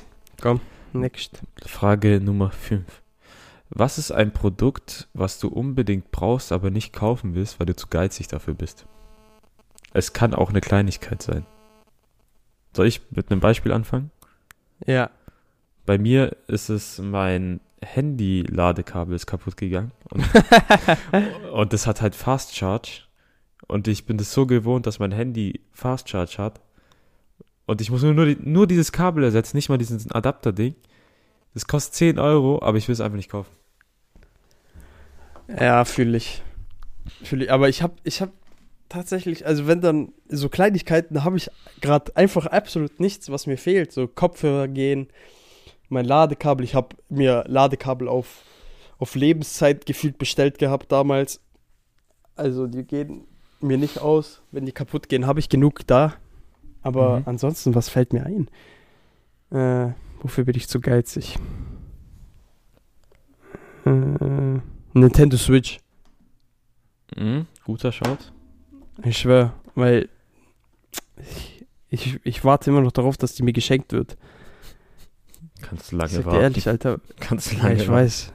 Next. 0.91 1.43
Frage 1.67 2.19
Nummer 2.19 2.49
5. 2.49 2.83
Was 3.69 3.99
ist 3.99 4.11
ein 4.11 4.33
Produkt, 4.33 5.07
was 5.13 5.37
du 5.39 5.49
unbedingt 5.49 6.09
brauchst, 6.11 6.51
aber 6.51 6.71
nicht 6.71 6.93
kaufen 6.93 7.35
willst, 7.35 7.59
weil 7.59 7.67
du 7.67 7.75
zu 7.75 7.87
geizig 7.87 8.27
dafür 8.27 8.55
bist? 8.55 8.87
Es 9.93 10.13
kann 10.13 10.33
auch 10.33 10.49
eine 10.49 10.61
Kleinigkeit 10.61 11.21
sein. 11.21 11.45
Soll 12.75 12.87
ich 12.87 13.01
mit 13.11 13.31
einem 13.31 13.39
Beispiel 13.39 13.71
anfangen? 13.71 14.09
Ja. 14.85 15.11
Bei 15.85 15.97
mir 15.97 16.35
ist 16.47 16.69
es 16.69 16.97
mein 16.97 17.59
Handy-Ladekabel 17.83 19.15
ist 19.15 19.25
kaputt 19.25 19.57
gegangen. 19.57 19.91
Und, 20.09 20.23
und 21.51 21.73
das 21.73 21.87
hat 21.87 22.01
halt 22.01 22.15
Fast 22.15 22.55
Charge. 22.55 23.03
Und 23.67 23.87
ich 23.87 24.05
bin 24.05 24.17
das 24.17 24.31
so 24.31 24.45
gewohnt, 24.45 24.85
dass 24.85 24.99
mein 24.99 25.11
Handy 25.11 25.61
Fast 25.71 26.09
Charge 26.09 26.37
hat. 26.37 26.61
Und 27.65 27.81
ich 27.81 27.89
muss 27.89 28.03
nur, 28.03 28.13
nur, 28.13 28.35
nur 28.39 28.67
dieses 28.67 28.91
Kabel 28.91 29.23
ersetzen, 29.23 29.57
nicht 29.57 29.69
mal 29.69 29.77
diesen 29.77 30.11
Adapter-Ding. 30.11 30.75
Das 31.53 31.67
kostet 31.67 31.95
10 31.95 32.19
Euro, 32.19 32.61
aber 32.61 32.77
ich 32.77 32.87
will 32.87 32.93
es 32.93 33.01
einfach 33.01 33.17
nicht 33.17 33.31
kaufen. 33.31 33.51
Ja, 35.47 35.85
fühle 35.85 36.17
ich. 36.17 36.41
Fühl 37.23 37.43
ich. 37.43 37.51
Aber 37.51 37.69
ich 37.69 37.81
habe 37.81 37.93
ich 38.03 38.21
hab 38.21 38.31
tatsächlich, 38.89 39.45
also 39.45 39.67
wenn 39.67 39.81
dann 39.81 40.13
so 40.27 40.49
Kleinigkeiten, 40.49 41.15
da 41.15 41.23
habe 41.23 41.37
ich 41.37 41.49
gerade 41.81 42.15
einfach 42.15 42.45
absolut 42.45 42.99
nichts, 42.99 43.29
was 43.29 43.47
mir 43.47 43.57
fehlt. 43.57 43.91
So 43.91 44.07
Kopfhörer 44.07 44.67
gehen, 44.67 45.07
mein 45.91 46.05
Ladekabel. 46.05 46.63
Ich 46.63 46.75
habe 46.75 46.95
mir 47.09 47.43
Ladekabel 47.47 48.07
auf, 48.07 48.43
auf 48.97 49.15
Lebenszeit 49.15 49.85
gefühlt 49.85 50.17
bestellt 50.17 50.57
gehabt 50.57 50.91
damals. 50.91 51.39
Also 52.35 52.67
die 52.67 52.83
gehen 52.83 53.25
mir 53.59 53.77
nicht 53.77 53.99
aus. 53.99 54.41
Wenn 54.51 54.65
die 54.65 54.71
kaputt 54.71 55.09
gehen, 55.09 55.27
habe 55.27 55.39
ich 55.39 55.49
genug 55.49 55.85
da. 55.87 56.13
Aber 56.81 57.19
Mhm. 57.19 57.23
ansonsten, 57.27 57.75
was 57.75 57.89
fällt 57.89 58.13
mir 58.13 58.25
ein? 58.25 58.47
Äh, 59.51 59.93
wofür 60.21 60.45
bin 60.45 60.55
ich 60.55 60.67
zu 60.67 60.79
geizig? 60.79 61.37
Äh, 63.85 64.59
Nintendo 64.93 65.37
Switch. 65.37 65.79
Mhm, 67.15 67.47
guter 67.65 67.91
Schaut. 67.91 68.31
Ich 69.03 69.17
schwör, 69.17 69.53
weil 69.75 70.09
ich, 71.17 71.65
ich, 71.89 72.19
ich 72.23 72.43
warte 72.45 72.69
immer 72.69 72.81
noch 72.81 72.91
darauf, 72.91 73.17
dass 73.17 73.33
die 73.35 73.43
mir 73.43 73.53
geschenkt 73.53 73.91
wird. 73.93 74.17
Kannst 75.61 75.91
du 75.91 75.95
Ich 75.95 76.01
lange 76.01 76.17
dir 76.17 76.25
warten. 76.25 76.41
ehrlich, 76.41 76.67
Alter. 76.67 76.99
Kannst 77.19 77.51
du 77.51 77.55
Ja, 77.57 77.63
lange 77.63 77.75
ich 77.75 77.79
warten. 77.87 77.91
weiß. 77.93 78.31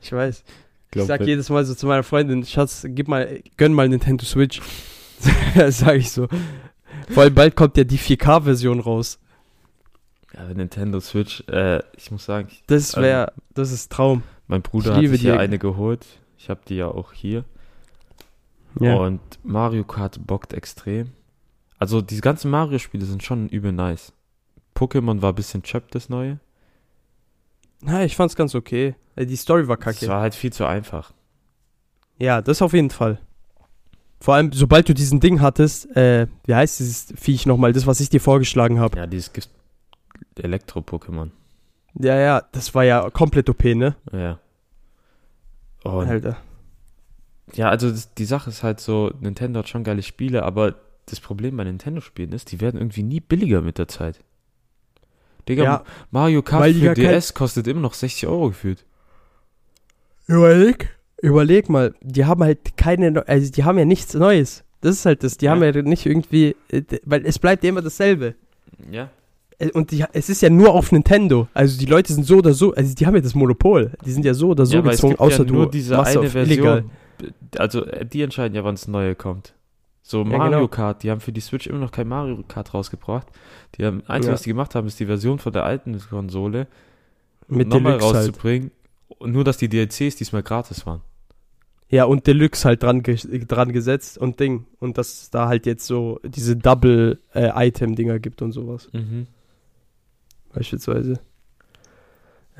Ich 0.00 0.12
weiß. 0.12 0.44
Glaub, 0.90 1.02
ich 1.04 1.08
sag 1.08 1.20
jedes 1.26 1.48
Mal 1.50 1.64
so 1.64 1.74
zu 1.74 1.86
meiner 1.86 2.02
Freundin, 2.02 2.44
Schatz, 2.44 2.84
gib 2.88 3.06
mal, 3.08 3.40
gönn 3.56 3.72
mal 3.72 3.88
Nintendo 3.88 4.24
Switch. 4.24 4.60
sag 5.68 5.96
ich 5.96 6.10
so. 6.10 6.28
Vor 7.10 7.22
allem 7.24 7.34
bald 7.34 7.54
kommt 7.56 7.76
ja 7.76 7.84
die 7.84 7.98
4K-Version 7.98 8.80
raus. 8.80 9.18
Ja, 10.34 10.44
Nintendo 10.54 11.00
Switch, 11.00 11.42
äh, 11.48 11.80
ich 11.96 12.10
muss 12.10 12.24
sagen, 12.24 12.48
ich, 12.50 12.62
Das 12.66 12.96
Ähm, 12.96 13.02
wäre, 13.02 13.32
das 13.54 13.72
ist 13.72 13.90
Traum. 13.92 14.22
mein 14.46 14.62
Bruder 14.62 14.92
Ich 15.00 15.08
hat 15.08 15.10
sich 15.16 15.22
ja 15.22 15.36
eine 15.38 15.58
geholt. 15.58 16.06
Ich 16.38 16.48
habe 16.48 16.60
die 16.68 16.76
ja 16.76 16.86
auch 16.88 17.12
hier. 17.12 17.44
Ja. 18.80 18.94
Und 18.94 19.20
Mario 19.42 19.84
Kart 19.84 20.24
bockt 20.26 20.52
extrem. 20.52 21.10
Also 21.78 22.00
die 22.00 22.20
ganzen 22.20 22.50
Mario-Spiele 22.50 23.04
sind 23.04 23.22
schon 23.22 23.48
übel 23.48 23.72
nice. 23.72 24.12
Pokémon 24.80 25.20
war 25.22 25.32
ein 25.32 25.34
bisschen 25.34 25.62
chöp, 25.62 25.90
das 25.90 26.08
neue. 26.08 26.38
Na, 27.82 28.04
ich 28.04 28.16
fand's 28.16 28.36
ganz 28.36 28.54
okay. 28.54 28.94
Äh, 29.16 29.26
Die 29.26 29.36
Story 29.36 29.68
war 29.68 29.78
Es 29.78 29.84
kacke. 29.84 30.08
war 30.08 30.20
halt 30.20 30.34
viel 30.34 30.52
zu 30.52 30.64
einfach. 30.66 31.12
Ja, 32.18 32.40
das 32.42 32.62
auf 32.62 32.72
jeden 32.72 32.90
Fall. 32.90 33.18
Vor 34.20 34.34
allem, 34.34 34.52
sobald 34.52 34.88
du 34.88 34.94
diesen 34.94 35.20
Ding 35.20 35.40
hattest, 35.40 35.94
äh, 35.96 36.26
wie 36.44 36.54
heißt 36.54 36.78
dieses 36.80 37.14
Viech 37.16 37.46
nochmal, 37.46 37.72
das, 37.72 37.86
was 37.86 38.00
ich 38.00 38.10
dir 38.10 38.20
vorgeschlagen 38.20 38.78
habe. 38.78 38.98
Ja, 38.98 39.06
dieses 39.06 39.30
Elektro-Pokémon. 40.36 41.30
Ja, 41.94 42.16
ja, 42.16 42.42
das 42.52 42.74
war 42.74 42.84
ja 42.84 43.08
komplett 43.10 43.48
OP, 43.48 43.64
ne? 43.64 43.96
Ja. 44.12 44.38
Und 45.82 46.08
Alter. 46.08 46.36
ja, 47.54 47.68
also 47.70 47.90
das, 47.90 48.12
die 48.14 48.26
Sache 48.26 48.50
ist 48.50 48.62
halt 48.62 48.80
so, 48.80 49.10
Nintendo 49.20 49.60
hat 49.60 49.68
schon 49.68 49.84
geile 49.84 50.02
Spiele, 50.02 50.42
aber 50.42 50.74
das 51.06 51.20
Problem 51.20 51.56
bei 51.56 51.64
Nintendo-Spielen 51.64 52.32
ist, 52.32 52.52
die 52.52 52.60
werden 52.60 52.78
irgendwie 52.78 53.02
nie 53.02 53.20
billiger 53.20 53.62
mit 53.62 53.78
der 53.78 53.88
Zeit. 53.88 54.20
Digga, 55.50 55.64
Ja, 55.64 55.84
Mario 56.10 56.42
Kart 56.42 56.64
für 56.64 56.70
ja 56.70 56.94
DS 56.94 57.34
kostet 57.34 57.66
immer 57.66 57.80
noch 57.80 57.94
60 57.94 58.26
Euro 58.28 58.48
gefühlt. 58.48 58.84
überleg. 60.26 60.96
Überleg 61.22 61.68
mal, 61.68 61.94
die 62.00 62.24
haben 62.24 62.42
halt 62.42 62.76
keine, 62.78 63.26
also 63.28 63.52
die 63.52 63.64
haben 63.64 63.78
ja 63.78 63.84
nichts 63.84 64.14
Neues. 64.14 64.64
Das 64.80 64.96
ist 64.96 65.04
halt 65.04 65.22
das, 65.22 65.36
die 65.36 65.44
Ja. 65.44 65.50
haben 65.52 65.62
ja 65.62 65.70
nicht 65.82 66.06
irgendwie, 66.06 66.56
äh, 66.72 66.82
weil 67.04 67.26
es 67.26 67.38
bleibt 67.38 67.62
ja 67.62 67.68
immer 67.68 67.82
dasselbe. 67.82 68.34
Ja. 68.90 69.10
Äh, 69.58 69.70
Und 69.72 69.90
die, 69.90 70.02
es 70.14 70.30
ist 70.30 70.40
ja 70.40 70.48
nur 70.48 70.72
auf 70.72 70.92
Nintendo. 70.92 71.48
Also 71.52 71.78
die 71.78 71.84
Leute 71.84 72.14
sind 72.14 72.24
so 72.24 72.38
oder 72.38 72.54
so, 72.54 72.72
also 72.74 72.94
die 72.94 73.06
haben 73.06 73.14
ja 73.14 73.20
das 73.20 73.34
Monopol. 73.34 73.90
Die 74.06 74.12
sind 74.12 74.24
ja 74.24 74.32
so 74.32 74.48
oder 74.50 74.64
so 74.64 74.76
ja, 74.76 74.80
gezwungen, 74.80 75.16
außer 75.18 75.44
ja 75.44 75.52
nur 75.52 75.64
du 75.66 75.72
diese 75.72 75.98
eine 76.02 76.30
Version. 76.30 76.42
illegal. 76.46 76.84
Also 77.58 77.84
äh, 77.84 78.06
die 78.06 78.22
entscheiden 78.22 78.54
ja, 78.54 78.64
wann 78.64 78.74
es 78.74 78.88
neue 78.88 79.14
kommt. 79.14 79.52
So 80.10 80.24
Ja, 80.24 80.38
Mario 80.38 80.50
genau. 80.58 80.68
Kart, 80.68 81.04
die 81.04 81.10
haben 81.12 81.20
für 81.20 81.30
die 81.30 81.40
Switch 81.40 81.68
immer 81.68 81.78
noch 81.78 81.92
kein 81.92 82.08
Mario 82.08 82.42
Kart 82.48 82.74
rausgebracht. 82.74 83.28
Die 83.76 83.84
haben 83.84 84.02
eins, 84.08 84.26
Ja. 84.26 84.32
was 84.32 84.42
die 84.42 84.48
gemacht 84.48 84.74
haben, 84.74 84.88
ist 84.88 84.98
die 84.98 85.06
Version 85.06 85.38
von 85.38 85.52
der 85.52 85.64
alten 85.64 85.96
Konsole 86.00 86.66
Mit 87.46 87.68
nochmal 87.68 87.92
halt. 87.92 88.02
rauszubringen. 88.02 88.72
Und 89.18 89.30
nur, 89.30 89.44
dass 89.44 89.56
die 89.58 89.68
DLCs 89.68 90.16
diesmal 90.16 90.42
gratis 90.42 90.84
waren. 90.84 91.02
Ja, 91.90 92.04
und 92.06 92.26
Deluxe 92.26 92.64
halt 92.66 92.82
dran, 92.82 93.04
ge 93.04 93.16
dran 93.46 93.72
gesetzt 93.72 94.18
und 94.18 94.40
Ding. 94.40 94.66
Und 94.80 94.98
dass 94.98 95.22
es 95.22 95.30
da 95.30 95.46
halt 95.46 95.64
jetzt 95.66 95.86
so 95.86 96.18
diese 96.24 96.56
Double-Item-Dinger 96.56 98.18
gibt 98.18 98.42
und 98.42 98.50
sowas. 98.50 98.88
Mhm. 98.92 99.28
Beispielsweise. 100.52 101.20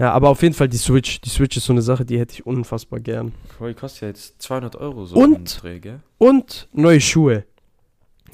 Ja, 0.01 0.13
aber 0.13 0.31
auf 0.31 0.41
jeden 0.41 0.55
Fall 0.55 0.67
die 0.67 0.79
Switch. 0.79 1.21
Die 1.21 1.29
Switch 1.29 1.59
ist 1.59 1.67
so 1.67 1.75
eine 1.75 1.83
Sache, 1.83 2.07
die 2.07 2.19
hätte 2.19 2.33
ich 2.33 2.47
unfassbar 2.47 3.01
gern. 3.01 3.35
Die 3.61 3.75
kostet 3.75 4.01
ja 4.01 4.09
jetzt 4.09 4.41
200 4.41 4.77
Euro 4.77 5.05
so 5.05 5.15
Und? 5.15 5.61
gell? 5.63 6.01
Und 6.17 6.69
neue 6.73 7.03
Schuhe. 7.03 7.45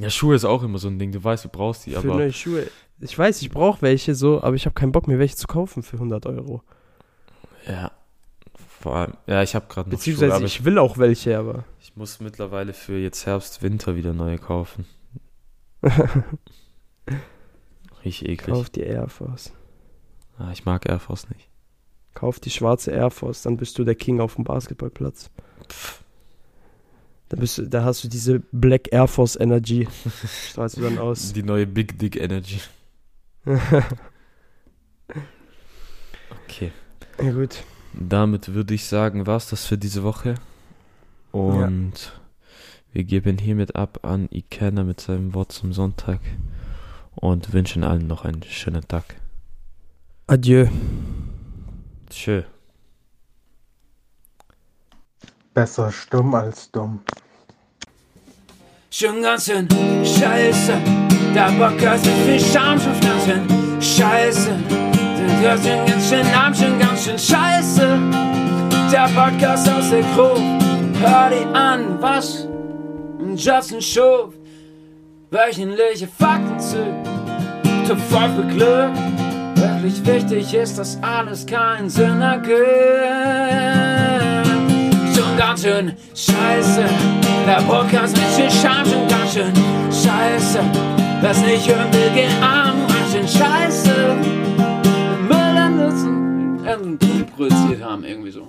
Ja, 0.01 0.09
Schuhe 0.09 0.37
ist 0.37 0.45
auch 0.45 0.63
immer 0.63 0.79
so 0.79 0.87
ein 0.87 0.97
Ding. 1.01 1.11
Du 1.11 1.25
weißt, 1.25 1.45
du 1.45 1.49
brauchst 1.49 1.87
die, 1.87 1.91
für 1.91 1.99
aber 1.99 2.15
neue 2.19 2.33
Schuhe. 2.33 2.69
Ich 3.01 3.19
weiß, 3.19 3.43
ich 3.43 3.51
brauche 3.51 3.83
welche 3.83 4.15
so, 4.15 4.45
aber 4.45 4.55
ich 4.55 4.65
habe 4.65 4.75
keinen 4.75 4.93
Bock 4.93 5.09
mir 5.09 5.19
welche 5.19 5.35
zu 5.35 5.49
kaufen 5.49 5.83
für 5.83 5.97
100 5.97 6.27
Euro. 6.27 6.63
ja. 7.67 7.91
Vor 8.81 8.95
allem, 8.95 9.15
ja, 9.27 9.43
ich 9.43 9.57
habe 9.57 9.67
gerade 9.67 9.91
noch 9.91 9.97
Schuhe, 9.97 10.13
Beziehungsweise 10.13 10.35
aber 10.35 10.45
ich, 10.45 10.61
ich 10.61 10.65
will 10.65 10.79
auch 10.79 10.99
welche, 10.99 11.37
aber. 11.37 11.65
ich 11.81 11.97
muss 11.97 12.21
mittlerweile 12.21 12.75
für 12.75 12.97
jetzt 12.97 13.27
Herbst, 13.27 13.61
Winter 13.63 13.97
wieder 13.97 14.13
neue 14.13 14.39
kaufen. 14.39 14.85
Richtig 18.05 18.29
eklig. 18.29 18.55
Kauf 18.55 18.71
die 18.71 18.83
Air 18.83 19.09
Force. 19.09 19.53
Ah, 20.39 20.53
ich 20.53 20.65
mag 20.65 20.89
Air 20.89 21.01
Force 21.01 21.29
nicht. 21.31 21.49
Kauf 22.17 22.41
die 22.41 22.49
schwarze 22.49 22.93
Air 22.93 23.11
Force, 23.11 23.43
dann 23.43 23.59
bist 23.59 23.79
du 23.79 23.85
der 23.85 23.95
King 23.95 24.21
auf 24.21 24.37
dem 24.37 24.45
Basketballplatz. 24.45 25.29
Da, 27.29 27.37
bist 27.37 27.59
du, 27.59 27.69
da 27.69 27.85
hast 27.85 28.05
du 28.05 28.09
diese 28.09 28.41
Black 28.53 28.91
Air 28.91 29.07
Force 29.07 29.37
Energy. 29.37 29.87
Strahlst 30.49 30.79
du 30.79 30.81
dann 30.81 30.97
aus. 30.97 31.35
Die 31.35 31.43
neue 31.43 31.67
Big 31.67 31.99
Dick 31.99 32.17
Energy. 32.17 32.61
Okay. 36.49 36.71
ja, 37.21 37.33
gut. 37.33 37.65
Damit 37.93 38.55
würde 38.55 38.75
ich 38.75 38.85
sagen, 38.85 39.27
war's 39.27 39.51
das 39.51 39.67
für 39.67 39.77
diese 39.77 40.05
Woche. 40.05 40.37
Und 41.33 42.13
wir 42.93 43.05
geben 43.05 43.37
hiermit 43.39 43.77
ab 43.77 44.01
an 44.03 44.29
Ikena 44.31 44.85
mit 44.85 45.01
seinem 45.01 45.35
Wort 45.35 45.53
zum 45.53 45.73
Sonntag 45.73 46.21
und 47.15 47.53
wünschen 47.53 47.85
allen 47.85 48.07
noch 48.07 48.25
einen 48.25 48.43
schönen 48.45 48.87
Tag. 48.87 49.17
Adieu. 50.29 50.67
Tschö. 52.17 52.43
Besser 55.53 55.93
stumm 55.93 56.35
als 56.35 56.71
dumm. 56.71 57.01
Schon 58.91 59.21
ganz 59.21 59.45
schön 59.45 59.69
scheiße, 60.03 60.81
der 61.35 61.51
Podcast 61.59 62.07
mit 62.07 62.15
viel 62.25 62.41
Scham 62.41 62.81
schon 62.81 62.99
ganz 63.01 63.25
schön 63.27 63.83
scheiße. 63.83 64.51
Der 65.43 65.59
schon 65.59 65.87
ganz 65.87 66.09
schön 66.09 66.27
arm, 66.29 66.55
schon 66.55 66.79
ganz 66.79 67.05
schön 67.05 67.19
scheiße. 67.19 67.87
Der 68.91 69.09
Podcast 69.15 69.69
aus 69.69 69.91
der 69.91 70.03
Gruppe, 70.15 70.41
hör 71.01 71.31
die 71.31 71.45
an, 71.55 72.01
was 72.01 72.49
Justin 73.37 73.83
Schuf. 73.83 74.33
Wöchentliche 75.31 76.09
Fakten 76.09 76.59
zu, 76.59 76.83
zu 77.87 77.95
voll 77.95 78.31
für 78.37 78.47
Glück. 78.55 79.16
Wirklich 79.57 80.07
wichtig 80.07 80.55
ist, 80.55 80.79
dass 80.79 80.99
alles 81.03 81.45
keinen 81.47 81.91
Sinn 81.91 82.21
ergibt 82.21 83.57
schon 85.37 85.37
ganz 85.37 85.63
schön 85.63 85.93
scheiße. 86.15 86.85
Der 87.47 87.63
Podcast 87.63 88.17
mit 88.17 88.27
viel 88.27 88.51
schon 88.51 89.09
ganz 89.09 89.35
schön 89.35 89.53
scheiße. 89.91 90.61
Wer's 91.21 91.41
nicht 91.41 91.69
hören 91.69 91.93
will, 91.93 92.11
geht 92.15 92.31
arm, 92.43 92.77
schön 93.11 93.27
scheiße. 93.27 94.17
Müll 95.29 95.57
an 95.57 95.77
Nutzen, 95.77 96.99
produziert 97.35 97.83
haben, 97.83 98.05
irgendwie 98.05 98.31
so. 98.31 98.43